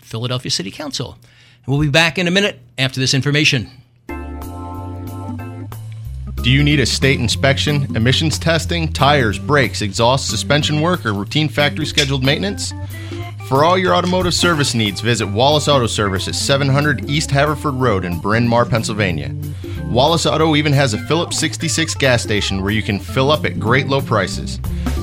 Philadelphia 0.00 0.50
City 0.50 0.72
Council. 0.72 1.16
We'll 1.68 1.78
be 1.78 1.88
back 1.88 2.18
in 2.18 2.26
a 2.26 2.30
minute 2.32 2.58
after 2.76 2.98
this 2.98 3.14
information. 3.14 3.70
Do 6.42 6.50
you 6.50 6.64
need 6.64 6.80
a 6.80 6.86
state 6.86 7.20
inspection, 7.20 7.94
emissions 7.94 8.36
testing, 8.36 8.92
tires, 8.92 9.38
brakes, 9.38 9.80
exhaust, 9.80 10.28
suspension 10.28 10.80
work, 10.80 11.06
or 11.06 11.12
routine 11.12 11.48
factory 11.48 11.86
scheduled 11.86 12.24
maintenance? 12.24 12.72
For 13.50 13.64
all 13.64 13.76
your 13.76 13.96
automotive 13.96 14.32
service 14.32 14.76
needs, 14.76 15.00
visit 15.00 15.26
Wallace 15.26 15.66
Auto 15.66 15.88
Service 15.88 16.28
at 16.28 16.36
700 16.36 17.10
East 17.10 17.32
Haverford 17.32 17.74
Road 17.74 18.04
in 18.04 18.20
Bryn 18.20 18.46
Mawr, 18.46 18.64
Pennsylvania. 18.64 19.34
Wallace 19.86 20.24
Auto 20.24 20.54
even 20.54 20.72
has 20.72 20.94
a 20.94 20.98
Phillips 20.98 21.40
66 21.40 21.96
gas 21.96 22.22
station 22.22 22.62
where 22.62 22.70
you 22.70 22.80
can 22.80 23.00
fill 23.00 23.28
up 23.28 23.44
at 23.44 23.58
great 23.58 23.88
low 23.88 24.00
prices. 24.02 24.60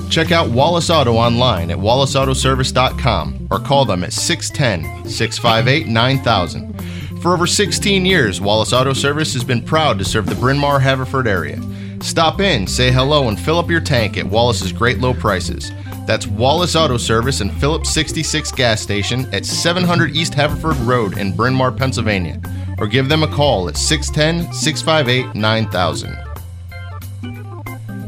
Check 0.09 0.31
out 0.31 0.49
Wallace 0.49 0.89
Auto 0.89 1.15
online 1.15 1.69
at 1.71 1.77
wallaceautoservice.com 1.77 3.49
or 3.51 3.59
call 3.59 3.83
them 3.83 4.05
at 4.05 4.13
610 4.13 5.09
658 5.09 5.87
9000. 5.87 7.21
For 7.21 7.33
over 7.33 7.47
16 7.47 8.05
years, 8.05 8.39
Wallace 8.39 8.71
Auto 8.71 8.93
Service 8.93 9.33
has 9.33 9.43
been 9.43 9.61
proud 9.61 9.99
to 9.99 10.05
serve 10.05 10.25
the 10.25 10.35
Bryn 10.35 10.57
Mawr 10.57 10.79
Haverford 10.79 11.27
area. 11.27 11.61
Stop 12.01 12.39
in, 12.39 12.65
say 12.65 12.93
hello, 12.93 13.27
and 13.27 13.37
fill 13.37 13.59
up 13.59 13.69
your 13.69 13.81
tank 13.81 14.15
at 14.17 14.25
Wallace's 14.25 14.71
great 14.71 14.99
low 14.99 15.13
prices. 15.13 15.69
That's 16.07 16.25
Wallace 16.25 16.77
Auto 16.77 16.95
Service 16.95 17.41
and 17.41 17.51
Phillips 17.51 17.93
66 17.93 18.53
gas 18.53 18.81
station 18.81 19.27
at 19.33 19.45
700 19.45 20.15
East 20.15 20.33
Haverford 20.33 20.77
Road 20.77 21.17
in 21.17 21.35
Bryn 21.35 21.53
Mawr, 21.53 21.69
Pennsylvania. 21.69 22.41
Or 22.79 22.87
give 22.87 23.09
them 23.09 23.23
a 23.23 23.27
call 23.27 23.67
at 23.67 23.75
610 23.75 24.53
658 24.53 25.35
9000. 25.35 26.17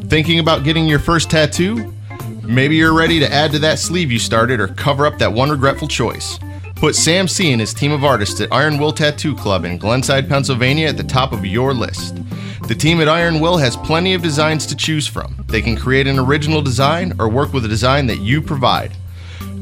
Thinking 0.10 0.40
about 0.40 0.64
getting 0.64 0.88
your 0.88 1.00
first 1.00 1.30
tattoo? 1.30 1.94
Maybe 2.42 2.78
you're 2.78 2.96
ready 2.96 3.20
to 3.20 3.30
add 3.32 3.52
to 3.52 3.60
that 3.60 3.80
sleeve 3.80 4.14
you 4.14 4.18
started 4.18 4.62
or 4.62 4.70
cover 4.70 5.06
up 5.06 5.18
that 5.18 5.34
one 5.34 5.50
regretful 5.50 5.90
choice. 5.90 6.40
Put 6.80 6.96
Sam 6.96 7.28
C 7.28 7.52
and 7.52 7.60
his 7.60 7.74
team 7.74 7.92
of 7.92 8.06
artists 8.06 8.40
at 8.40 8.54
Iron 8.54 8.78
Will 8.78 8.94
Tattoo 8.94 9.36
Club 9.36 9.66
in 9.66 9.78
Glenside, 9.78 10.30
Pennsylvania 10.30 10.88
at 10.88 10.96
the 10.96 11.04
top 11.04 11.34
of 11.34 11.46
your 11.46 11.74
list. 11.74 12.22
The 12.70 12.74
team 12.76 13.02
at 13.02 13.10
Iron 13.10 13.42
Will 13.42 13.58
has 13.58 13.76
plenty 13.76 14.14
of 14.14 14.22
designs 14.22 14.66
to 14.68 14.78
choose 14.78 15.06
from. 15.06 15.36
They 15.48 15.62
can 15.62 15.76
create 15.76 16.08
an 16.08 16.18
original 16.18 16.62
design 16.62 17.12
or 17.20 17.28
work 17.28 17.52
with 17.52 17.66
a 17.66 17.68
design 17.68 18.08
that 18.08 18.20
you 18.20 18.42
provide. 18.42 18.96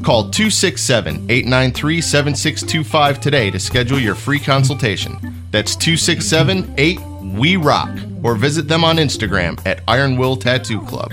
Call 0.04 0.30
267 0.30 1.28
893 1.28 2.00
7625 2.00 3.20
today 3.20 3.50
to 3.50 3.58
schedule 3.58 3.98
your 3.98 4.14
free 4.14 4.38
consultation. 4.38 5.18
That's 5.50 5.74
267 5.74 6.72
8 6.78 7.00
We 7.36 7.56
Rock. 7.56 7.90
Or 8.22 8.36
visit 8.36 8.68
them 8.68 8.84
on 8.84 8.98
Instagram 8.98 9.60
at 9.66 9.82
Iron 9.88 10.16
Will 10.16 10.36
Tattoo 10.36 10.80
Club. 10.82 11.12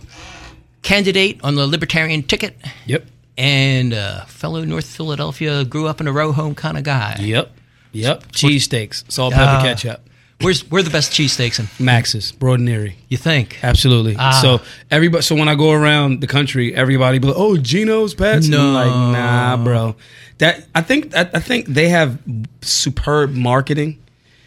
candidate 0.81 1.39
on 1.43 1.53
the 1.53 1.67
Libertarian 1.67 2.23
ticket, 2.23 2.57
Yep. 2.87 3.05
and 3.37 3.93
uh, 3.93 4.25
fellow 4.25 4.63
North 4.63 4.87
Philadelphia, 4.87 5.63
grew 5.65 5.85
up 5.87 6.01
in 6.01 6.07
a 6.07 6.11
row 6.11 6.31
home 6.31 6.55
kind 6.55 6.79
of 6.79 6.83
guy. 6.83 7.15
Yep. 7.19 7.51
Yep. 7.91 8.31
Cheesesteaks, 8.31 9.03
salt, 9.11 9.33
pepper, 9.35 9.59
Ah. 9.59 9.61
ketchup, 9.61 10.01
Where's 10.41 10.69
where 10.69 10.79
are 10.79 10.83
the 10.83 10.89
best 10.89 11.11
cheesesteaks 11.11 11.59
in? 11.59 11.67
Max's, 11.83 12.31
Broad 12.31 12.59
and 12.59 12.69
Erie. 12.69 12.95
You 13.09 13.17
think? 13.17 13.59
Absolutely. 13.63 14.15
Ah. 14.17 14.39
So 14.41 14.61
everybody. 14.89 15.21
So 15.23 15.35
when 15.35 15.47
I 15.49 15.55
go 15.55 15.71
around 15.71 16.21
the 16.21 16.27
country, 16.27 16.73
everybody 16.75 17.19
be 17.19 17.27
like, 17.27 17.37
"Oh, 17.37 17.57
Geno's 17.57 18.13
Pat's." 18.13 18.47
And 18.47 18.55
I'm 18.55 18.61
No. 18.61 18.73
like, 18.73 19.13
nah, 19.17 19.57
bro. 19.63 19.95
That 20.39 20.65
I 20.73 20.81
think 20.81 21.15
I, 21.15 21.29
I 21.33 21.39
think 21.39 21.67
they 21.67 21.89
have 21.89 22.17
superb 22.61 23.33
marketing, 23.33 23.99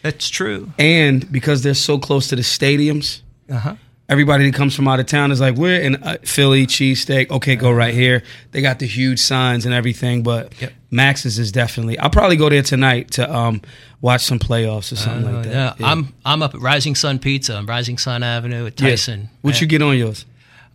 That's 0.02 0.28
true. 0.28 0.72
and 0.78 1.30
because 1.30 1.62
they're 1.62 1.74
so 1.74 1.98
close 1.98 2.28
to 2.28 2.37
the 2.37 2.42
stadiums, 2.42 3.20
Uh 3.50 3.57
huh. 3.59 3.74
everybody 4.09 4.44
that 4.50 4.54
comes 4.57 4.74
from 4.74 4.88
out 4.88 5.00
of 5.00 5.07
town 5.07 5.30
is 5.30 5.40
like, 5.40 5.54
"We're 5.57 5.80
in 5.80 5.96
Philly 6.25 6.66
cheesesteak. 6.66 7.31
Okay, 7.31 7.56
go 7.56 7.71
right 7.71 7.94
here." 7.94 8.23
They 8.52 8.60
got 8.60 8.79
the 8.81 8.87
huge 8.87 9.21
signs 9.21 9.64
and 9.66 9.75
everything, 9.75 10.23
but 10.23 10.52
Yep. 10.60 10.73
Max's 10.95 11.38
is 11.38 11.51
definitely. 11.53 11.99
I'll 11.99 12.11
probably 12.11 12.37
go 12.37 12.49
there 12.49 12.63
tonight 12.63 13.11
to 13.13 13.31
um, 13.35 13.61
watch 14.01 14.23
some 14.23 14.38
playoffs 14.38 14.92
or 14.92 14.97
something 14.97 15.35
like 15.35 15.45
that. 15.47 15.73
Oh, 15.73 15.77
Yeah, 15.81 15.87
I'm 15.90 16.15
I'm 16.25 16.42
up 16.42 16.55
at 16.55 16.61
Rising 16.61 16.95
Sun 16.95 17.19
Pizza 17.19 17.57
on 17.57 17.67
Rising 17.67 17.99
Sun 17.99 18.23
Avenue 18.23 18.67
at 18.67 18.81
Yeah. 18.81 18.90
Tyson. 18.90 19.29
What 19.42 19.61
you 19.61 19.67
get 19.67 19.83
on 19.83 19.99
yours? 19.99 20.25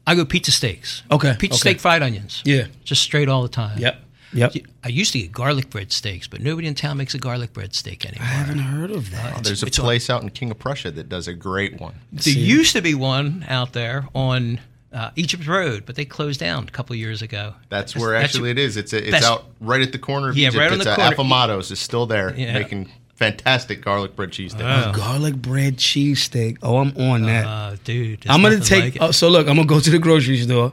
I 0.06 0.16
go 0.16 0.26
pizza 0.26 0.52
steaks. 0.52 1.04
Okay, 1.12 1.36
Pizza 1.40 1.54
okay. 1.56 1.60
steak 1.60 1.80
fried 1.80 2.02
onions. 2.04 2.42
Yeah. 2.46 2.66
Just 2.84 3.02
straight 3.04 3.30
all 3.30 3.44
the 3.44 3.50
time. 3.50 3.78
Yep. 3.80 4.02
Yep. 4.34 4.54
I 4.84 4.88
used 4.90 5.12
to 5.14 5.20
get 5.20 5.32
garlic 5.32 5.70
bread 5.72 5.92
steaks, 5.92 6.28
but 6.28 6.42
nobody 6.42 6.68
in 6.68 6.76
town 6.76 6.98
makes 6.98 7.14
a 7.16 7.18
garlic 7.18 7.52
bread 7.54 7.74
steak 7.74 8.06
anymore. 8.06 8.26
I 8.28 8.32
haven't 8.32 8.60
heard 8.60 8.92
of 8.92 9.10
that. 9.12 9.44
There's 9.44 9.64
a 9.64 9.68
it's 9.68 9.80
on- 9.80 9.86
place 9.86 10.10
out 10.10 10.22
in 10.22 10.30
King 10.30 10.52
of 10.52 10.60
Prussia 10.60 10.92
that 10.92 11.10
does 11.10 11.28
a 11.28 11.34
great 11.34 11.80
one. 11.80 11.96
There 12.12 12.34
used 12.34 12.74
to 12.74 12.82
be 12.82 12.94
one 12.94 13.44
out 13.48 13.74
there 13.74 14.08
on 14.14 14.60
uh, 14.94 15.12
Egypt 15.16 15.46
Road, 15.48 15.84
but 15.86 15.96
they 15.96 16.06
closed 16.06 16.40
down 16.40 16.64
a 16.68 16.72
couple 16.72 16.96
years 16.96 17.22
ago. 17.22 17.54
That's 17.70 17.96
where 17.96 18.16
actually 18.16 18.50
it 18.52 18.58
is. 18.58 18.76
It's 18.78 18.92
a, 18.94 18.98
it's 18.98 19.12
that's- 19.12 19.30
out 19.30 19.46
right 19.62 19.82
at 19.82 19.92
the 19.92 20.00
corner 20.00 20.30
of 20.30 20.38
Yeah, 20.38 20.48
Egypt. 20.48 20.60
right 20.60 20.68
on 20.72 20.76
it's 20.76 20.86
the 20.86 20.94
a 20.94 20.96
corner. 20.96 21.16
Affamatos 21.16 21.72
is 21.72 21.80
still 21.80 22.06
there 22.06 22.34
Yeah. 22.36 22.54
making 22.54 22.90
fantastic 23.16 23.82
garlic 23.82 24.16
bread 24.16 24.32
cheesesteak. 24.32 24.62
Wow. 24.62 24.92
Garlic 24.94 25.36
bread 25.36 25.78
cheesesteak. 25.78 26.58
Oh, 26.64 26.78
I'm 26.78 26.96
on 26.98 27.24
that. 27.24 27.46
Uh, 27.46 27.76
dude, 27.84 28.26
I'm 28.30 28.42
gonna 28.42 28.60
take. 28.62 28.84
like 28.84 28.96
it. 28.96 29.02
oh, 29.02 29.12
so 29.12 29.30
look, 29.30 29.48
I'm 29.48 29.56
gonna 29.58 29.68
go 29.68 29.80
to 29.80 29.90
the 29.90 30.00
grocery 30.00 30.38
store. 30.38 30.72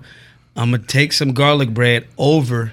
I'm 0.57 0.71
gonna 0.71 0.83
take 0.85 1.13
some 1.13 1.33
garlic 1.33 1.71
bread 1.75 2.07
over 2.17 2.73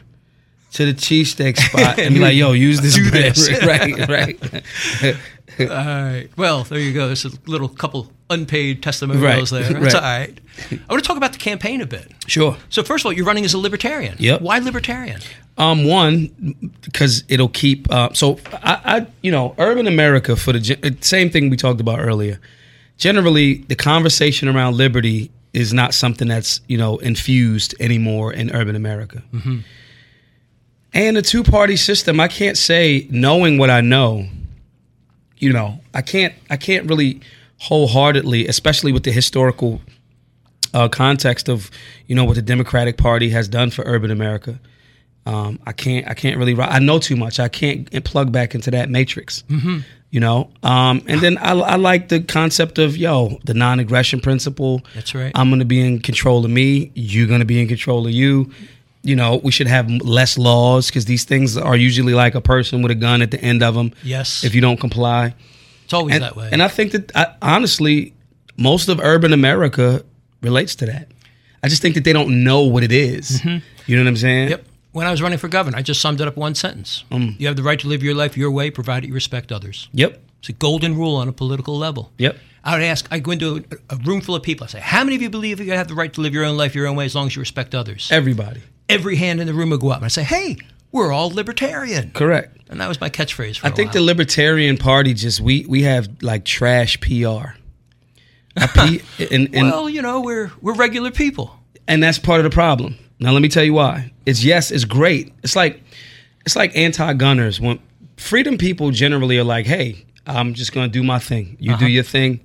to 0.74 0.86
the 0.86 0.94
cheesesteak 0.94 1.58
spot 1.58 2.00
and 2.00 2.14
be 2.16 2.22
like, 2.22 2.36
"Yo, 2.36 2.52
use 2.54 2.80
this 2.82 2.96
Do 3.04 3.10
bread." 3.10 3.36
this. 3.36 3.64
right, 3.66 4.08
right. 4.08 5.16
All 5.60 5.68
right. 5.68 6.30
Well, 6.38 6.64
there 6.64 6.80
you 6.80 6.94
go. 6.94 7.08
There's 7.08 7.26
a 7.26 7.32
little 7.46 7.68
couple 7.68 8.10
unpaid 8.34 8.82
testimonials 8.84 9.52
Right, 9.52 9.64
there. 9.64 9.74
That's 9.82 9.94
right. 9.94 10.04
all 10.04 10.20
right. 10.20 10.40
I 10.72 10.92
want 10.94 11.04
to 11.04 11.08
talk 11.08 11.18
about 11.18 11.34
the 11.34 11.40
campaign 11.40 11.82
a 11.82 11.86
bit. 11.86 12.12
Sure. 12.28 12.58
So 12.70 12.84
first 12.84 13.02
of 13.04 13.08
all, 13.08 13.14
you're 13.14 13.26
running 13.26 13.46
as 13.46 13.54
a 13.54 13.58
libertarian. 13.58 14.16
Yep. 14.20 14.42
Why 14.42 14.60
libertarian? 14.60 15.20
Um, 15.58 15.86
one 15.86 16.72
because 16.82 17.24
it'll 17.30 17.48
keep. 17.50 17.92
Uh, 17.92 18.12
so 18.14 18.40
I, 18.54 18.82
I, 18.86 19.08
you 19.22 19.32
know, 19.32 19.54
urban 19.58 19.88
America 19.88 20.36
for 20.36 20.52
the 20.54 20.98
same 21.02 21.30
thing 21.30 21.50
we 21.50 21.58
talked 21.58 21.80
about 21.82 22.00
earlier. 22.00 22.40
Generally, 22.98 23.56
the 23.68 23.76
conversation 23.76 24.48
around 24.48 24.78
liberty 24.78 25.30
is 25.54 25.72
not 25.74 25.94
something 25.94 26.28
that's 26.28 26.60
you 26.68 26.78
know 26.78 26.98
infused 26.98 27.76
anymore 27.80 28.34
in 28.34 28.50
urban 28.56 28.76
America. 28.76 29.22
And 30.94 31.18
the 31.18 31.22
two 31.22 31.44
party 31.44 31.76
system, 31.76 32.20
I 32.20 32.28
can't 32.28 32.58
say 32.58 33.08
knowing 33.10 33.58
what 33.58 33.70
I 33.70 33.82
know. 33.82 34.28
You 35.38 35.52
know, 35.54 35.82
I 35.94 36.02
can't. 36.02 36.34
I 36.50 36.58
can't 36.58 36.88
really 36.90 37.22
wholeheartedly, 37.64 38.47
especially 38.47 38.91
with 38.91 39.03
the 39.03 39.11
historical 39.11 39.82
uh, 40.74 40.89
context 40.89 41.49
of 41.49 41.72
you 42.07 42.16
know 42.16 42.26
what 42.26 42.36
the 42.36 42.41
Democratic 42.41 42.97
Party 42.97 43.30
has 43.30 43.47
done 43.47 43.72
for 43.72 43.84
urban 43.86 44.11
America. 44.11 44.59
Um, 45.26 45.59
I 45.66 45.72
can't. 45.72 46.07
I 46.07 46.14
can't 46.14 46.38
really. 46.38 46.59
I 46.59 46.80
know 46.80 46.99
too 46.99 47.16
much. 47.16 47.39
I 47.39 47.47
can't 47.47 48.03
plug 48.03 48.32
back 48.32 48.53
into 48.55 48.72
that 48.72 48.89
matrix. 48.89 49.43
Mm-hmm. 49.47 49.80
You 50.11 50.20
know. 50.20 50.49
Um, 50.61 51.01
and 51.07 51.22
then 51.22 51.38
I, 51.38 51.53
I 51.53 51.76
like 51.78 52.09
the 52.09 52.22
concept 52.22 52.78
of 52.80 52.97
yo 52.97 53.39
the 53.45 53.53
non-aggression 53.53 54.20
principle. 54.20 54.82
That's 54.93 55.16
right. 55.16 55.32
I'm 55.34 55.49
going 55.49 55.59
to 55.59 55.66
be 55.66 55.80
in 55.80 55.99
control 55.99 56.43
of 56.43 56.51
me. 56.51 56.91
You're 56.95 57.28
going 57.28 57.39
to 57.39 57.45
be 57.45 57.61
in 57.61 57.68
control 57.68 58.05
of 58.05 58.11
you. 58.11 58.51
You 59.05 59.16
know, 59.16 59.38
we 59.38 59.51
should 59.51 59.68
have 59.68 59.89
less 59.89 60.38
laws 60.38 60.88
because 60.88 61.05
these 61.05 61.26
things 61.26 61.57
are 61.57 61.76
usually 61.76 62.14
like 62.14 62.36
a 62.36 62.41
person 62.41 62.82
with 62.82 62.91
a 62.91 62.95
gun 62.95 63.22
at 63.22 63.32
the 63.32 63.39
end 63.39 63.61
of 63.61 63.76
them. 63.76 63.93
Yes. 64.03 64.43
If 64.43 64.55
you 64.55 64.61
don't 64.61 64.80
comply. 64.80 65.36
It's 65.94 66.00
always 66.00 66.16
And, 66.16 66.24
that 66.24 66.36
way. 66.36 66.50
and 66.52 66.62
I 66.64 66.68
think 66.68 66.91
that 66.94 67.12
I, 67.16 67.36
honestly, 67.41 68.14
most 68.58 68.89
of 68.89 69.00
urban 69.00 69.34
America 69.34 70.04
relates 70.41 70.76
to 70.76 70.86
that. 70.88 71.08
I 71.64 71.70
just 71.70 71.82
think 71.82 71.96
that 71.96 72.04
they 72.04 72.14
don't 72.14 72.44
know 72.44 72.62
what 72.64 72.84
it 72.84 72.91
is. 72.91 73.44
You 73.46 73.96
know 73.96 74.04
what 74.04 74.08
I'm 74.10 74.18
saying? 74.18 74.46
Mm-hmm. 74.50 74.52
Yep. 74.52 74.66
When 74.91 75.08
I 75.08 75.12
was 75.12 75.22
running 75.22 75.39
for 75.39 75.48
governor, 75.48 75.78
I 75.78 75.82
just 75.82 76.02
summed 76.02 76.22
it 76.22 76.28
up 76.28 76.36
one 76.38 76.54
sentence. 76.56 77.04
Mm. 77.10 77.39
You 77.39 77.48
have 77.48 77.56
the 77.56 77.64
right 77.64 77.80
to 77.80 77.88
live 77.88 78.04
your 78.04 78.14
life 78.14 78.38
your 78.38 78.52
way, 78.52 78.70
provided 78.70 79.08
you 79.08 79.14
respect 79.14 79.52
others. 79.52 79.89
Yep. 79.94 80.22
It's 80.39 80.50
a 80.50 80.54
golden 80.54 80.96
rule 80.96 81.16
on 81.16 81.28
a 81.28 81.32
political 81.32 81.78
level. 81.78 82.12
Yep. 82.18 82.38
I 82.64 82.76
would 82.76 82.84
ask, 82.84 83.08
I 83.12 83.20
go 83.20 83.32
into 83.32 83.64
a, 83.89 83.96
a 83.96 83.98
room 83.98 84.22
full 84.22 84.36
of 84.36 84.44
people. 84.44 84.66
I 84.66 84.68
say, 84.68 84.80
how 84.80 85.04
many 85.04 85.16
of 85.16 85.22
you 85.22 85.30
believe 85.30 85.60
you 85.60 85.72
have 85.72 85.88
the 85.88 85.96
right 85.96 86.14
to 86.14 86.22
live 86.22 86.34
your 86.34 86.46
own 86.46 86.58
life 86.58 86.76
your 86.76 86.88
own 86.88 86.96
way 86.96 87.06
as 87.06 87.16
long 87.16 87.28
as 87.28 87.36
you 87.36 87.39
respect 87.39 87.74
others? 87.74 88.10
Everybody. 88.12 88.62
Every 88.89 89.16
hand 89.16 89.39
in 89.41 89.48
the 89.48 89.54
room 89.54 89.70
would 89.72 89.80
go 89.80 89.89
up. 89.89 89.98
And 89.98 90.06
I 90.06 90.10
say, 90.10 90.24
hey, 90.24 90.58
we're 90.94 91.12
all 91.12 91.30
libertarian. 91.30 92.12
Correct. 92.12 92.58
And 92.70 92.80
that 92.80 92.88
was 92.88 93.02
my 93.02 93.10
catchphrase 93.10 93.58
for 93.58 93.68
I 93.68 93.72
think 93.72 93.89
while. 93.89 93.96
the 93.96 94.02
Libertarian 94.02 94.78
Party 94.78 95.14
just 95.14 95.41
we 95.41 95.66
we 95.68 95.84
have 95.84 96.24
like 96.24 96.46
trash 96.46 97.00
PR. 97.02 97.58
A 98.56 98.68
P, 98.68 99.02
and, 99.32 99.54
and, 99.56 99.68
well, 99.72 99.89
you 99.89 100.02
know, 100.02 100.22
we're 100.22 100.52
we're 100.62 100.76
regular 100.76 101.12
people. 101.12 101.60
and 101.88 102.02
that's 102.02 102.20
part 102.20 102.39
of 102.39 102.44
the 102.44 102.52
problem. 102.52 102.96
Now 103.20 103.32
let 103.32 103.41
me 103.41 103.50
tell 103.50 103.64
you 103.64 103.74
why. 103.74 104.12
It's 104.26 104.44
yes, 104.44 104.72
it's 104.72 104.86
great. 104.86 105.34
It's 105.44 105.56
like 105.56 105.84
it's 106.46 106.56
like 106.56 106.76
anti-gunners 106.76 107.60
when 107.60 107.80
freedom 108.18 108.58
people 108.58 108.91
generally 108.91 109.38
are 109.39 109.44
like, 109.44 109.66
"Hey, 109.66 110.06
I'm 110.28 110.54
just 110.54 110.72
going 110.72 110.88
to 110.88 110.91
do 110.91 111.04
my 111.04 111.20
thing. 111.20 111.58
You 111.60 111.72
do 111.72 111.76
uh-huh. 111.76 111.86
your 111.88 112.04
thing." 112.04 112.41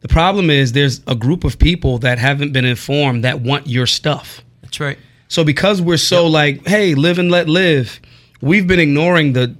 The 0.00 0.08
problem 0.08 0.50
is 0.50 0.72
there's 0.72 1.00
a 1.06 1.14
group 1.14 1.44
of 1.44 1.58
people 1.58 1.98
that 1.98 2.18
haven't 2.18 2.52
been 2.52 2.64
informed 2.64 3.24
that 3.24 3.40
want 3.40 3.66
your 3.66 3.86
stuff. 3.86 4.42
That's 4.62 4.80
right. 4.80 4.98
So 5.28 5.44
because 5.44 5.80
we're 5.82 5.96
so 5.96 6.26
like, 6.26 6.66
"Hey, 6.66 6.94
live 6.94 7.18
and 7.18 7.30
let 7.30 7.48
live," 7.48 8.00
we've 8.40 8.66
been 8.66 8.80
ignoring 8.80 9.32
the 9.32 9.54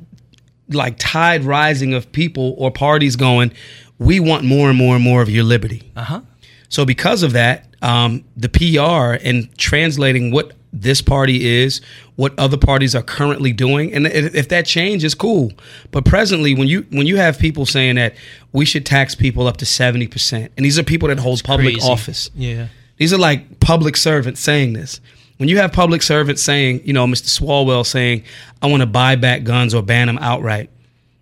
like 0.71 0.97
tide 0.99 1.45
rising 1.45 1.95
of 1.95 2.11
people 2.13 2.55
or 2.59 2.71
parties 2.71 3.17
going, 3.17 3.53
"We 3.99 4.21
want 4.21 4.45
more 4.45 4.69
and 4.69 4.79
more 4.79 4.95
and 4.95 5.05
more 5.05 5.23
of 5.23 5.31
your 5.31 5.45
liberty." 5.45 5.91
Uh 5.97 6.03
huh. 6.03 6.21
So 6.69 6.85
because 6.85 7.23
of 7.23 7.33
that, 7.33 7.67
um, 7.83 8.25
the 8.37 8.49
PR 8.49 9.25
and 9.25 9.57
translating 9.59 10.31
what 10.31 10.53
this 10.73 11.01
party 11.01 11.47
is, 11.63 11.81
what 12.17 12.39
other 12.39 12.57
parties 12.57 12.95
are 12.95 13.03
currently 13.03 13.53
doing, 13.53 13.95
and 13.95 14.07
if 14.07 14.35
if 14.35 14.49
that 14.51 14.67
changes, 14.67 15.15
cool. 15.15 15.53
But 15.91 16.05
presently, 16.05 16.55
when 16.55 16.69
you 16.69 16.87
when 16.91 17.07
you 17.07 17.17
have 17.17 17.39
people 17.39 17.67
saying 17.67 17.95
that 17.97 18.15
we 18.53 18.65
should 18.65 18.85
tax 18.85 19.15
people 19.15 19.47
up 19.47 19.57
to 19.59 19.67
seventy 19.67 20.07
percent, 20.07 20.53
and 20.57 20.65
these 20.67 20.79
are 20.79 20.83
people 20.83 21.09
that 21.09 21.19
hold 21.19 21.43
public 21.45 21.75
Crazy. 21.75 21.89
office, 21.89 22.31
Yeah. 22.37 22.67
these 22.99 23.13
are 23.13 23.19
like 23.19 23.59
public 23.61 23.97
servants 23.97 24.41
saying 24.41 24.75
this. 24.75 25.01
When 25.39 25.49
you 25.49 25.59
have 25.59 25.73
public 25.73 26.03
servants 26.03 26.43
saying, 26.43 26.83
you 26.85 26.93
know, 26.93 27.07
Mr. 27.07 27.29
Swalwell 27.29 27.85
saying, 27.85 28.25
I 28.63 28.69
want 28.69 28.81
to 28.81 28.87
buy 28.87 29.17
back 29.17 29.45
guns 29.45 29.75
or 29.75 29.83
ban 29.83 30.07
them 30.07 30.19
outright, 30.19 30.71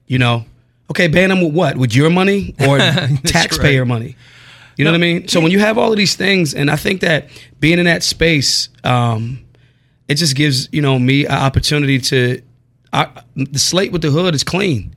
you 0.06 0.18
know, 0.18 0.44
okay, 0.90 1.08
ban 1.08 1.30
them 1.30 1.40
with 1.40 1.52
what? 1.52 1.76
With 1.76 1.94
your 1.94 2.10
money 2.10 2.54
or 2.66 2.78
taxpayer 3.24 3.80
right. 3.80 3.88
money? 3.88 4.16
You 4.76 4.84
know 4.84 4.90
what 4.90 4.98
I 4.98 5.00
mean? 5.00 5.28
So 5.28 5.40
when 5.40 5.52
you 5.52 5.60
have 5.60 5.78
all 5.78 5.90
of 5.90 5.96
these 5.96 6.16
things, 6.16 6.54
and 6.54 6.70
I 6.70 6.76
think 6.76 7.00
that 7.00 7.28
being 7.60 7.78
in 7.78 7.86
that 7.86 8.02
space, 8.02 8.68
um, 8.82 9.44
it 10.08 10.16
just 10.16 10.36
gives, 10.36 10.68
you 10.72 10.82
know, 10.82 10.98
me 10.98 11.26
an 11.26 11.32
opportunity 11.32 11.98
to, 12.00 12.42
I, 12.92 13.22
the 13.36 13.58
slate 13.58 13.92
with 13.92 14.02
the 14.02 14.10
hood 14.10 14.34
is 14.34 14.44
clean 14.44 14.94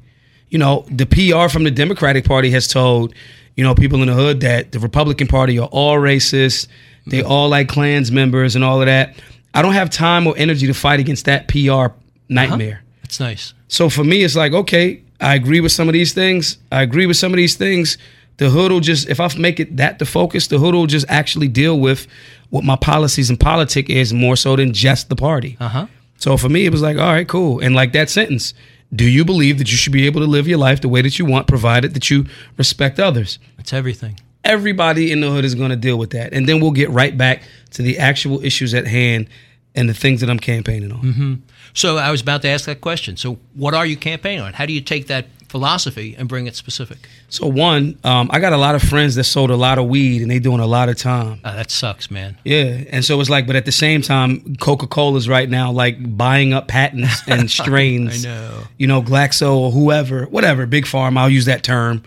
you 0.49 0.57
know, 0.57 0.85
the 0.89 1.05
PR 1.05 1.51
from 1.51 1.63
the 1.63 1.71
Democratic 1.71 2.25
Party 2.25 2.51
has 2.51 2.67
told, 2.67 3.13
you 3.55 3.63
know, 3.63 3.75
people 3.75 4.01
in 4.01 4.07
the 4.07 4.13
hood 4.13 4.41
that 4.41 4.71
the 4.71 4.79
Republican 4.79 5.27
Party 5.27 5.59
are 5.59 5.67
all 5.71 5.97
racist. 5.97 6.67
They 7.09 7.23
all 7.23 7.49
like 7.49 7.67
clans 7.67 8.11
members 8.11 8.55
and 8.55 8.63
all 8.63 8.81
of 8.81 8.87
that. 8.87 9.15
I 9.53 9.61
don't 9.61 9.73
have 9.73 9.89
time 9.89 10.27
or 10.27 10.35
energy 10.37 10.67
to 10.67 10.73
fight 10.73 10.99
against 10.99 11.25
that 11.25 11.47
PR 11.47 11.93
nightmare. 12.29 12.83
That's 13.01 13.19
nice. 13.19 13.53
So 13.67 13.89
for 13.89 14.03
me, 14.03 14.23
it's 14.23 14.35
like, 14.35 14.53
okay, 14.53 15.01
I 15.19 15.35
agree 15.35 15.61
with 15.61 15.71
some 15.71 15.87
of 15.87 15.93
these 15.93 16.13
things. 16.13 16.57
I 16.71 16.81
agree 16.81 17.05
with 17.05 17.17
some 17.17 17.31
of 17.31 17.37
these 17.37 17.55
things. 17.55 17.97
The 18.37 18.49
hood 18.49 18.71
will 18.71 18.81
just, 18.81 19.09
if 19.09 19.19
I 19.19 19.29
make 19.37 19.59
it 19.59 19.77
that 19.77 19.99
the 19.99 20.05
focus, 20.05 20.47
the 20.47 20.59
hood 20.59 20.75
will 20.75 20.85
just 20.85 21.05
actually 21.09 21.47
deal 21.47 21.79
with 21.79 22.07
what 22.49 22.63
my 22.63 22.75
policies 22.75 23.29
and 23.29 23.39
politic 23.39 23.89
is 23.89 24.13
more 24.13 24.35
so 24.35 24.55
than 24.55 24.73
just 24.73 25.09
the 25.09 25.15
party. 25.15 25.57
Uh 25.59 25.69
huh. 25.69 25.87
So 26.17 26.37
for 26.37 26.49
me, 26.49 26.65
it 26.65 26.71
was 26.71 26.81
like, 26.81 26.97
all 26.97 27.11
right, 27.11 27.27
cool. 27.27 27.59
And 27.59 27.75
like 27.75 27.93
that 27.93 28.09
sentence, 28.09 28.53
do 28.93 29.09
you 29.09 29.25
believe 29.25 29.57
that 29.57 29.71
you 29.71 29.77
should 29.77 29.93
be 29.93 30.05
able 30.05 30.21
to 30.21 30.27
live 30.27 30.47
your 30.47 30.57
life 30.57 30.81
the 30.81 30.89
way 30.89 31.01
that 31.01 31.17
you 31.19 31.25
want, 31.25 31.47
provided 31.47 31.93
that 31.93 32.09
you 32.09 32.25
respect 32.57 32.99
others? 32.99 33.39
That's 33.57 33.73
everything. 33.73 34.19
Everybody 34.47 35.11
in 35.11 35.19
the 35.19 35.29
hood 35.29 35.45
is 35.45 35.55
going 35.55 35.69
to 35.69 35.75
deal 35.75 35.97
with 35.97 36.11
that. 36.11 36.33
And 36.33 36.47
then 36.47 36.59
we'll 36.61 36.71
get 36.71 36.89
right 36.89 37.15
back 37.17 37.43
to 37.71 37.81
the 37.81 37.99
actual 37.99 38.43
issues 38.43 38.73
at 38.73 38.87
hand 38.87 39.27
and 39.75 39.87
the 39.87 39.93
things 39.93 40.21
that 40.21 40.29
I'm 40.29 40.39
campaigning 40.39 40.91
on. 40.91 41.43
So 41.73 41.97
I 41.97 42.09
was 42.09 42.21
about 42.21 42.41
to 42.41 42.47
ask 42.47 42.65
that 42.65 42.81
question. 42.81 43.17
So 43.17 43.37
what 43.53 43.73
are 43.73 43.85
you 43.85 43.95
campaigning 43.97 44.41
on? 44.41 44.53
How 44.53 44.65
do 44.65 44.73
you 44.73 44.81
take 44.81 45.07
that 45.07 45.27
philosophy 45.49 46.15
and 46.17 46.27
bring 46.27 46.47
it 46.47 46.55
specific? 46.55 46.97
So, 47.29 47.47
one, 47.47 47.97
um, 48.03 48.29
I 48.31 48.39
got 48.39 48.53
a 48.53 48.57
lot 48.57 48.75
of 48.75 48.81
friends 48.81 49.15
that 49.15 49.25
sold 49.25 49.51
a 49.51 49.55
lot 49.55 49.77
of 49.77 49.87
weed 49.87 50.21
and 50.21 50.31
they 50.31 50.39
doing 50.39 50.59
a 50.59 50.65
lot 50.65 50.89
of 50.89 50.97
time. 50.97 51.39
Ah, 51.43 51.53
that 51.53 51.69
sucks, 51.69 52.09
man. 52.09 52.37
Yeah. 52.43 52.83
And 52.89 53.03
so 53.05 53.19
it's 53.19 53.29
like, 53.29 53.45
but 53.47 53.55
at 53.55 53.65
the 53.65 53.71
same 53.71 54.01
time, 54.01 54.55
Coca 54.55 54.87
Cola's 54.87 55.29
right 55.29 55.49
now 55.49 55.71
like 55.71 56.17
buying 56.17 56.53
up 56.53 56.67
patents 56.67 57.21
and 57.27 57.49
strains. 57.61 58.25
I 58.25 58.29
know. 58.29 58.63
You 58.77 58.87
know, 58.87 59.01
Glaxo 59.01 59.55
or 59.55 59.71
whoever, 59.71 60.25
whatever, 60.25 60.65
big 60.65 60.87
farm, 60.87 61.17
I'll 61.17 61.29
use 61.29 61.45
that 61.45 61.63
term. 61.63 62.03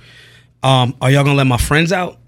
Um, 0.63 0.95
are 1.01 1.11
y'all 1.11 1.25
gonna 1.25 1.37
let 1.37 1.47
my 1.47 1.57
friends 1.57 1.93
out? 1.93 2.19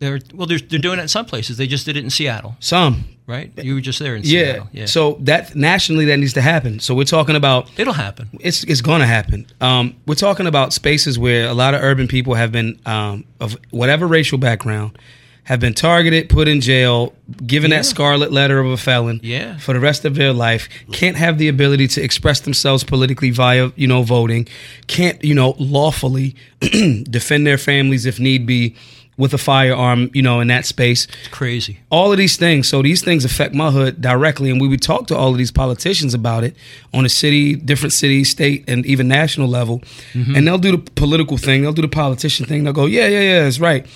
They're 0.00 0.18
well, 0.34 0.46
they're, 0.46 0.58
they're 0.58 0.78
doing 0.78 0.98
it 0.98 1.02
in 1.02 1.08
some 1.08 1.24
places. 1.24 1.56
They 1.56 1.66
just 1.66 1.86
did 1.86 1.96
it 1.96 2.04
in 2.04 2.10
Seattle, 2.10 2.56
Some. 2.60 3.04
right? 3.26 3.52
You 3.56 3.74
were 3.74 3.80
just 3.80 3.98
there 4.00 4.16
in 4.16 4.22
Yeah. 4.24 4.30
Seattle. 4.52 4.68
Yeah. 4.72 4.86
So 4.86 5.16
that 5.20 5.54
nationally 5.54 6.04
that 6.06 6.18
needs 6.18 6.32
to 6.34 6.42
happen. 6.42 6.80
So 6.80 6.94
we're 6.94 7.04
talking 7.04 7.36
about 7.36 7.70
it'll 7.78 7.92
happen. 7.94 8.28
it's 8.40 8.64
it's 8.64 8.80
going 8.80 9.00
to 9.00 9.06
happen. 9.06 9.46
Um, 9.60 9.94
we're 10.06 10.16
talking 10.16 10.46
about 10.46 10.72
spaces 10.72 11.18
where 11.18 11.46
a 11.48 11.54
lot 11.54 11.74
of 11.74 11.82
urban 11.82 12.08
people 12.08 12.34
have 12.34 12.50
been 12.52 12.78
um, 12.86 13.24
of 13.40 13.56
whatever 13.70 14.06
racial 14.06 14.36
background 14.38 14.98
have 15.44 15.60
been 15.60 15.74
targeted, 15.74 16.30
put 16.30 16.48
in 16.48 16.58
jail, 16.62 17.12
given 17.46 17.70
Yeah. 17.70 17.76
that 17.78 17.84
scarlet 17.84 18.32
letter 18.32 18.58
of 18.60 18.66
a 18.70 18.78
felon 18.78 19.20
Yeah. 19.22 19.58
for 19.58 19.74
the 19.74 19.80
rest 19.80 20.04
of 20.06 20.14
their 20.14 20.32
life, 20.32 20.68
can't 20.90 21.16
have 21.18 21.36
the 21.36 21.48
ability 21.48 21.86
to 21.88 22.02
express 22.02 22.40
themselves 22.40 22.82
politically 22.82 23.30
via 23.30 23.70
you 23.76 23.86
know 23.86 24.02
voting, 24.02 24.48
can't 24.86 25.22
you 25.22 25.34
know 25.34 25.54
lawfully 25.58 26.34
defend 27.10 27.46
their 27.46 27.58
families 27.58 28.06
if 28.06 28.18
need 28.18 28.46
be 28.46 28.74
with 29.16 29.32
a 29.32 29.38
firearm, 29.38 30.10
you 30.12 30.22
know, 30.22 30.40
in 30.40 30.48
that 30.48 30.66
space 30.66 31.06
Crazy. 31.30 31.80
all 31.90 32.10
of 32.12 32.18
these 32.18 32.36
things. 32.36 32.68
So 32.68 32.82
these 32.82 33.02
things 33.02 33.24
affect 33.24 33.54
my 33.54 33.70
hood 33.70 34.00
directly, 34.00 34.50
and 34.50 34.60
we 34.60 34.68
would 34.68 34.82
talk 34.82 35.06
to 35.08 35.16
all 35.16 35.30
of 35.30 35.38
these 35.38 35.52
politicians 35.52 36.14
about 36.14 36.44
it 36.44 36.56
on 36.92 37.04
a 37.04 37.08
city, 37.08 37.54
different 37.54 37.92
city, 37.92 38.24
state, 38.24 38.64
and 38.68 38.84
even 38.86 39.08
national 39.08 39.48
level. 39.48 39.80
Mm-hmm. 40.12 40.34
And 40.36 40.46
they'll 40.46 40.58
do 40.58 40.76
the 40.76 40.90
political 40.92 41.36
thing, 41.36 41.62
they'll 41.62 41.72
do 41.72 41.82
the 41.82 41.88
politician 41.88 42.46
thing. 42.46 42.64
They'll 42.64 42.72
go, 42.72 42.86
yeah, 42.86 43.06
yeah, 43.06 43.20
yeah, 43.20 43.46
it's 43.46 43.60
right. 43.60 43.86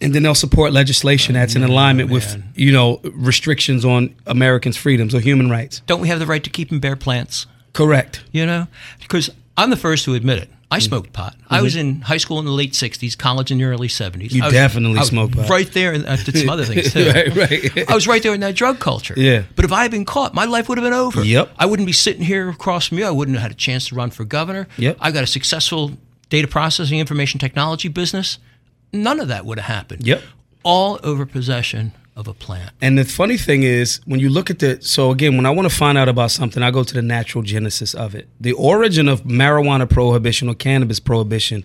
And 0.00 0.14
then 0.14 0.22
they'll 0.22 0.34
support 0.34 0.72
legislation 0.72 1.34
that's 1.34 1.56
in 1.56 1.64
oh, 1.64 1.66
alignment 1.66 2.10
with 2.10 2.40
you 2.54 2.70
know 2.70 3.00
restrictions 3.02 3.84
on 3.84 4.14
Americans' 4.26 4.76
freedoms 4.76 5.12
or 5.12 5.18
human 5.18 5.50
rights. 5.50 5.80
Don't 5.86 6.00
we 6.00 6.06
have 6.06 6.20
the 6.20 6.26
right 6.26 6.44
to 6.44 6.50
keep 6.50 6.70
and 6.70 6.80
bear 6.80 6.94
plants? 6.94 7.46
Correct. 7.72 8.22
You 8.30 8.46
know, 8.46 8.68
because 9.00 9.30
I'm 9.56 9.70
the 9.70 9.76
first 9.76 10.04
to 10.04 10.14
admit 10.14 10.38
it. 10.38 10.50
I 10.70 10.78
mm-hmm. 10.78 10.88
smoked 10.88 11.12
pot. 11.14 11.34
I 11.48 11.56
mm-hmm. 11.56 11.64
was 11.64 11.76
in 11.76 12.00
high 12.02 12.18
school 12.18 12.38
in 12.38 12.44
the 12.44 12.52
late 12.52 12.72
'60s, 12.72 13.16
college 13.16 13.50
in 13.50 13.58
the 13.58 13.64
early 13.64 13.88
'70s. 13.88 14.32
You 14.32 14.42
I 14.42 14.46
was- 14.46 14.52
definitely 14.52 14.98
I 14.98 15.00
was 15.00 15.08
smoked 15.08 15.34
pot. 15.34 15.48
Right 15.48 15.70
there, 15.72 15.92
and 15.92 16.06
I 16.06 16.16
did 16.16 16.36
some 16.36 16.50
other 16.50 16.64
things 16.64 16.92
too. 16.92 17.08
right, 17.08 17.34
right. 17.34 17.90
I 17.90 17.94
was 17.94 18.06
right 18.06 18.22
there 18.22 18.34
in 18.34 18.40
that 18.40 18.54
drug 18.54 18.78
culture. 18.78 19.14
Yeah. 19.16 19.44
But 19.56 19.64
if 19.64 19.72
I 19.72 19.82
had 19.82 19.90
been 19.90 20.04
caught, 20.04 20.34
my 20.34 20.44
life 20.44 20.68
would 20.68 20.76
have 20.76 20.84
been 20.84 20.92
over. 20.92 21.24
Yep. 21.24 21.52
I 21.58 21.66
wouldn't 21.66 21.86
be 21.86 21.92
sitting 21.92 22.22
here 22.22 22.50
across 22.50 22.88
from 22.88 22.98
you. 22.98 23.06
I 23.06 23.10
wouldn't 23.10 23.36
have 23.36 23.42
had 23.42 23.52
a 23.52 23.54
chance 23.54 23.88
to 23.88 23.94
run 23.94 24.10
for 24.10 24.24
governor. 24.24 24.68
Yep. 24.76 24.98
I 25.00 25.10
got 25.10 25.24
a 25.24 25.26
successful 25.26 25.92
data 26.28 26.48
processing, 26.48 26.98
information 26.98 27.40
technology 27.40 27.88
business. 27.88 28.38
None 28.92 29.20
of 29.20 29.28
that 29.28 29.46
would 29.46 29.58
have 29.58 29.74
happened. 29.74 30.06
Yep. 30.06 30.22
All 30.64 31.00
over 31.02 31.24
possession 31.24 31.92
of 32.18 32.26
a 32.26 32.34
plant. 32.34 32.72
And 32.80 32.98
the 32.98 33.04
funny 33.04 33.36
thing 33.36 33.62
is, 33.62 34.00
when 34.04 34.18
you 34.18 34.28
look 34.28 34.50
at 34.50 34.58
the 34.58 34.82
so 34.82 35.12
again, 35.12 35.36
when 35.36 35.46
I 35.46 35.50
want 35.50 35.70
to 35.70 35.74
find 35.74 35.96
out 35.96 36.08
about 36.08 36.32
something, 36.32 36.62
I 36.62 36.72
go 36.72 36.82
to 36.82 36.92
the 36.92 37.00
natural 37.00 37.44
genesis 37.44 37.94
of 37.94 38.14
it. 38.16 38.28
The 38.40 38.52
origin 38.52 39.08
of 39.08 39.22
marijuana 39.22 39.88
prohibition 39.88 40.48
or 40.48 40.54
cannabis 40.54 40.98
prohibition 40.98 41.64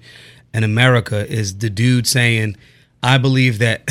in 0.54 0.64
America 0.64 1.28
is 1.28 1.58
the 1.58 1.72
dude 1.72 2.06
saying, 2.06 2.56
"I 3.02 3.18
believe 3.18 3.58
that 3.60 3.90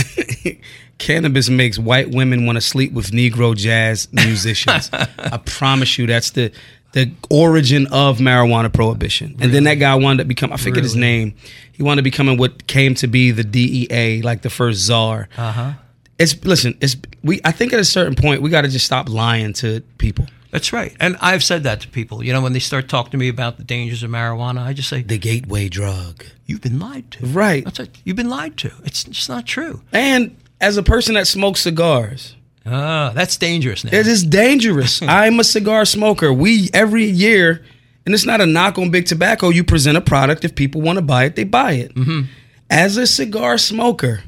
cannabis 0.98 1.48
makes 1.48 1.80
white 1.80 2.12
women 2.12 2.46
want 2.46 2.56
to 2.56 2.60
sleep 2.62 2.92
with 2.92 3.10
Negro 3.10 3.56
jazz 3.56 4.06
musicians." 4.12 4.88
I 4.92 5.38
promise 5.44 5.98
you, 5.98 6.06
that's 6.06 6.30
the 6.30 6.52
the 6.92 7.10
origin 7.28 7.88
of 7.88 8.18
marijuana 8.18 8.72
prohibition. 8.72 9.34
And 9.40 9.52
then 9.52 9.64
that 9.64 9.76
guy 9.76 9.94
wound 9.96 10.20
up 10.20 10.28
becoming 10.28 10.54
I 10.54 10.58
forget 10.58 10.84
his 10.84 10.94
name. 10.94 11.34
He 11.72 11.82
wound 11.82 11.98
up 11.98 12.04
becoming 12.04 12.38
what 12.38 12.68
came 12.68 12.94
to 12.96 13.08
be 13.08 13.32
the 13.32 13.42
DEA, 13.42 14.22
like 14.22 14.42
the 14.42 14.50
first 14.50 14.78
czar. 14.80 15.28
Uh 15.36 15.52
huh. 15.52 15.72
It's 16.18 16.44
listen. 16.44 16.76
It's 16.80 16.96
we. 17.22 17.40
I 17.44 17.52
think 17.52 17.72
at 17.72 17.80
a 17.80 17.84
certain 17.84 18.14
point 18.14 18.42
we 18.42 18.50
got 18.50 18.62
to 18.62 18.68
just 18.68 18.86
stop 18.86 19.08
lying 19.08 19.52
to 19.54 19.80
people. 19.98 20.26
That's 20.50 20.70
right. 20.72 20.94
And 21.00 21.16
I've 21.20 21.42
said 21.42 21.62
that 21.62 21.80
to 21.80 21.88
people. 21.88 22.22
You 22.22 22.32
know, 22.34 22.42
when 22.42 22.52
they 22.52 22.58
start 22.58 22.86
talking 22.88 23.10
to 23.12 23.16
me 23.16 23.28
about 23.28 23.56
the 23.56 23.64
dangers 23.64 24.02
of 24.02 24.10
marijuana, 24.10 24.60
I 24.62 24.74
just 24.74 24.88
say, 24.90 25.00
The 25.02 25.16
gateway 25.16 25.68
drug, 25.70 26.24
You've 26.44 26.60
been 26.60 26.78
lied 26.78 27.10
to. 27.12 27.26
right? 27.26 27.64
That's 27.64 27.80
it. 27.80 27.98
You've 28.04 28.16
been 28.18 28.28
lied 28.28 28.58
to. 28.58 28.70
It's 28.84 29.04
just 29.04 29.30
not 29.30 29.46
true. 29.46 29.80
And 29.92 30.36
as 30.60 30.76
a 30.76 30.82
person 30.82 31.14
that 31.14 31.26
smokes 31.26 31.60
cigars, 31.60 32.36
Ah, 32.66 33.12
that's 33.14 33.38
dangerous 33.38 33.82
now. 33.82 33.90
it 33.98 34.06
is 34.06 34.22
dangerous. 34.22 35.00
I'm 35.08 35.40
a 35.40 35.44
cigar 35.44 35.86
smoker. 35.86 36.30
We 36.32 36.68
every 36.74 37.06
year, 37.06 37.64
and 38.04 38.14
it's 38.14 38.26
not 38.26 38.42
a 38.42 38.46
knock 38.46 38.78
on 38.78 38.90
big 38.90 39.06
tobacco. 39.06 39.48
You 39.48 39.64
present 39.64 39.96
a 39.96 40.02
product. 40.02 40.44
If 40.44 40.54
people 40.54 40.82
want 40.82 40.98
to 40.98 41.02
buy 41.02 41.24
it, 41.24 41.34
they 41.34 41.44
buy 41.44 41.72
it. 41.72 41.94
Mm-hmm. 41.94 42.30
As 42.68 42.98
a 42.98 43.06
cigar 43.06 43.56
smoker, 43.56 44.22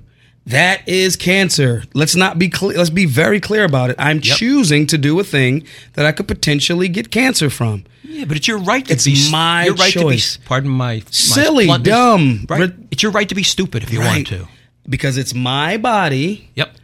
that 0.46 0.86
is 0.88 1.16
cancer. 1.16 1.84
Let's 1.94 2.14
not 2.14 2.38
be 2.38 2.48
clear. 2.48 2.76
Let's 2.76 2.90
be 2.90 3.06
very 3.06 3.40
clear 3.40 3.64
about 3.64 3.90
it. 3.90 3.96
I'm 3.98 4.20
Yep. 4.22 4.36
choosing 4.36 4.86
to 4.88 4.98
do 4.98 5.18
a 5.18 5.24
thing 5.24 5.64
that 5.94 6.04
I 6.04 6.12
could 6.12 6.28
potentially 6.28 6.88
get 6.88 7.10
cancer 7.10 7.48
from. 7.50 7.84
Yeah, 8.02 8.26
but 8.26 8.36
it's 8.36 8.46
your 8.46 8.58
right 8.58 8.84
to 8.86 8.92
It's 8.92 9.04
be. 9.06 9.30
my 9.30 9.64
your 9.64 9.74
right 9.74 9.92
choice. 9.92 10.34
To 10.34 10.40
be, 10.40 10.46
pardon 10.46 10.70
my, 10.70 10.96
my 10.96 11.02
Silly, 11.10 11.66
bluntness. 11.66 11.88
dumb, 11.94 12.46
Right. 12.48 12.72
it's 12.90 13.02
your 13.02 13.12
right 13.12 13.28
to 13.28 13.34
be 13.34 13.42
stupid 13.42 13.82
if 13.82 13.92
you 13.92 14.00
want 14.00 14.26
to. 14.28 14.46
because 14.88 15.16
it's 15.16 15.34
my 15.34 15.78
body. 15.78 16.50
Yep. 16.56 16.76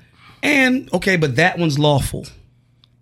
And 0.42 0.88
okay, 0.94 1.16
but 1.16 1.36
that 1.36 1.58
one's 1.58 1.78
lawful. 1.78 2.26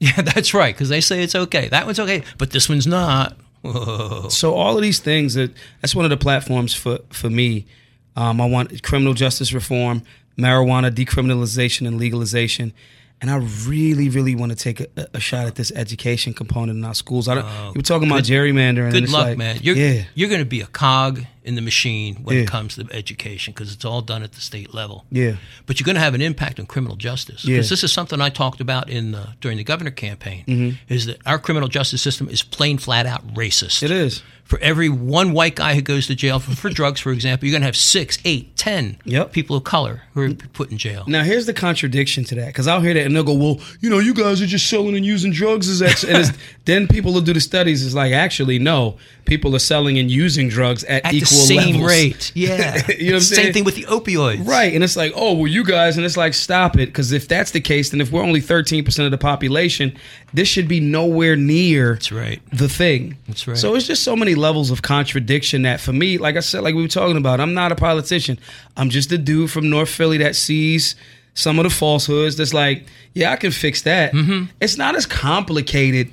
Yeah, 0.00 0.22
that's 0.22 0.54
right. 0.54 0.72
Because 0.72 0.90
they 0.90 1.00
say 1.00 1.24
it's 1.24 1.34
okay. 1.34 1.66
That 1.70 1.84
one's 1.84 1.98
okay, 1.98 2.22
but 2.36 2.50
this 2.52 2.68
one's 2.68 2.86
not. 2.86 3.36
Whoa. 3.62 4.28
So 4.28 4.54
all 4.54 4.76
of 4.76 4.82
these 4.82 5.00
things 5.00 5.34
that 5.34 5.52
that's 5.82 5.92
one 5.92 6.04
of 6.04 6.10
the 6.10 6.16
platforms 6.16 6.72
for 6.72 7.00
for 7.10 7.28
me. 7.28 7.66
Um, 8.14 8.40
I 8.40 8.46
want 8.46 8.80
criminal 8.84 9.12
justice 9.14 9.52
reform, 9.52 10.02
marijuana 10.38 10.90
decriminalization 10.90 11.86
and 11.86 11.98
legalization, 11.98 12.72
and 13.20 13.30
I 13.30 13.36
really, 13.66 14.08
really 14.08 14.34
want 14.34 14.52
to 14.52 14.56
take 14.56 14.80
a, 14.80 15.08
a 15.14 15.20
shot 15.20 15.46
at 15.46 15.56
this 15.56 15.72
education 15.72 16.32
component 16.32 16.78
in 16.78 16.84
our 16.84 16.94
schools. 16.94 17.28
I 17.28 17.34
don't, 17.34 17.44
oh, 17.44 17.72
you 17.74 17.78
were 17.78 17.82
talking 17.82 18.08
about 18.08 18.22
gerrymandering. 18.22 18.92
Good 18.92 19.10
luck, 19.10 19.26
like, 19.26 19.38
man. 19.38 19.58
You're 19.60 19.76
yeah, 19.76 20.04
you're 20.14 20.28
going 20.28 20.40
to 20.40 20.46
be 20.46 20.60
a 20.60 20.66
cog 20.66 21.24
in 21.48 21.54
the 21.56 21.62
machine 21.62 22.16
when 22.22 22.36
Yeah. 22.36 22.42
it 22.42 22.48
comes 22.48 22.74
to 22.76 22.86
education 22.92 23.52
because 23.54 23.72
it's 23.74 23.84
all 23.84 24.02
done 24.02 24.22
at 24.22 24.32
the 24.32 24.40
state 24.40 24.72
level. 24.74 25.04
yeah, 25.10 25.32
But 25.66 25.78
you're 25.80 25.86
going 25.86 25.96
to 25.96 26.00
have 26.02 26.14
an 26.14 26.22
impact 26.22 26.60
on 26.60 26.66
criminal 26.66 26.96
justice. 26.96 27.44
Yeah. 27.44 27.56
Because 27.56 27.70
this 27.70 27.82
is 27.82 27.90
something 27.92 28.20
I 28.20 28.28
talked 28.28 28.60
about 28.60 28.88
in 28.90 29.12
the, 29.12 29.28
during 29.40 29.56
the 29.58 29.64
governor 29.64 29.90
campaign. 29.90 30.44
Mm-hmm. 30.46 30.92
Is 30.92 31.06
that 31.06 31.18
our 31.26 31.38
criminal 31.38 31.68
justice 31.68 32.02
system 32.02 32.28
is 32.28 32.42
plain 32.42 32.78
flat 32.78 33.06
out 33.06 33.22
racist. 33.34 33.82
it 33.82 33.90
is. 33.90 34.22
For 34.44 34.58
every 34.60 34.88
one 34.88 35.32
white 35.34 35.56
guy 35.56 35.74
who 35.74 35.82
goes 35.82 36.06
to 36.06 36.14
jail 36.14 36.38
for, 36.40 36.56
for 36.56 36.70
drugs, 36.70 37.00
for 37.00 37.12
example, 37.12 37.46
you're 37.46 37.52
going 37.52 37.60
to 37.60 37.66
have 37.66 37.76
six, 37.76 38.18
eight, 38.24 38.56
ten 38.56 38.96
Yep. 39.04 39.32
people 39.32 39.56
of 39.56 39.64
color 39.64 40.04
who 40.14 40.22
are 40.22 40.32
put 40.54 40.70
in 40.70 40.78
jail. 40.78 41.04
Now 41.06 41.22
here's 41.22 41.44
the 41.44 41.52
contradiction 41.52 42.24
to 42.24 42.34
that 42.36 42.46
because 42.46 42.66
I'll 42.66 42.80
hear 42.80 42.94
that 42.94 43.04
and 43.04 43.14
they'll 43.14 43.24
go, 43.24 43.34
"Well, 43.34 43.60
you 43.82 43.90
know, 43.90 43.98
you 43.98 44.14
guys 44.14 44.40
are 44.40 44.46
just 44.46 44.66
selling 44.70 44.96
and 44.96 45.04
using 45.04 45.32
drugs." 45.32 45.68
Is 45.68 45.80
that? 45.80 46.02
and 46.02 46.34
then 46.64 46.88
people 46.88 47.12
will 47.12 47.20
do 47.20 47.34
the 47.34 47.42
studies. 47.42 47.84
It's 47.84 47.94
like 47.94 48.14
actually, 48.14 48.58
no, 48.58 48.96
people 49.26 49.54
are 49.54 49.58
selling 49.58 49.98
and 49.98 50.10
using 50.10 50.48
drugs 50.48 50.82
at, 50.84 51.04
At 51.04 51.12
equal 51.12 51.37
same 51.46 51.74
levels. 51.76 51.86
rate. 51.90 52.32
Yeah. 52.38 52.76
You 52.88 53.06
know 53.06 53.12
what 53.12 53.14
I'm 53.14 53.20
Same 53.20 53.36
saying? 53.36 53.52
thing 53.52 53.64
with 53.64 53.74
the 53.76 53.84
opioids. 53.84 54.46
Right. 54.46 54.72
And 54.74 54.82
it's 54.84 54.96
like, 54.96 55.12
oh, 55.16 55.34
well, 55.34 55.46
you 55.46 55.64
guys, 55.64 55.96
and 55.96 56.06
it's 56.06 56.16
like, 56.16 56.34
stop 56.34 56.76
it. 56.76 56.86
Because 56.86 57.12
if 57.12 57.28
that's 57.28 57.50
the 57.50 57.60
case, 57.60 57.90
then 57.90 58.00
if 58.00 58.10
we're 58.12 58.22
only 58.22 58.40
13% 58.40 59.04
of 59.04 59.10
the 59.10 59.18
population, 59.18 59.96
this 60.32 60.48
should 60.48 60.68
be 60.68 60.80
nowhere 60.80 61.36
near 61.36 61.94
That's 61.94 62.12
right. 62.12 62.40
the 62.52 62.68
thing. 62.68 63.16
That's 63.26 63.46
right. 63.48 63.56
So 63.56 63.74
it's 63.74 63.86
just 63.86 64.02
so 64.04 64.14
many 64.16 64.34
levels 64.34 64.70
of 64.70 64.82
contradiction 64.82 65.62
that 65.62 65.80
for 65.80 65.92
me, 65.92 66.18
like 66.18 66.36
I 66.36 66.40
said, 66.40 66.62
like 66.62 66.74
we 66.74 66.82
were 66.82 66.88
talking 66.88 67.16
about, 67.16 67.40
I'm 67.40 67.54
not 67.54 67.72
a 67.72 67.76
politician. 67.76 68.38
I'm 68.76 68.90
just 68.90 69.10
a 69.12 69.18
dude 69.18 69.50
from 69.50 69.68
North 69.70 69.88
Philly 69.88 70.18
that 70.18 70.36
sees 70.36 70.94
some 71.34 71.58
of 71.58 71.62
the 71.64 71.70
falsehoods 71.70 72.36
that's 72.36 72.52
like, 72.54 72.86
yeah, 73.14 73.30
I 73.32 73.36
can 73.36 73.50
fix 73.52 73.82
that. 73.82 74.12
Mm-hmm. 74.12 74.50
It's 74.60 74.76
not 74.76 74.96
as 74.96 75.06
complicated 75.06 76.12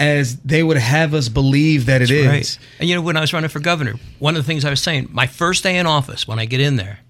as 0.00 0.36
they 0.38 0.62
would 0.62 0.76
have 0.76 1.14
us 1.14 1.28
believe 1.28 1.86
that 1.86 2.02
it 2.02 2.10
is. 2.10 2.26
Right. 2.26 2.58
And 2.80 2.88
you 2.88 2.94
know, 2.94 3.02
when 3.02 3.16
I 3.16 3.20
was 3.20 3.32
running 3.32 3.50
for 3.50 3.60
governor, 3.60 3.94
one 4.18 4.36
of 4.36 4.42
the 4.42 4.46
things 4.46 4.64
I 4.64 4.70
was 4.70 4.82
saying, 4.82 5.08
my 5.12 5.26
first 5.26 5.62
day 5.62 5.76
in 5.76 5.86
office, 5.86 6.26
when 6.26 6.38
I 6.38 6.44
get 6.44 6.60
in 6.60 6.76
there, 6.76 7.00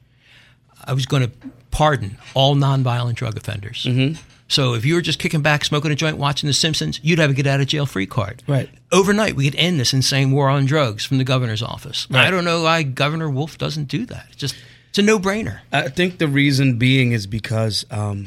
I 0.85 0.93
was 0.93 1.07
going 1.07 1.23
to 1.23 1.31
pardon 1.71 2.19
all 2.35 2.55
nonviolent 2.55 3.15
drug 3.15 3.37
offenders. 3.37 3.85
Mm-hmm. 3.85 4.21
So 4.49 4.75
if 4.75 4.85
you 4.85 4.95
were 4.95 5.01
just 5.01 5.19
kicking 5.19 5.41
back, 5.41 5.65
smoking 5.65 5.91
a 5.91 5.95
joint, 5.95 6.19
watching 6.19 6.47
The 6.47 6.53
Simpsons, 6.53 7.01
you'd 7.03 7.19
have 7.19 7.31
a 7.31 7.33
get 7.33 7.47
out 7.47 7.63
of 7.63 7.67
jail 7.69 7.87
free 7.87 8.05
card. 8.05 8.43
Right. 8.47 8.69
Overnight, 8.93 9.35
we 9.35 9.47
could 9.49 9.59
end 9.59 9.81
this 9.81 9.95
insane 9.95 10.31
war 10.31 10.51
on 10.51 10.67
drugs 10.67 11.07
from 11.07 11.17
the 11.17 11.25
governor's 11.25 11.63
office. 11.63 12.07
I 12.13 12.31
don't 12.31 12.45
know 12.45 12.63
why 12.63 12.83
Governor 12.83 13.31
Wolf 13.31 13.57
doesn't 13.57 13.87
do 13.87 14.05
that. 14.07 14.27
It's 14.29 14.37
just 14.37 14.55
it's 14.91 14.99
a 14.99 15.03
no 15.03 15.19
brainer. 15.19 15.61
I 15.73 15.89
think 15.89 16.19
the 16.19 16.29
reason 16.29 16.77
being 16.77 17.13
is 17.13 17.27
because, 17.27 17.87
um, 17.91 18.27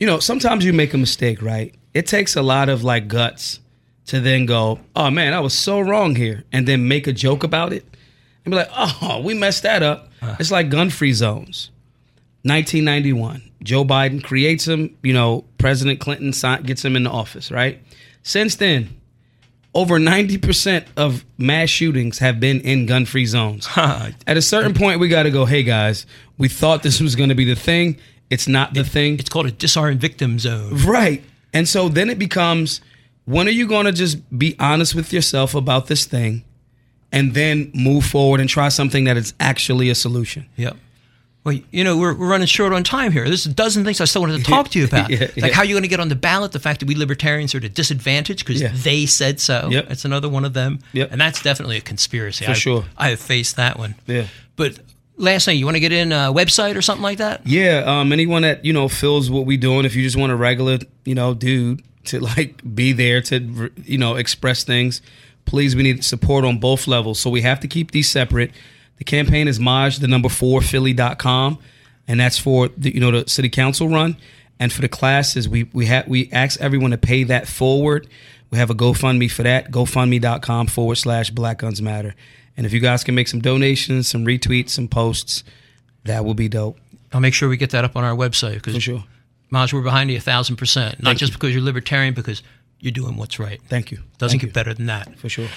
you 0.00 0.08
know, 0.08 0.18
sometimes 0.18 0.64
you 0.64 0.72
make 0.72 0.92
a 0.92 0.98
mistake, 0.98 1.40
right? 1.40 1.72
It 1.94 2.06
takes 2.06 2.36
a 2.36 2.42
lot 2.42 2.68
of 2.68 2.82
like 2.84 3.08
guts 3.08 3.60
to 4.06 4.20
then 4.20 4.46
go, 4.46 4.80
oh 4.96 5.10
man, 5.10 5.34
I 5.34 5.40
was 5.40 5.54
so 5.56 5.80
wrong 5.80 6.16
here, 6.16 6.44
and 6.52 6.66
then 6.66 6.88
make 6.88 7.06
a 7.06 7.12
joke 7.12 7.44
about 7.44 7.72
it 7.72 7.84
and 8.44 8.52
be 8.52 8.56
like, 8.56 8.70
oh, 8.76 9.20
we 9.22 9.34
messed 9.34 9.62
that 9.62 9.82
up. 9.82 10.10
Uh. 10.20 10.36
It's 10.40 10.50
like 10.50 10.70
gun 10.70 10.90
free 10.90 11.12
zones. 11.12 11.70
1991, 12.44 13.50
Joe 13.62 13.84
Biden 13.84 14.22
creates 14.22 14.64
them. 14.64 14.96
You 15.02 15.12
know, 15.12 15.44
President 15.58 16.00
Clinton 16.00 16.32
gets 16.64 16.84
him 16.84 16.96
in 16.96 17.04
the 17.04 17.10
office, 17.10 17.52
right? 17.52 17.80
Since 18.24 18.56
then, 18.56 19.00
over 19.74 19.98
90% 19.98 20.84
of 20.96 21.24
mass 21.38 21.68
shootings 21.68 22.18
have 22.18 22.40
been 22.40 22.60
in 22.62 22.86
gun 22.86 23.06
free 23.06 23.26
zones. 23.26 23.68
At 23.76 24.36
a 24.36 24.42
certain 24.42 24.74
point, 24.74 24.98
we 24.98 25.08
got 25.08 25.22
to 25.22 25.30
go, 25.30 25.44
hey 25.44 25.62
guys, 25.62 26.04
we 26.36 26.48
thought 26.48 26.82
this 26.82 27.00
was 27.00 27.14
going 27.14 27.28
to 27.28 27.34
be 27.34 27.44
the 27.44 27.54
thing. 27.54 27.96
It's 28.28 28.48
not 28.48 28.74
the 28.74 28.84
thing. 28.84 29.18
It's 29.18 29.28
called 29.28 29.46
a 29.46 29.52
disarmed 29.52 30.00
victim 30.00 30.38
zone. 30.38 30.76
Right. 30.84 31.22
And 31.52 31.68
so 31.68 31.88
then 31.88 32.10
it 32.10 32.18
becomes 32.18 32.80
when 33.24 33.46
are 33.46 33.52
you 33.52 33.66
going 33.66 33.86
to 33.86 33.92
just 33.92 34.18
be 34.36 34.56
honest 34.58 34.94
with 34.94 35.12
yourself 35.12 35.54
about 35.54 35.86
this 35.86 36.04
thing 36.06 36.44
and 37.12 37.34
then 37.34 37.70
move 37.74 38.04
forward 38.04 38.40
and 38.40 38.48
try 38.48 38.68
something 38.68 39.04
that 39.04 39.16
is 39.16 39.34
actually 39.38 39.90
a 39.90 39.94
solution? 39.94 40.46
Yep. 40.56 40.76
Well, 41.44 41.58
you 41.72 41.82
know, 41.82 41.96
we're, 41.98 42.14
we're 42.14 42.28
running 42.28 42.46
short 42.46 42.72
on 42.72 42.84
time 42.84 43.10
here. 43.10 43.24
There's 43.24 43.46
a 43.46 43.52
dozen 43.52 43.84
things 43.84 44.00
I 44.00 44.04
still 44.04 44.22
wanted 44.22 44.38
to 44.38 44.44
talk 44.50 44.68
to 44.70 44.78
you 44.78 44.84
about. 44.84 45.10
Yeah, 45.10 45.20
like 45.22 45.36
yeah. 45.36 45.48
how 45.52 45.62
you're 45.64 45.74
going 45.74 45.82
to 45.82 45.88
get 45.88 45.98
on 45.98 46.08
the 46.08 46.14
ballot, 46.14 46.52
the 46.52 46.60
fact 46.60 46.78
that 46.80 46.86
we 46.86 46.94
libertarians 46.94 47.52
are 47.54 47.58
at 47.58 47.64
a 47.64 47.68
disadvantage 47.68 48.44
because 48.44 48.62
Yeah. 48.62 48.70
they 48.72 49.06
said 49.06 49.40
so. 49.40 49.68
Yep. 49.70 49.88
That's 49.88 50.04
another 50.04 50.28
one 50.28 50.44
of 50.44 50.52
them. 50.52 50.78
Yep. 50.92 51.10
And 51.10 51.20
that's 51.20 51.42
definitely 51.42 51.76
a 51.78 51.80
conspiracy. 51.80 52.44
For 52.44 52.52
I, 52.52 52.54
sure. 52.54 52.84
I 52.96 53.08
have 53.10 53.20
faced 53.20 53.56
that 53.56 53.76
one. 53.76 53.96
Yeah. 54.06 54.26
But 54.54 54.78
last 55.22 55.44
thing, 55.44 55.58
you 55.58 55.64
want 55.64 55.76
to 55.76 55.80
get 55.80 55.92
in 55.92 56.12
a 56.12 56.32
website 56.32 56.76
or 56.76 56.82
something 56.82 57.02
like 57.02 57.18
that? 57.18 57.46
Yeah, 57.46 57.84
um, 57.86 58.12
anyone 58.12 58.42
that 58.42 58.64
you 58.64 58.72
know 58.72 58.88
feels 58.88 59.30
what 59.30 59.46
we 59.46 59.56
doing. 59.56 59.84
If 59.84 59.94
you 59.94 60.02
just 60.02 60.16
want 60.16 60.32
a 60.32 60.36
regular, 60.36 60.78
you 61.04 61.14
know, 61.14 61.32
dude 61.34 61.82
to 62.04 62.20
like 62.20 62.60
be 62.74 62.92
there 62.92 63.22
to 63.22 63.70
you 63.84 63.98
know 63.98 64.16
express 64.16 64.64
things, 64.64 65.00
please. 65.44 65.74
We 65.74 65.82
need 65.82 66.04
support 66.04 66.44
on 66.44 66.58
both 66.58 66.86
levels, 66.86 67.20
so 67.20 67.30
we 67.30 67.42
have 67.42 67.60
to 67.60 67.68
keep 67.68 67.92
these 67.92 68.10
separate. 68.10 68.50
The 68.98 69.04
campaign 69.04 69.48
is 69.48 69.58
Maj 69.58 69.98
the 69.98 70.08
number 70.08 70.28
four 70.28 70.60
Philly.com, 70.60 71.58
and 72.06 72.20
that's 72.20 72.38
for 72.38 72.68
the 72.68 72.94
you 72.94 73.00
know 73.00 73.10
the 73.10 73.28
city 73.28 73.48
council 73.48 73.88
run. 73.88 74.16
And 74.60 74.72
for 74.72 74.82
the 74.82 74.88
classes, 74.88 75.48
we 75.48 75.64
we 75.72 75.86
have 75.86 76.06
we 76.06 76.30
ask 76.30 76.60
everyone 76.60 76.90
to 76.92 76.98
pay 76.98 77.24
that 77.24 77.48
forward. 77.48 78.08
We 78.52 78.58
have 78.58 78.70
a 78.70 78.74
GoFundMe 78.74 79.30
for 79.30 79.42
that. 79.42 79.70
GoFundMe.com 79.72 80.66
forward 80.68 80.96
slash 80.96 81.30
Black 81.30 81.58
Guns 81.58 81.80
Matter. 81.82 82.14
And 82.56 82.66
if 82.66 82.72
you 82.74 82.80
guys 82.80 83.02
can 83.02 83.14
make 83.14 83.26
some 83.26 83.40
donations, 83.40 84.08
some 84.08 84.26
retweets, 84.26 84.70
some 84.70 84.88
posts, 84.88 85.42
that 86.04 86.24
will 86.24 86.34
be 86.34 86.48
dope. 86.48 86.78
I'll 87.12 87.20
make 87.20 87.32
sure 87.34 87.48
we 87.48 87.56
get 87.56 87.70
that 87.70 87.84
up 87.84 87.96
on 87.96 88.04
our 88.04 88.14
website 88.14 88.54
because 88.54 88.74
For 88.74 88.80
sure. 88.80 89.04
Maj, 89.50 89.72
we're 89.72 89.82
behind 89.82 90.10
you 90.10 90.18
a 90.18 90.20
thousand 90.20 90.56
percent. 90.56 91.02
Not 91.02 91.10
Thank 91.10 91.18
just 91.20 91.32
you. 91.32 91.38
because 91.38 91.54
you're 91.54 91.62
libertarian, 91.62 92.12
because 92.14 92.42
you're 92.78 92.92
doing 92.92 93.16
what's 93.16 93.38
right. 93.38 93.60
Thank 93.68 93.90
you. 93.90 93.98
Doesn't 94.18 94.38
Thank 94.38 94.52
get 94.52 94.54
better 94.54 94.74
than 94.74 94.86
that. 94.86 95.18
For 95.18 95.30
sure. 95.30 95.48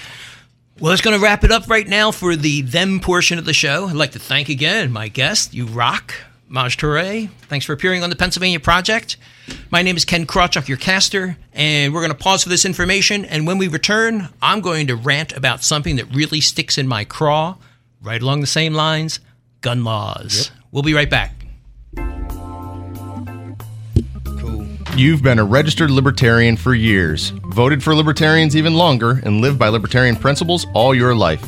Well, 0.80 0.90
that's 0.90 1.02
going 1.02 1.16
to 1.18 1.22
wrap 1.22 1.44
it 1.44 1.50
up 1.52 1.68
right 1.68 1.86
now 1.86 2.10
for 2.12 2.34
the 2.36 2.62
them 2.62 3.00
portion 3.00 3.38
of 3.38 3.44
the 3.44 3.54
show. 3.54 3.88
I'd 3.88 3.96
like 3.96 4.12
to 4.12 4.18
thank 4.18 4.48
again 4.48 4.90
my 4.92 5.08
guest. 5.08 5.54
You 5.54 5.66
rock, 5.66 6.14
Maj 6.48 6.76
Toure. 6.76 7.28
Thanks 7.48 7.66
for 7.66 7.72
appearing 7.72 8.02
on 8.02 8.10
the 8.10 8.16
Pennsylvania 8.16 8.60
Project. 8.60 9.16
My 9.70 9.82
name 9.82 9.96
is 9.96 10.04
Ken 10.04 10.26
Krawchuk, 10.26 10.68
your 10.68 10.76
caster, 10.76 11.36
and 11.52 11.92
we're 11.92 12.00
going 12.00 12.12
to 12.12 12.16
pause 12.16 12.42
for 12.42 12.48
this 12.48 12.64
information. 12.64 13.24
And 13.24 13.46
when 13.46 13.58
we 13.58 13.68
return, 13.68 14.28
I'm 14.40 14.60
going 14.60 14.86
to 14.86 14.96
rant 14.96 15.36
about 15.36 15.62
something 15.62 15.96
that 15.96 16.14
really 16.14 16.40
sticks 16.40 16.78
in 16.78 16.86
my 16.86 17.04
craw, 17.04 17.56
right 18.00 18.22
along 18.22 18.40
the 18.42 18.46
same 18.46 18.74
lines 18.74 19.20
gun 19.60 19.82
laws. 19.82 20.50
Yep. 20.50 20.62
We'll 20.70 20.82
be 20.84 20.94
right 20.94 21.10
back. 21.10 21.34
Cool. 24.24 24.66
You've 24.96 25.22
been 25.22 25.40
a 25.40 25.44
registered 25.44 25.90
libertarian 25.90 26.56
for 26.56 26.74
years, 26.74 27.30
voted 27.46 27.82
for 27.82 27.94
libertarians 27.94 28.54
even 28.56 28.74
longer, 28.74 29.20
and 29.24 29.40
lived 29.40 29.58
by 29.58 29.68
libertarian 29.68 30.14
principles 30.14 30.66
all 30.74 30.94
your 30.94 31.14
life. 31.14 31.44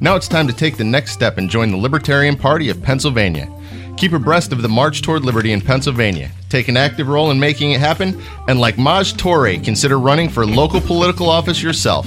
Now 0.00 0.14
it's 0.14 0.28
time 0.28 0.46
to 0.46 0.52
take 0.52 0.76
the 0.76 0.84
next 0.84 1.12
step 1.12 1.38
and 1.38 1.50
join 1.50 1.70
the 1.70 1.76
Libertarian 1.76 2.36
Party 2.36 2.68
of 2.68 2.82
Pennsylvania. 2.82 3.50
Keep 3.96 4.12
abreast 4.12 4.52
of 4.52 4.60
the 4.60 4.68
march 4.68 5.00
toward 5.00 5.24
liberty 5.24 5.52
in 5.52 5.60
Pennsylvania. 5.62 6.30
Take 6.50 6.68
an 6.68 6.76
active 6.76 7.08
role 7.08 7.30
in 7.30 7.40
making 7.40 7.72
it 7.72 7.80
happen, 7.80 8.20
and 8.46 8.60
like 8.60 8.76
Maj 8.76 9.14
Toure, 9.14 9.64
consider 9.64 9.98
running 9.98 10.28
for 10.28 10.44
local 10.44 10.82
political 10.82 11.30
office 11.30 11.62
yourself. 11.62 12.06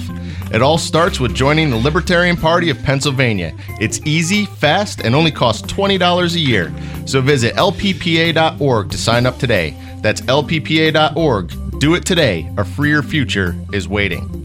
It 0.52 0.62
all 0.62 0.78
starts 0.78 1.18
with 1.18 1.34
joining 1.34 1.68
the 1.70 1.76
Libertarian 1.76 2.36
Party 2.36 2.70
of 2.70 2.80
Pennsylvania. 2.82 3.52
It's 3.80 4.00
easy, 4.04 4.46
fast, 4.46 5.00
and 5.00 5.16
only 5.16 5.32
costs 5.32 5.70
$20 5.72 6.34
a 6.34 6.38
year. 6.38 6.72
So 7.06 7.20
visit 7.20 7.54
lppa.org 7.56 8.90
to 8.90 8.98
sign 8.98 9.26
up 9.26 9.38
today. 9.38 9.76
That's 10.00 10.20
lppa.org. 10.22 11.80
Do 11.80 11.94
it 11.94 12.04
today. 12.04 12.52
A 12.56 12.64
freer 12.64 13.02
future 13.02 13.56
is 13.72 13.88
waiting. 13.88 14.36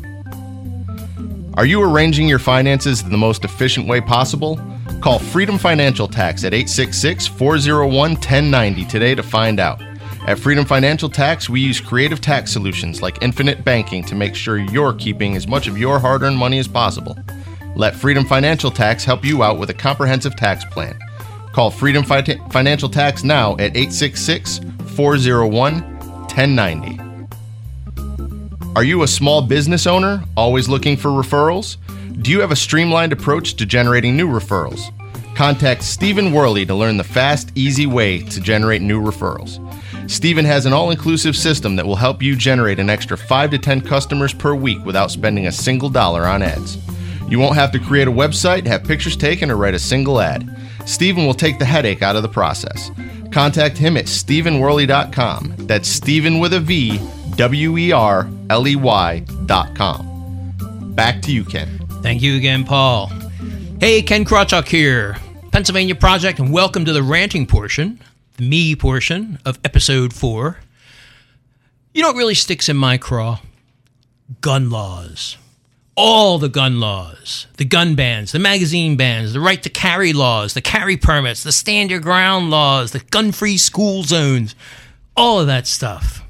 Are 1.56 1.66
you 1.66 1.82
arranging 1.82 2.28
your 2.28 2.39
finances 2.39 3.02
in 3.02 3.12
the 3.12 3.18
most 3.18 3.46
efficient 3.46 3.88
way 3.88 4.02
possible? 4.02 4.60
Call 5.02 5.20
Freedom 5.20 5.58
Financial 5.58 6.08
Tax 6.08 6.44
at 6.44 6.54
866 6.54 7.28
401 7.28 8.12
1090 8.12 8.86
today 8.86 9.16
to 9.16 9.24
find 9.24 9.60
out. 9.60 9.82
At 10.28 10.40
Freedom 10.40 10.66
Financial 10.66 11.10
Tax, 11.10 11.50
we 11.50 11.62
use 11.62 11.80
creative 11.80 12.20
tax 12.22 12.52
solutions 12.52 13.02
like 13.02 13.22
infinite 13.22 13.64
banking 13.64 14.04
to 14.06 14.16
make 14.16 14.34
sure 14.34 14.58
you're 14.58 14.94
keeping 14.94 15.36
as 15.36 15.48
much 15.48 15.68
of 15.68 15.78
your 15.78 16.00
hard 16.00 16.24
earned 16.24 16.38
money 16.38 16.58
as 16.58 16.68
possible. 16.68 17.16
Let 17.76 17.96
Freedom 17.96 18.26
Financial 18.26 18.72
Tax 18.72 19.04
help 19.06 19.24
you 19.24 19.44
out 19.44 19.60
with 19.60 19.70
a 19.70 19.74
comprehensive 19.74 20.36
tax 20.36 20.66
plan. 20.66 20.98
Call 21.52 21.70
Freedom 21.70 22.04
Fi- 22.04 22.40
Financial 22.50 22.90
Tax 22.90 23.24
now 23.24 23.54
at 23.54 23.78
866 23.78 24.62
401 24.96 25.82
1090. 25.82 27.00
Are 28.76 28.84
you 28.84 29.04
a 29.04 29.08
small 29.08 29.42
business 29.42 29.86
owner 29.88 30.24
always 30.36 30.68
looking 30.68 30.98
for 30.98 31.10
referrals? 31.10 31.78
Do 32.22 32.32
you 32.32 32.39
have 32.39 32.51
a 32.51 32.55
streamlined 32.55 33.11
approach 33.11 33.55
to 33.55 33.66
generating 33.66 34.16
new 34.16 34.28
referrals? 34.28 34.91
Contact 35.36 35.84
Stephen 35.84 36.32
Worley 36.32 36.66
to 36.66 36.74
learn 36.74 36.95
the 36.95 37.03
fast, 37.03 37.51
easy 37.55 37.86
way 37.86 38.20
to 38.24 38.39
generate 38.39 38.82
new 38.82 39.01
referrals. 39.01 39.59
Stephen 40.09 40.45
has 40.45 40.66
an 40.66 40.72
all 40.72 40.91
inclusive 40.91 41.36
system 41.36 41.76
that 41.76 41.86
will 41.86 41.97
help 41.97 42.24
you 42.24 42.36
generate 42.36 42.80
an 42.80 42.89
extra 42.89 43.18
5 43.18 43.51
to 43.51 43.57
10 43.57 43.82
customers 43.82 44.34
per 44.34 44.55
week 44.55 44.84
without 44.86 45.11
spending 45.11 45.47
a 45.47 45.51
single 45.51 45.89
dollar 45.89 46.26
on 46.26 46.41
ads. 46.41 46.78
You 47.28 47.38
won't 47.38 47.55
have 47.55 47.72
to 47.74 47.80
create 47.80 48.07
a 48.07 48.11
website, 48.11 48.66
have 48.66 48.86
pictures 48.86 49.18
taken, 49.18 49.51
or 49.51 49.57
write 49.57 49.74
a 49.74 49.80
single 49.80 50.22
ad. 50.22 50.49
Stephen 50.86 51.26
will 51.26 51.34
take 51.34 51.59
the 51.59 51.66
headache 51.66 52.01
out 52.01 52.16
of 52.16 52.22
the 52.22 52.30
process. 52.30 52.91
Contact 53.32 53.78
him 53.78 53.97
at 53.97 54.05
StephenWorley.com. 54.05 55.55
That's 55.59 55.89
Stephen 55.89 56.39
with 56.39 56.53
a 56.53 56.59
V, 56.61 57.01
W 57.36 57.78
E 57.78 57.91
R 57.91 58.30
L 58.49 58.68
E 58.68 58.78
Y.com. 58.78 60.11
Back 60.95 61.22
to 61.24 61.34
you, 61.34 61.43
Ken. 61.43 61.85
Thank 62.06 62.22
you 62.22 62.38
again, 62.38 62.66
Paul. 62.66 63.12
Hey, 63.80 64.03
Ken 64.03 64.26
Krawchuk 64.26 64.68
here, 64.68 65.18
Pennsylvania 65.51 65.95
Project, 65.95 66.38
and 66.38 66.53
welcome 66.53 66.86
to 66.86 66.93
the 66.93 67.01
ranting 67.01 67.47
portion, 67.47 67.99
the 68.38 68.47
me 68.47 68.76
portion 68.76 69.39
of 69.43 69.58
episode 69.66 70.14
four. 70.14 70.60
You 71.95 72.03
know 72.03 72.10
what 72.10 72.16
really 72.16 72.36
sticks 72.36 72.70
in 72.70 72.78
my 72.78 72.99
craw? 72.99 73.39
Gun 74.39 74.70
laws 74.70 75.38
all 75.95 76.38
the 76.38 76.49
gun 76.49 76.80
laws, 76.80 77.47
the 77.58 77.66
gun 77.66 77.95
bans, 77.95 78.34
the 78.34 78.39
magazine 78.39 78.97
bans, 78.97 79.34
the 79.34 79.39
right 79.39 79.64
to 79.64 79.70
carry 79.70 80.14
laws, 80.14 80.53
the 80.53 80.62
carry 80.62 80.97
permits, 80.97 81.41
the 81.41 81.51
stand 81.51 81.89
your 81.89 82.01
ground 82.01 82.51
laws, 82.51 82.91
the 82.91 82.99
gun 82.99 83.32
free 83.32 83.58
school 83.58 84.03
zones, 84.03 84.56
all 85.16 85.39
of 85.39 85.47
that 85.47 85.66
stuff. 85.66 86.24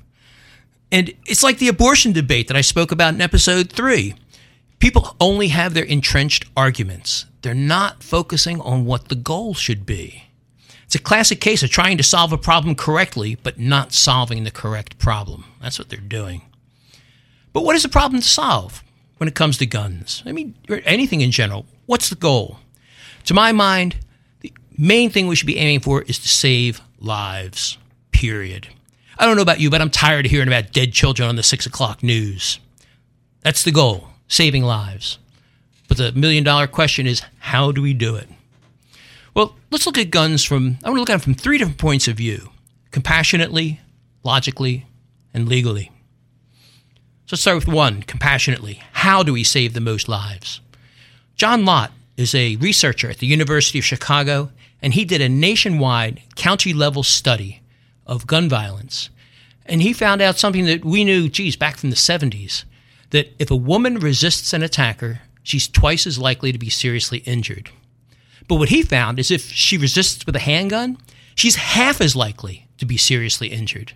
And 0.89 1.13
it's 1.26 1.43
like 1.43 1.57
the 1.57 1.67
abortion 1.67 2.13
debate 2.13 2.47
that 2.47 2.55
I 2.55 2.61
spoke 2.61 2.91
about 2.93 3.15
in 3.15 3.21
episode 3.21 3.71
three. 3.71 4.13
People 4.80 5.15
only 5.19 5.47
have 5.49 5.73
their 5.73 5.84
entrenched 5.84 6.45
arguments, 6.55 7.26
they're 7.41 7.53
not 7.53 8.03
focusing 8.03 8.59
on 8.61 8.86
what 8.86 9.09
the 9.09 9.15
goal 9.15 9.53
should 9.53 9.86
be. 9.86 10.23
It's 10.86 10.95
a 10.95 10.99
classic 10.99 11.41
case 11.41 11.63
of 11.63 11.69
trying 11.69 11.97
to 11.97 12.03
solve 12.03 12.32
a 12.32 12.38
problem 12.38 12.76
correctly, 12.76 13.36
but 13.41 13.59
not 13.59 13.93
solving 13.93 14.43
the 14.43 14.51
correct 14.51 14.99
problem. 14.99 15.45
That's 15.61 15.80
what 15.80 15.89
they're 15.89 15.99
doing. 15.99 16.43
But 17.53 17.63
what 17.63 17.76
is 17.76 17.84
the 17.84 17.89
problem 17.89 18.21
to 18.21 18.28
solve? 18.28 18.84
when 19.17 19.28
it 19.28 19.36
comes 19.36 19.57
to 19.57 19.65
guns? 19.65 20.23
I 20.26 20.32
mean, 20.32 20.55
anything 20.86 21.21
in 21.21 21.32
general. 21.32 21.65
What's 21.86 22.09
the 22.09 22.15
goal? 22.15 22.59
To 23.26 23.34
my 23.34 23.51
mind, 23.51 23.97
the 24.41 24.53
main 24.78 25.09
thing 25.09 25.28
we 25.28 25.36
should 25.36 25.47
be 25.47 25.57
aiming 25.57 25.82
for 25.82 26.01
is 26.03 26.19
to 26.19 26.28
save 26.28 26.82
lives, 26.99 27.78
period. 28.11 28.67
I 29.17 29.26
don't 29.26 29.36
know 29.36 29.41
about 29.41 29.59
you, 29.59 29.69
but 29.69 29.82
I'm 29.82 29.89
tired 29.89 30.26
of 30.26 30.32
hearing 30.32 30.47
about 30.47 30.71
dead 30.73 30.91
children 30.91 31.30
on 31.30 31.36
the 31.36 31.43
six 31.43 31.65
o'clock 31.65 32.03
news. 32.03 32.59
That's 33.41 33.63
the 33.63 33.71
goal 33.71 34.09
saving 34.28 34.63
lives. 34.63 35.19
But 35.88 35.97
the 35.97 36.11
million 36.13 36.43
dollar 36.43 36.67
question 36.67 37.07
is 37.07 37.21
how 37.39 37.71
do 37.71 37.82
we 37.82 37.93
do 37.93 38.15
it? 38.15 38.28
Well, 39.34 39.55
let's 39.69 39.86
look 39.86 39.97
at 39.97 40.11
guns 40.11 40.43
from, 40.43 40.78
I 40.84 40.89
want 40.89 40.97
to 40.97 41.01
look 41.01 41.09
at 41.09 41.13
them 41.13 41.19
from 41.19 41.36
three 41.36 41.57
different 41.57 41.78
points 41.78 42.07
of 42.07 42.17
view 42.17 42.49
compassionately, 42.91 43.82
logically, 44.23 44.86
and 45.34 45.49
legally. 45.49 45.91
So 47.26 47.34
let's 47.34 47.41
start 47.41 47.57
with 47.57 47.67
one 47.67 48.03
compassionately. 48.03 48.82
How 48.93 49.23
do 49.23 49.34
we 49.34 49.43
save 49.43 49.73
the 49.73 49.82
most 49.82 50.07
lives? 50.07 50.61
John 51.36 51.65
Lott 51.65 51.91
is 52.15 52.34
a 52.34 52.55
researcher 52.57 53.09
at 53.09 53.17
the 53.17 53.28
University 53.28 53.80
of 53.80 53.86
Chicago, 53.86 54.51
and 54.82 54.93
he 54.93 55.03
did 55.03 55.19
a 55.21 55.28
nationwide 55.28 56.21
county 56.36 56.73
level 56.73 57.03
study 57.03 57.61
of 58.07 58.28
gun 58.28 58.47
violence. 58.47 59.09
And 59.65 59.82
he 59.82 59.91
found 59.91 60.21
out 60.21 60.38
something 60.38 60.65
that 60.65 60.86
we 60.86 61.03
knew, 61.03 61.28
geez, 61.28 61.55
back 61.55 61.78
from 61.78 61.89
the 61.89 61.95
70s 61.95 62.63
that 63.12 63.34
if 63.39 63.51
a 63.51 63.56
woman 63.56 63.99
resists 63.99 64.53
an 64.53 64.64
attacker, 64.64 65.22
she's 65.43 65.68
twice 65.68 66.08
as 66.08 66.20
likely 66.20 66.51
to 66.51 66.60
be 66.60 66.70
seriously 66.70 67.20
injured. 67.20 67.70
But 68.47 68.56
what 68.56 68.70
he 68.70 68.84
found 68.84 69.20
is 69.20 69.32
if 69.32 69.51
she 69.51 69.78
resists 69.78 70.26
with 70.26 70.36
a 70.36 70.39
handgun, 70.39 70.97
she's 71.36 71.56
half 71.56 72.01
as 72.01 72.16
likely 72.16 72.68
to 72.78 72.86
be 72.86 72.97
seriously 72.97 73.47
injured. 73.47 73.93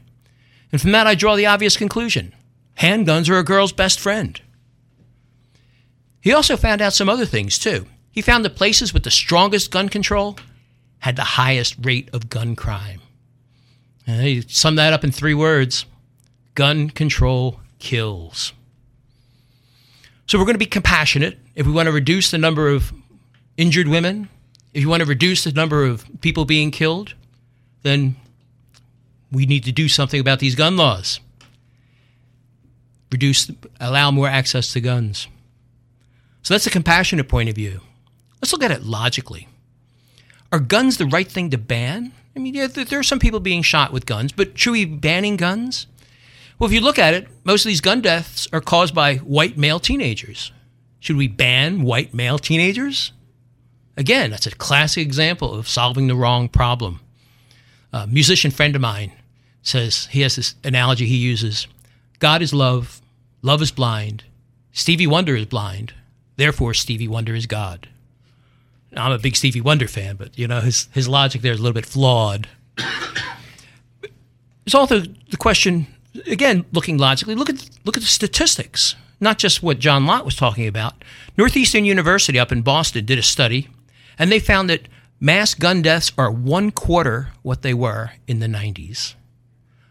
And 0.71 0.79
from 0.81 0.91
that, 0.91 1.07
I 1.07 1.15
draw 1.15 1.35
the 1.35 1.45
obvious 1.45 1.77
conclusion 1.77 2.33
handguns 2.77 3.29
are 3.29 3.37
a 3.37 3.43
girl's 3.43 3.73
best 3.73 3.99
friend. 3.99 4.39
He 6.21 6.31
also 6.31 6.55
found 6.55 6.81
out 6.81 6.93
some 6.93 7.09
other 7.09 7.25
things, 7.25 7.59
too. 7.59 7.87
He 8.11 8.21
found 8.21 8.43
the 8.43 8.49
places 8.49 8.93
with 8.93 9.03
the 9.03 9.11
strongest 9.11 9.69
gun 9.71 9.89
control 9.89 10.37
had 10.99 11.15
the 11.15 11.23
highest 11.23 11.75
rate 11.81 12.09
of 12.13 12.29
gun 12.29 12.55
crime. 12.55 13.01
And 14.07 14.21
he 14.21 14.41
summed 14.47 14.77
that 14.77 14.93
up 14.93 15.03
in 15.03 15.11
three 15.11 15.33
words 15.33 15.85
gun 16.55 16.89
control 16.89 17.59
kills. 17.79 18.53
So 20.29 20.37
we're 20.37 20.45
going 20.45 20.53
to 20.53 20.59
be 20.59 20.67
compassionate 20.67 21.39
if 21.55 21.65
we 21.65 21.71
want 21.71 21.87
to 21.87 21.91
reduce 21.91 22.29
the 22.29 22.37
number 22.37 22.69
of 22.69 22.93
injured 23.57 23.87
women, 23.87 24.29
if 24.75 24.83
you 24.83 24.87
want 24.87 25.01
to 25.01 25.07
reduce 25.07 25.43
the 25.43 25.51
number 25.51 25.83
of 25.83 26.05
people 26.21 26.45
being 26.45 26.69
killed, 26.69 27.15
then 27.81 28.15
we 29.31 29.47
need 29.47 29.63
to 29.63 29.71
do 29.71 29.87
something 29.87 30.19
about 30.19 30.37
these 30.37 30.53
gun 30.53 30.77
laws 30.77 31.19
reduce, 33.11 33.49
allow 33.79 34.11
more 34.11 34.27
access 34.27 34.71
to 34.73 34.79
guns. 34.79 35.27
So 36.43 36.53
that's 36.53 36.67
a 36.67 36.69
compassionate 36.69 37.27
point 37.27 37.49
of 37.49 37.55
view. 37.55 37.81
Let's 38.39 38.53
look 38.53 38.61
at 38.61 38.69
it 38.69 38.83
logically. 38.83 39.47
Are 40.51 40.59
guns 40.59 40.97
the 40.97 41.07
right 41.07 41.27
thing 41.27 41.49
to 41.49 41.57
ban? 41.57 42.11
I 42.35 42.39
mean, 42.39 42.53
yeah, 42.53 42.67
there 42.67 42.99
are 42.99 43.03
some 43.03 43.17
people 43.17 43.39
being 43.39 43.63
shot 43.63 43.91
with 43.91 44.05
guns, 44.05 44.31
but 44.31 44.55
should 44.59 44.73
we 44.73 44.85
be 44.85 44.95
banning 44.95 45.37
guns? 45.37 45.87
Well, 46.59 46.69
if 46.69 46.73
you 46.73 46.81
look 46.81 46.99
at 46.99 47.13
it, 47.13 47.27
most 47.45 47.63
of 47.63 47.69
these 47.69 47.79
gun 47.79 48.01
deaths 48.01 48.45
are 48.51 48.59
caused 48.59 48.93
by 48.93 49.15
white 49.15 49.57
male 49.57 49.79
teenagers. 49.79 50.51
Should 50.99 51.15
we 51.15 51.29
ban 51.29 51.83
white 51.83 52.13
male 52.13 52.37
teenagers? 52.37 53.13
Again, 53.95 54.29
that's 54.29 54.45
a 54.45 54.51
classic 54.51 55.01
example 55.01 55.53
of 55.53 55.69
solving 55.69 56.07
the 56.07 56.15
wrong 56.15 56.49
problem. 56.49 56.99
A 57.93 58.07
musician 58.07 58.51
friend 58.51 58.75
of 58.75 58.81
mine 58.81 59.13
says 59.61 60.07
he 60.11 60.19
has 60.21 60.35
this 60.35 60.55
analogy 60.63 61.05
he 61.05 61.15
uses 61.15 61.67
God 62.19 62.41
is 62.41 62.53
love, 62.53 63.01
love 63.41 63.61
is 63.61 63.71
blind, 63.71 64.25
Stevie 64.73 65.07
Wonder 65.07 65.37
is 65.37 65.45
blind, 65.45 65.93
therefore 66.35 66.73
Stevie 66.73 67.07
Wonder 67.07 67.33
is 67.33 67.45
God. 67.45 67.87
Now, 68.91 69.05
I'm 69.05 69.11
a 69.13 69.19
big 69.19 69.37
Stevie 69.37 69.61
Wonder 69.61 69.87
fan, 69.87 70.17
but 70.17 70.37
you 70.37 70.45
know 70.45 70.59
his 70.59 70.89
his 70.91 71.07
logic 71.07 71.41
there 71.41 71.53
is 71.53 71.59
a 71.59 71.63
little 71.63 71.73
bit 71.73 71.85
flawed. 71.85 72.49
It's 74.65 74.75
also 74.75 74.99
the 74.99 75.37
question 75.37 75.87
again, 76.27 76.65
looking 76.71 76.97
logically. 76.97 77.35
Look 77.35 77.49
at 77.49 77.69
look 77.85 77.97
at 77.97 78.03
the 78.03 78.07
statistics. 78.07 78.95
not 79.19 79.37
just 79.37 79.61
what 79.61 79.79
John 79.79 80.05
Lott 80.05 80.25
was 80.25 80.35
talking 80.35 80.67
about. 80.67 81.03
Northeastern 81.37 81.85
University 81.85 82.39
up 82.39 82.51
in 82.51 82.61
Boston 82.61 83.05
did 83.05 83.19
a 83.19 83.23
study, 83.23 83.67
and 84.17 84.31
they 84.31 84.39
found 84.39 84.69
that 84.69 84.87
mass 85.19 85.53
gun 85.53 85.81
deaths 85.81 86.11
are 86.17 86.31
one 86.31 86.71
quarter 86.71 87.29
what 87.41 87.61
they 87.61 87.73
were 87.73 88.11
in 88.27 88.39
the 88.39 88.47
90s. 88.47 89.15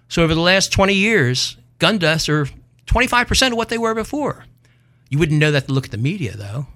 So 0.09 0.23
over 0.23 0.35
the 0.35 0.41
last 0.41 0.73
20 0.73 0.95
years, 0.95 1.57
gun 1.79 1.99
deaths 1.99 2.29
are 2.29 2.47
25% 2.87 3.49
of 3.49 3.57
what 3.57 3.69
they 3.69 3.79
were 3.79 3.95
before. 3.95 4.47
You 5.11 5.19
wouldn't 5.19 5.41
know 5.41 5.51
that 5.51 5.67
to 5.67 5.73
look 5.73 5.87
at 5.87 5.91
the 5.91 5.99
media, 5.99 6.37
though. 6.37 6.67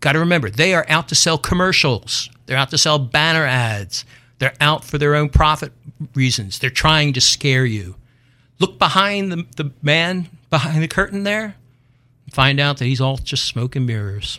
Got 0.00 0.12
to 0.12 0.18
remember, 0.18 0.48
they 0.48 0.74
are 0.74 0.86
out 0.88 1.08
to 1.08 1.14
sell 1.14 1.36
commercials, 1.36 2.30
they're 2.46 2.56
out 2.56 2.70
to 2.70 2.78
sell 2.78 2.98
banner 2.98 3.44
ads, 3.44 4.06
they're 4.38 4.54
out 4.58 4.82
for 4.84 4.96
their 4.96 5.14
own 5.14 5.28
profit 5.28 5.72
reasons. 6.14 6.58
They're 6.58 6.70
trying 6.70 7.12
to 7.12 7.20
scare 7.20 7.66
you. 7.66 7.96
Look 8.60 8.78
behind 8.78 9.32
the, 9.32 9.46
the 9.56 9.72
man 9.82 10.28
behind 10.50 10.82
the 10.82 10.88
curtain 10.88 11.24
there 11.24 11.56
and 12.24 12.34
find 12.34 12.60
out 12.60 12.76
that 12.76 12.84
he's 12.84 13.00
all 13.00 13.16
just 13.16 13.44
smoke 13.44 13.74
and 13.74 13.86
mirrors. 13.86 14.38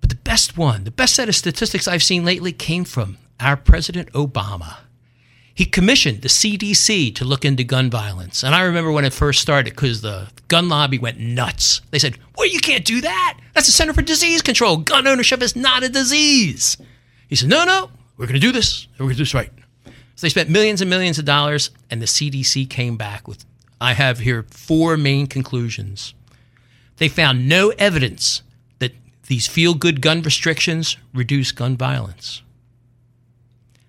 But 0.00 0.10
the 0.10 0.16
best 0.16 0.56
one, 0.56 0.84
the 0.84 0.90
best 0.90 1.14
set 1.14 1.28
of 1.28 1.36
statistics 1.36 1.86
I've 1.86 2.02
seen 2.02 2.24
lately 2.24 2.52
came 2.52 2.84
from 2.84 3.18
our 3.38 3.56
President 3.56 4.10
Obama. 4.12 4.78
He 5.54 5.66
commissioned 5.66 6.22
the 6.22 6.28
CDC 6.28 7.14
to 7.14 7.24
look 7.24 7.44
into 7.44 7.62
gun 7.62 7.90
violence. 7.90 8.42
And 8.42 8.54
I 8.54 8.62
remember 8.62 8.90
when 8.90 9.04
it 9.04 9.12
first 9.12 9.42
started 9.42 9.74
because 9.74 10.00
the 10.00 10.28
gun 10.48 10.68
lobby 10.68 10.98
went 10.98 11.20
nuts. 11.20 11.82
They 11.90 11.98
said, 11.98 12.18
Well, 12.36 12.48
you 12.48 12.58
can't 12.58 12.86
do 12.86 13.02
that. 13.02 13.38
That's 13.52 13.66
the 13.66 13.72
Center 13.72 13.92
for 13.92 14.02
Disease 14.02 14.40
Control. 14.40 14.78
Gun 14.78 15.06
ownership 15.06 15.42
is 15.42 15.54
not 15.54 15.82
a 15.82 15.90
disease. 15.90 16.78
He 17.28 17.36
said, 17.36 17.50
No, 17.50 17.64
no, 17.64 17.90
we're 18.16 18.26
going 18.26 18.40
to 18.40 18.46
do 18.46 18.52
this. 18.52 18.88
We're 18.92 19.04
going 19.04 19.10
to 19.10 19.16
do 19.16 19.22
this 19.24 19.34
right. 19.34 19.50
So 20.14 20.26
they 20.26 20.30
spent 20.30 20.50
millions 20.50 20.80
and 20.80 20.90
millions 20.90 21.18
of 21.18 21.24
dollars, 21.24 21.70
and 21.90 22.00
the 22.00 22.06
CDC 22.06 22.68
came 22.68 22.96
back 22.96 23.26
with 23.26 23.44
I 23.80 23.94
have 23.94 24.20
here 24.20 24.44
four 24.48 24.96
main 24.96 25.26
conclusions. 25.26 26.14
They 26.98 27.08
found 27.08 27.48
no 27.48 27.70
evidence 27.78 28.42
that 28.78 28.92
these 29.26 29.48
feel 29.48 29.74
good 29.74 30.00
gun 30.00 30.22
restrictions 30.22 30.96
reduce 31.12 31.50
gun 31.50 31.76
violence. 31.76 32.42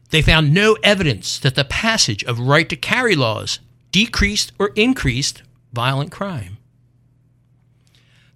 They 0.09 0.21
found 0.21 0.53
no 0.53 0.77
evidence 0.83 1.37
that 1.39 1.55
the 1.55 1.63
passage 1.63 2.23
of 2.23 2.39
right 2.39 2.67
to 2.69 2.75
carry 2.75 3.15
laws 3.15 3.59
decreased 3.91 4.51
or 4.57 4.71
increased 4.75 5.43
violent 5.73 6.11
crime. 6.11 6.57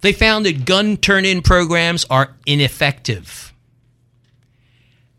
They 0.01 0.13
found 0.13 0.45
that 0.45 0.65
gun 0.65 0.97
turn 0.97 1.25
in 1.25 1.41
programs 1.41 2.05
are 2.09 2.35
ineffective. 2.45 3.53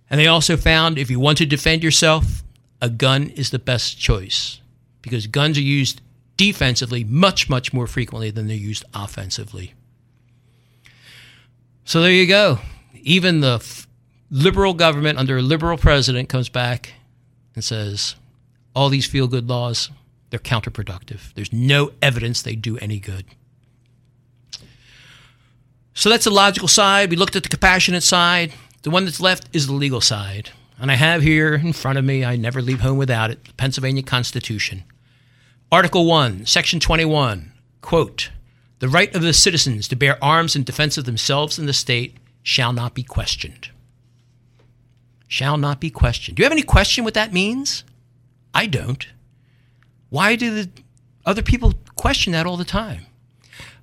And 0.08 0.20
they 0.20 0.26
also 0.26 0.56
found 0.56 0.98
if 0.98 1.10
you 1.10 1.20
want 1.20 1.38
to 1.38 1.46
defend 1.46 1.82
yourself, 1.82 2.42
a 2.80 2.88
gun 2.88 3.30
is 3.30 3.50
the 3.50 3.58
best 3.58 3.98
choice 3.98 4.60
because 5.02 5.26
guns 5.26 5.58
are 5.58 5.62
used 5.62 6.00
defensively 6.36 7.04
much, 7.04 7.48
much 7.48 7.72
more 7.72 7.86
frequently 7.86 8.30
than 8.30 8.46
they're 8.46 8.56
used 8.56 8.84
offensively. 8.94 9.74
So 11.84 12.00
there 12.00 12.12
you 12.12 12.26
go. 12.26 12.60
Even 12.94 13.40
the 13.40 13.64
liberal 14.30 14.74
government 14.74 15.18
under 15.18 15.38
a 15.38 15.42
liberal 15.42 15.78
president 15.78 16.28
comes 16.28 16.48
back 16.48 16.92
and 17.54 17.64
says 17.64 18.14
all 18.74 18.88
these 18.88 19.06
feel 19.06 19.26
good 19.26 19.48
laws 19.48 19.90
they're 20.30 20.38
counterproductive. 20.38 21.32
There's 21.34 21.52
no 21.52 21.92
evidence 22.02 22.42
they 22.42 22.54
do 22.54 22.76
any 22.78 23.00
good. 23.00 23.24
So 25.94 26.10
that's 26.10 26.24
the 26.24 26.30
logical 26.30 26.68
side. 26.68 27.10
We 27.10 27.16
looked 27.16 27.34
at 27.34 27.42
the 27.42 27.48
compassionate 27.48 28.02
side. 28.02 28.52
The 28.82 28.90
one 28.90 29.06
that's 29.06 29.20
left 29.20 29.48
is 29.54 29.66
the 29.66 29.72
legal 29.72 30.02
side 30.02 30.50
and 30.80 30.90
i 30.90 30.94
have 30.94 31.22
here 31.22 31.54
in 31.54 31.72
front 31.72 31.98
of 31.98 32.04
me 32.04 32.24
i 32.24 32.36
never 32.36 32.62
leave 32.62 32.80
home 32.80 32.98
without 32.98 33.30
it 33.30 33.44
the 33.44 33.52
pennsylvania 33.54 34.02
constitution 34.02 34.84
article 35.70 36.06
1 36.06 36.46
section 36.46 36.80
21 36.80 37.52
quote 37.80 38.30
the 38.78 38.88
right 38.88 39.14
of 39.14 39.22
the 39.22 39.32
citizens 39.32 39.88
to 39.88 39.96
bear 39.96 40.22
arms 40.22 40.54
in 40.54 40.62
defense 40.62 40.96
of 40.96 41.04
themselves 41.04 41.58
and 41.58 41.68
the 41.68 41.72
state 41.72 42.16
shall 42.42 42.72
not 42.72 42.94
be 42.94 43.02
questioned 43.02 43.70
shall 45.28 45.58
not 45.58 45.78
be 45.78 45.90
questioned. 45.90 46.36
Do 46.36 46.40
you 46.40 46.44
have 46.44 46.52
any 46.52 46.62
question 46.62 47.04
what 47.04 47.14
that 47.14 47.32
means? 47.32 47.84
I 48.52 48.66
don't. 48.66 49.06
Why 50.08 50.34
do 50.34 50.54
the 50.54 50.70
other 51.24 51.42
people 51.42 51.74
question 51.94 52.32
that 52.32 52.46
all 52.46 52.56
the 52.56 52.64
time? 52.64 53.06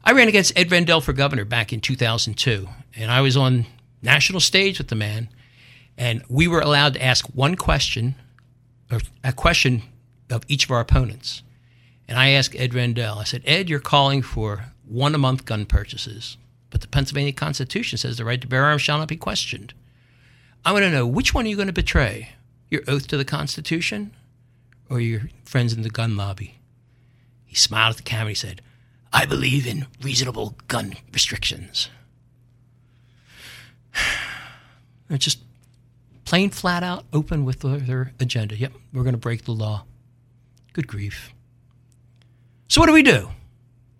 I 0.03 0.11
ran 0.11 0.27
against 0.27 0.57
Ed 0.57 0.71
Rendell 0.71 1.01
for 1.01 1.13
governor 1.13 1.45
back 1.45 1.71
in 1.71 1.79
2002, 1.79 2.67
and 2.95 3.11
I 3.11 3.21
was 3.21 3.37
on 3.37 3.67
national 4.01 4.39
stage 4.39 4.79
with 4.79 4.87
the 4.87 4.95
man, 4.95 5.29
and 5.97 6.23
we 6.29 6.47
were 6.47 6.61
allowed 6.61 6.93
to 6.95 7.03
ask 7.03 7.25
one 7.27 7.55
question, 7.55 8.15
or 8.91 8.99
a 9.23 9.33
question 9.33 9.83
of 10.29 10.43
each 10.47 10.65
of 10.65 10.71
our 10.71 10.79
opponents. 10.79 11.41
And 12.07 12.19
I 12.19 12.29
asked 12.29 12.55
Ed 12.55 12.73
Rendell, 12.73 13.19
I 13.19 13.23
said, 13.23 13.43
Ed, 13.45 13.69
you're 13.69 13.79
calling 13.79 14.21
for 14.21 14.65
one 14.85 15.15
a 15.15 15.17
month 15.19 15.45
gun 15.45 15.65
purchases, 15.65 16.37
but 16.69 16.81
the 16.81 16.87
Pennsylvania 16.87 17.33
Constitution 17.33 17.97
says 17.97 18.17
the 18.17 18.25
right 18.25 18.41
to 18.41 18.47
bear 18.47 18.65
arms 18.65 18.81
shall 18.81 18.97
not 18.97 19.07
be 19.07 19.17
questioned. 19.17 19.73
I 20.63 20.71
want 20.71 20.83
to 20.83 20.91
know 20.91 21.07
which 21.07 21.33
one 21.33 21.45
are 21.45 21.47
you 21.47 21.55
going 21.55 21.67
to 21.67 21.73
betray? 21.73 22.29
Your 22.69 22.81
oath 22.87 23.07
to 23.07 23.17
the 23.17 23.25
Constitution 23.25 24.11
or 24.89 24.99
your 24.99 25.29
friends 25.43 25.73
in 25.73 25.83
the 25.83 25.89
gun 25.89 26.17
lobby? 26.17 26.59
He 27.45 27.55
smiled 27.55 27.91
at 27.91 27.97
the 27.97 28.03
camera. 28.03 28.29
He 28.29 28.35
said, 28.35 28.61
I 29.13 29.25
believe 29.25 29.65
in 29.65 29.87
reasonable 30.01 30.57
gun 30.67 30.95
restrictions. 31.13 31.89
They're 35.07 35.17
just 35.17 35.39
plain 36.25 36.49
flat 36.49 36.83
out 36.83 37.05
open 37.13 37.45
with 37.45 37.61
their 37.61 38.11
agenda. 38.19 38.57
Yep, 38.57 38.73
we're 38.93 39.03
going 39.03 39.13
to 39.13 39.19
break 39.19 39.45
the 39.45 39.51
law. 39.51 39.85
Good 40.73 40.87
grief. 40.87 41.33
So, 42.67 42.81
what 42.81 42.87
do 42.87 42.93
we 42.93 43.03
do? 43.03 43.29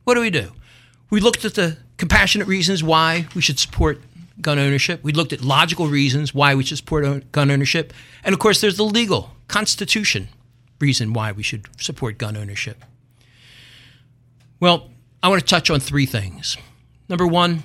What 0.03 0.15
do 0.15 0.21
we 0.21 0.30
do? 0.30 0.51
We 1.09 1.21
looked 1.21 1.45
at 1.45 1.53
the 1.53 1.78
compassionate 1.97 2.47
reasons 2.47 2.84
why 2.84 3.28
we 3.36 3.41
should 3.41 3.59
support 3.59 4.01
gun 4.41 4.59
ownership. 4.59 5.03
We 5.03 5.13
looked 5.13 5.34
at 5.34 5.41
logical 5.41 5.88
reasons 5.88 6.34
why 6.34 6.55
we 6.55 6.63
should 6.63 6.78
support 6.78 7.32
gun 7.32 7.51
ownership. 7.51 7.93
And 8.23 8.34
of 8.34 8.39
course, 8.39 8.59
there's 8.59 8.78
the 8.78 8.84
legal, 8.84 9.32
constitution 9.47 10.28
reason 10.80 11.13
why 11.13 11.32
we 11.32 11.43
should 11.43 11.67
support 11.82 12.17
gun 12.17 12.36
ownership. 12.36 12.84
Well, 14.59 14.89
I 15.23 15.30
want 15.30 15.41
to 15.41 15.47
touch 15.47 15.69
on 15.69 15.80
three 15.80 16.05
things. 16.05 16.57
Number 17.07 17.28
one, 17.28 17.63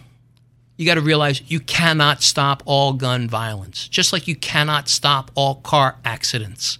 you 0.80 0.86
got 0.86 0.94
to 0.94 1.02
realize 1.02 1.42
you 1.50 1.60
cannot 1.60 2.22
stop 2.22 2.62
all 2.64 2.94
gun 2.94 3.28
violence, 3.28 3.86
just 3.86 4.14
like 4.14 4.26
you 4.26 4.34
cannot 4.34 4.88
stop 4.88 5.30
all 5.34 5.56
car 5.56 5.98
accidents. 6.06 6.78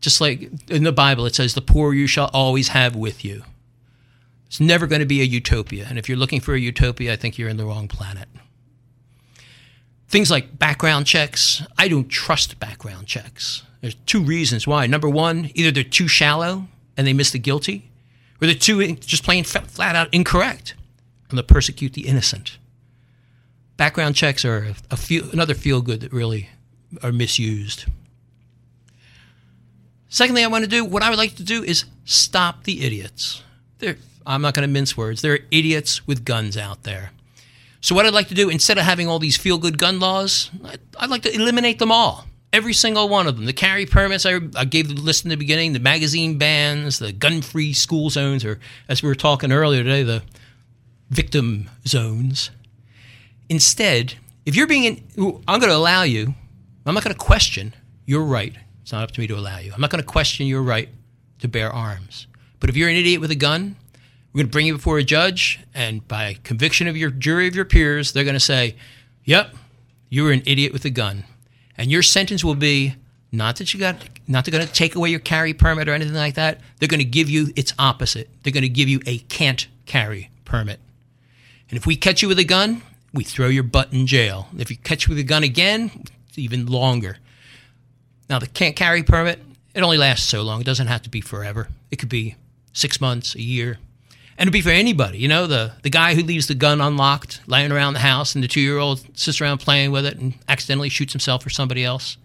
Just 0.00 0.20
like 0.20 0.48
in 0.68 0.84
the 0.84 0.92
Bible, 0.92 1.26
it 1.26 1.34
says, 1.34 1.54
The 1.54 1.60
poor 1.60 1.92
you 1.92 2.06
shall 2.06 2.30
always 2.32 2.68
have 2.68 2.94
with 2.94 3.24
you. 3.24 3.42
It's 4.46 4.60
never 4.60 4.86
going 4.86 5.00
to 5.00 5.06
be 5.06 5.20
a 5.20 5.24
utopia. 5.24 5.86
And 5.90 5.98
if 5.98 6.08
you're 6.08 6.16
looking 6.16 6.38
for 6.38 6.54
a 6.54 6.60
utopia, 6.60 7.12
I 7.12 7.16
think 7.16 7.36
you're 7.36 7.48
in 7.48 7.56
the 7.56 7.66
wrong 7.66 7.88
planet. 7.88 8.28
Things 10.06 10.30
like 10.30 10.56
background 10.56 11.06
checks, 11.06 11.64
I 11.76 11.88
don't 11.88 12.08
trust 12.08 12.60
background 12.60 13.08
checks. 13.08 13.64
There's 13.80 13.96
two 14.06 14.22
reasons 14.22 14.68
why. 14.68 14.86
Number 14.86 15.08
one, 15.08 15.50
either 15.54 15.72
they're 15.72 15.82
too 15.82 16.06
shallow 16.06 16.68
and 16.96 17.08
they 17.08 17.12
miss 17.12 17.32
the 17.32 17.40
guilty, 17.40 17.90
or 18.40 18.46
they're 18.46 18.54
too 18.54 18.94
just 18.94 19.24
plain 19.24 19.42
flat 19.42 19.96
out 19.96 20.14
incorrect 20.14 20.74
and 21.28 21.36
they 21.36 21.42
persecute 21.42 21.94
the 21.94 22.06
innocent. 22.06 22.58
Background 23.80 24.14
checks 24.14 24.44
are 24.44 24.74
a 24.90 24.96
feel, 24.98 25.30
another 25.32 25.54
feel 25.54 25.80
good 25.80 26.02
that 26.02 26.12
really 26.12 26.50
are 27.02 27.12
misused. 27.12 27.86
Second 30.10 30.34
thing 30.34 30.44
I 30.44 30.48
want 30.48 30.64
to 30.64 30.70
do, 30.70 30.84
what 30.84 31.02
I 31.02 31.08
would 31.08 31.18
like 31.18 31.36
to 31.36 31.42
do 31.42 31.62
is 31.62 31.86
stop 32.04 32.64
the 32.64 32.84
idiots. 32.84 33.42
They're, 33.78 33.96
I'm 34.26 34.42
not 34.42 34.52
going 34.52 34.68
to 34.68 34.70
mince 34.70 34.98
words. 34.98 35.22
There 35.22 35.32
are 35.32 35.38
idiots 35.50 36.06
with 36.06 36.26
guns 36.26 36.58
out 36.58 36.82
there. 36.82 37.12
So, 37.80 37.94
what 37.94 38.04
I'd 38.04 38.12
like 38.12 38.28
to 38.28 38.34
do, 38.34 38.50
instead 38.50 38.76
of 38.76 38.84
having 38.84 39.08
all 39.08 39.18
these 39.18 39.38
feel 39.38 39.56
good 39.56 39.78
gun 39.78 39.98
laws, 39.98 40.50
I'd 40.98 41.08
like 41.08 41.22
to 41.22 41.34
eliminate 41.34 41.78
them 41.78 41.90
all. 41.90 42.26
Every 42.52 42.74
single 42.74 43.08
one 43.08 43.26
of 43.26 43.36
them. 43.36 43.46
The 43.46 43.54
carry 43.54 43.86
permits, 43.86 44.26
I, 44.26 44.40
I 44.56 44.66
gave 44.66 44.88
the 44.88 45.00
list 45.00 45.24
in 45.24 45.30
the 45.30 45.38
beginning, 45.38 45.72
the 45.72 45.80
magazine 45.80 46.36
bans, 46.36 46.98
the 46.98 47.12
gun 47.12 47.40
free 47.40 47.72
school 47.72 48.10
zones, 48.10 48.44
or 48.44 48.60
as 48.90 49.02
we 49.02 49.08
were 49.08 49.14
talking 49.14 49.50
earlier 49.50 49.82
today, 49.82 50.02
the 50.02 50.22
victim 51.08 51.70
zones. 51.86 52.50
Instead, 53.50 54.14
if 54.46 54.54
you're 54.56 54.68
being, 54.68 54.84
in, 54.84 55.42
I'm 55.46 55.58
going 55.58 55.70
to 55.70 55.76
allow 55.76 56.04
you, 56.04 56.34
I'm 56.86 56.94
not 56.94 57.04
going 57.04 57.14
to 57.14 57.18
question 57.18 57.74
your 58.06 58.22
right. 58.24 58.54
It's 58.80 58.92
not 58.92 59.02
up 59.02 59.10
to 59.10 59.20
me 59.20 59.26
to 59.26 59.36
allow 59.36 59.58
you. 59.58 59.72
I'm 59.74 59.80
not 59.80 59.90
going 59.90 60.02
to 60.02 60.06
question 60.06 60.46
your 60.46 60.62
right 60.62 60.88
to 61.40 61.48
bear 61.48 61.70
arms. 61.70 62.28
But 62.60 62.70
if 62.70 62.76
you're 62.76 62.88
an 62.88 62.96
idiot 62.96 63.20
with 63.20 63.32
a 63.32 63.36
gun, 63.36 63.76
we're 64.32 64.38
going 64.38 64.46
to 64.46 64.52
bring 64.52 64.66
you 64.66 64.74
before 64.74 64.98
a 64.98 65.04
judge, 65.04 65.58
and 65.74 66.06
by 66.06 66.36
conviction 66.44 66.86
of 66.86 66.96
your 66.96 67.10
jury 67.10 67.48
of 67.48 67.56
your 67.56 67.64
peers, 67.64 68.12
they're 68.12 68.22
going 68.22 68.34
to 68.34 68.40
say, 68.40 68.76
"Yep, 69.24 69.56
you 70.08 70.22
were 70.22 70.30
an 70.30 70.42
idiot 70.46 70.72
with 70.72 70.84
a 70.84 70.90
gun," 70.90 71.24
and 71.76 71.90
your 71.90 72.02
sentence 72.02 72.44
will 72.44 72.54
be 72.54 72.94
not 73.32 73.56
that 73.56 73.74
you 73.74 73.80
got 73.80 73.96
not 74.28 74.44
they're 74.44 74.52
going 74.52 74.66
to 74.66 74.72
take 74.72 74.94
away 74.94 75.10
your 75.10 75.18
carry 75.18 75.52
permit 75.52 75.88
or 75.88 75.94
anything 75.94 76.14
like 76.14 76.34
that. 76.36 76.60
They're 76.78 76.88
going 76.88 77.00
to 77.00 77.04
give 77.04 77.28
you 77.28 77.52
its 77.56 77.72
opposite. 77.76 78.30
They're 78.42 78.52
going 78.52 78.62
to 78.62 78.68
give 78.68 78.88
you 78.88 79.00
a 79.04 79.18
can't 79.18 79.66
carry 79.86 80.30
permit. 80.44 80.78
And 81.68 81.76
if 81.76 81.86
we 81.86 81.96
catch 81.96 82.22
you 82.22 82.28
with 82.28 82.38
a 82.38 82.44
gun, 82.44 82.82
we 83.12 83.24
throw 83.24 83.48
your 83.48 83.62
butt 83.62 83.92
in 83.92 84.06
jail. 84.06 84.48
If 84.56 84.70
you 84.70 84.76
catch 84.76 85.08
with 85.08 85.18
a 85.18 85.22
gun 85.22 85.42
again, 85.42 86.04
even 86.36 86.66
longer. 86.66 87.18
Now 88.28 88.38
the 88.38 88.46
can't 88.46 88.76
carry 88.76 89.02
permit, 89.02 89.40
it 89.74 89.82
only 89.82 89.98
lasts 89.98 90.28
so 90.28 90.42
long. 90.42 90.60
It 90.60 90.64
doesn't 90.64 90.86
have 90.86 91.02
to 91.02 91.10
be 91.10 91.20
forever. 91.20 91.68
It 91.90 91.96
could 91.96 92.08
be 92.08 92.36
six 92.72 93.00
months, 93.00 93.34
a 93.34 93.42
year, 93.42 93.78
And 94.38 94.46
it'd 94.46 94.52
be 94.52 94.60
for 94.60 94.70
anybody, 94.70 95.18
you 95.18 95.28
know, 95.28 95.46
the, 95.46 95.72
the 95.82 95.90
guy 95.90 96.14
who 96.14 96.22
leaves 96.22 96.46
the 96.46 96.54
gun 96.54 96.80
unlocked, 96.80 97.40
laying 97.46 97.72
around 97.72 97.94
the 97.94 98.00
house, 98.00 98.34
and 98.34 98.42
the 98.42 98.48
two 98.48 98.60
year 98.60 98.78
old 98.78 99.04
sits 99.18 99.40
around 99.40 99.58
playing 99.58 99.90
with 99.90 100.06
it 100.06 100.18
and 100.18 100.34
accidentally 100.48 100.88
shoots 100.88 101.12
himself 101.12 101.44
or 101.44 101.50
somebody 101.50 101.84
else. 101.84 102.16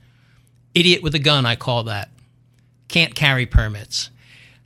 Idiot 0.73 1.01
with 1.01 1.15
a 1.15 1.19
gun, 1.19 1.45
I 1.45 1.55
call 1.55 1.83
that. 1.83 2.09
Can't 2.87 3.15
carry 3.15 3.45
permits. 3.45 4.11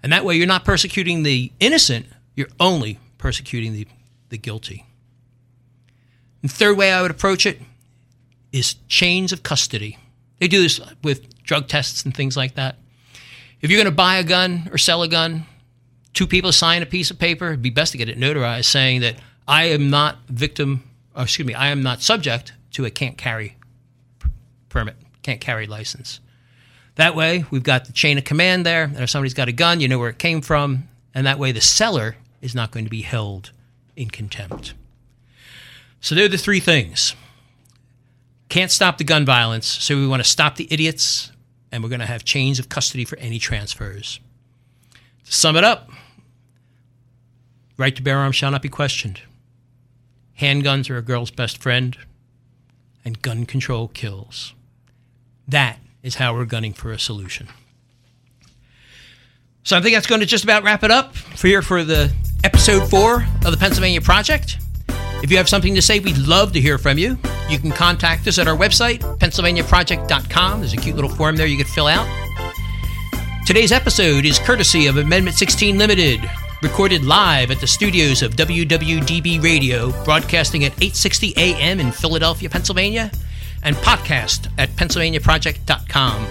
And 0.04 0.12
that 0.12 0.26
way 0.26 0.36
you're 0.36 0.48
not 0.48 0.66
persecuting 0.66 1.24
the 1.24 1.52
innocent, 1.60 2.08
you're 2.36 2.50
only 2.60 3.00
persecuting 3.18 3.74
the, 3.74 3.88
the 4.30 4.38
guilty. 4.38 4.86
And 6.42 6.52
third 6.52 6.78
way 6.78 6.92
I 6.92 7.02
would 7.02 7.12
approach 7.12 7.46
it 7.46 7.62
is 8.52 8.76
chains 8.88 9.32
of 9.32 9.44
custody. 9.44 9.98
They 10.40 10.48
do 10.48 10.62
this 10.62 10.80
with 11.04 11.44
drug 11.44 11.68
tests 11.68 12.04
and 12.06 12.16
things 12.16 12.38
like 12.38 12.56
that. 12.56 12.78
If 13.62 13.70
you're 13.70 13.78
going 13.78 13.92
to 13.92 13.96
buy 13.96 14.16
a 14.16 14.24
gun 14.24 14.70
or 14.72 14.78
sell 14.78 15.04
a 15.04 15.08
gun, 15.08 15.46
two 16.14 16.28
people 16.28 16.52
sign 16.52 16.82
a 16.82 16.86
piece 16.86 17.12
of 17.12 17.20
paper. 17.20 17.48
It'd 17.48 17.62
be 17.62 17.70
best 17.70 17.92
to 17.92 17.98
get 17.98 18.10
it 18.10 18.18
notarized 18.18 18.66
saying 18.66 19.02
that 19.02 19.16
I 19.48 19.66
am 19.66 19.90
not 19.90 20.18
victim, 20.30 20.84
excuse 21.18 21.46
me, 21.46 21.54
I 21.54 21.68
am 21.68 21.84
not 21.84 22.02
subject 22.02 22.54
to 22.72 22.86
a 22.86 22.90
can't 22.90 23.18
carry 23.18 23.58
permit, 24.70 24.96
can't 25.24 25.42
carry 25.42 25.68
license. 25.68 26.20
That 26.96 27.16
way, 27.16 27.46
we've 27.50 27.64
got 27.64 27.86
the 27.86 27.94
chain 27.94 28.18
of 28.18 28.24
command 28.26 28.66
there. 28.66 28.84
And 28.84 29.00
if 29.00 29.10
somebody's 29.10 29.34
got 29.34 29.48
a 29.48 29.54
gun, 29.54 29.80
you 29.80 29.88
know 29.88 30.00
where 30.00 30.10
it 30.10 30.20
came 30.20 30.42
from. 30.42 30.88
And 31.14 31.26
that 31.26 31.40
way, 31.40 31.52
the 31.52 31.62
seller 31.62 32.18
is 32.42 32.54
not 32.54 32.72
going 32.72 32.86
to 32.86 32.92
be 32.92 33.02
held 33.02 33.52
in 33.96 34.10
contempt. 34.10 34.74
So, 36.02 36.16
they're 36.16 36.28
the 36.28 36.38
three 36.38 36.60
things. 36.60 37.16
Can't 38.50 38.72
stop 38.72 38.98
the 38.98 39.04
gun 39.04 39.26
violence, 39.26 39.68
so 39.68 39.96
we 39.96 40.08
want 40.08 40.24
to 40.24 40.30
stop 40.30 40.56
the 40.56 40.68
idiots, 40.72 41.32
and 41.72 41.84
we're 41.84 41.90
going 41.90 42.00
to 42.00 42.06
have 42.08 42.24
chains 42.26 42.58
of 42.58 42.68
custody 42.68 43.06
for 43.06 43.18
any 43.20 43.38
transfers. 43.38 44.20
To 45.26 45.32
sum 45.32 45.56
it 45.56 45.64
up, 45.64 45.90
right 47.78 47.96
to 47.96 48.02
bear 48.02 48.18
arms 48.18 48.36
shall 48.36 48.50
not 48.50 48.64
be 48.64 48.70
questioned. 48.70 49.22
Handguns 50.40 50.90
are 50.90 50.98
a 50.98 51.02
girl's 51.02 51.32
best 51.32 51.62
friend, 51.62 51.96
and 53.06 53.22
gun 53.22 53.46
control 53.46 53.88
kills. 53.88 54.54
That 55.48 55.80
is 56.02 56.16
how 56.16 56.34
we're 56.34 56.46
gunning 56.46 56.74
for 56.74 56.92
a 56.92 57.00
solution. 57.00 57.50
So 59.64 59.78
I 59.78 59.82
think 59.82 59.96
that's 59.96 60.08
going 60.08 60.22
to 60.22 60.26
just 60.26 60.44
about 60.44 60.64
wrap 60.64 60.84
it 60.84 60.92
up 60.92 61.16
for 61.16 61.48
here 61.48 61.62
for 61.62 61.84
the 61.84 62.12
episode 62.44 62.90
four 62.90 63.26
of 63.46 63.52
the 63.52 63.58
Pennsylvania 63.58 64.02
Project. 64.02 64.58
If 65.22 65.32
you 65.32 65.38
have 65.38 65.50
something 65.50 65.76
to 65.76 65.82
say, 65.82 66.00
we'd 66.00 66.18
love 66.18 66.54
to 66.54 66.62
hear 66.62 66.78
from 66.78 66.98
you. 66.98 67.18
You 67.50 67.60
can 67.60 67.72
contact 67.72 68.28
us 68.28 68.40
at 68.40 68.48
our 68.48 68.56
website, 68.56 69.00
pennsylvaniaproject.com. 69.20 70.60
There's 70.60 70.74
a 70.74 70.78
cute 70.78 70.96
little 70.96 71.10
form 71.10 71.36
there 71.36 71.48
you 71.48 71.58
could 71.58 71.68
fill 71.68 71.88
out. 71.88 72.08
Today's 73.46 73.72
episode 73.72 74.26
is 74.26 74.40
courtesy 74.40 74.86
of 74.88 74.98
Amendment 74.98 75.36
16 75.36 75.78
Limited, 75.78 76.22
recorded 76.62 77.04
live 77.04 77.52
at 77.52 77.60
the 77.60 77.68
studios 77.68 78.22
of 78.22 78.36
WWDB 78.36 79.42
Radio, 79.44 79.92
broadcasting 80.04 80.66
at 80.66 80.72
8:60 80.74 81.36
a.m. 81.36 81.80
in 81.80 81.92
Philadelphia, 81.92 82.50
Pennsylvania, 82.50 83.12
and 83.64 83.76
podcast 83.78 84.48
at 84.58 84.70
pennsylvaniaproject.com. 84.72 86.28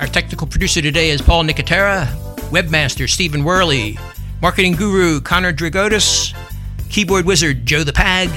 Our 0.00 0.06
technical 0.06 0.46
producer 0.46 0.82
today 0.82 1.10
is 1.10 1.22
Paul 1.22 1.44
Nicotera, 1.44 2.06
webmaster 2.50 3.08
Stephen 3.08 3.44
Worley, 3.44 3.96
marketing 4.42 4.74
guru 4.74 5.20
Connor 5.20 5.52
Dragotis, 5.52 6.34
keyboard 6.96 7.26
wizard 7.26 7.66
Joe 7.66 7.84
the 7.84 7.92
Pag, 7.92 8.30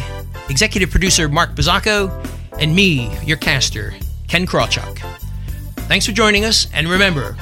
executive 0.49 0.91
producer 0.91 1.29
Mark 1.29 1.55
Bazzacco, 1.55 2.11
and 2.59 2.75
me, 2.75 3.09
your 3.23 3.37
caster, 3.37 3.93
Ken 4.27 4.45
Krawchuk. 4.45 4.97
Thanks 5.87 6.05
for 6.05 6.11
joining 6.11 6.43
us, 6.43 6.67
and 6.73 6.89
remember, 6.89 7.37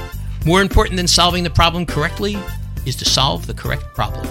more 0.45 0.61
important 0.61 0.95
than 0.95 1.07
solving 1.07 1.43
the 1.43 1.49
problem 1.49 1.87
correctly 1.87 2.37
is 2.85 2.95
to 2.97 3.05
solve 3.05 3.47
the 3.47 3.55
correct 3.55 3.81
problem. 3.95 4.27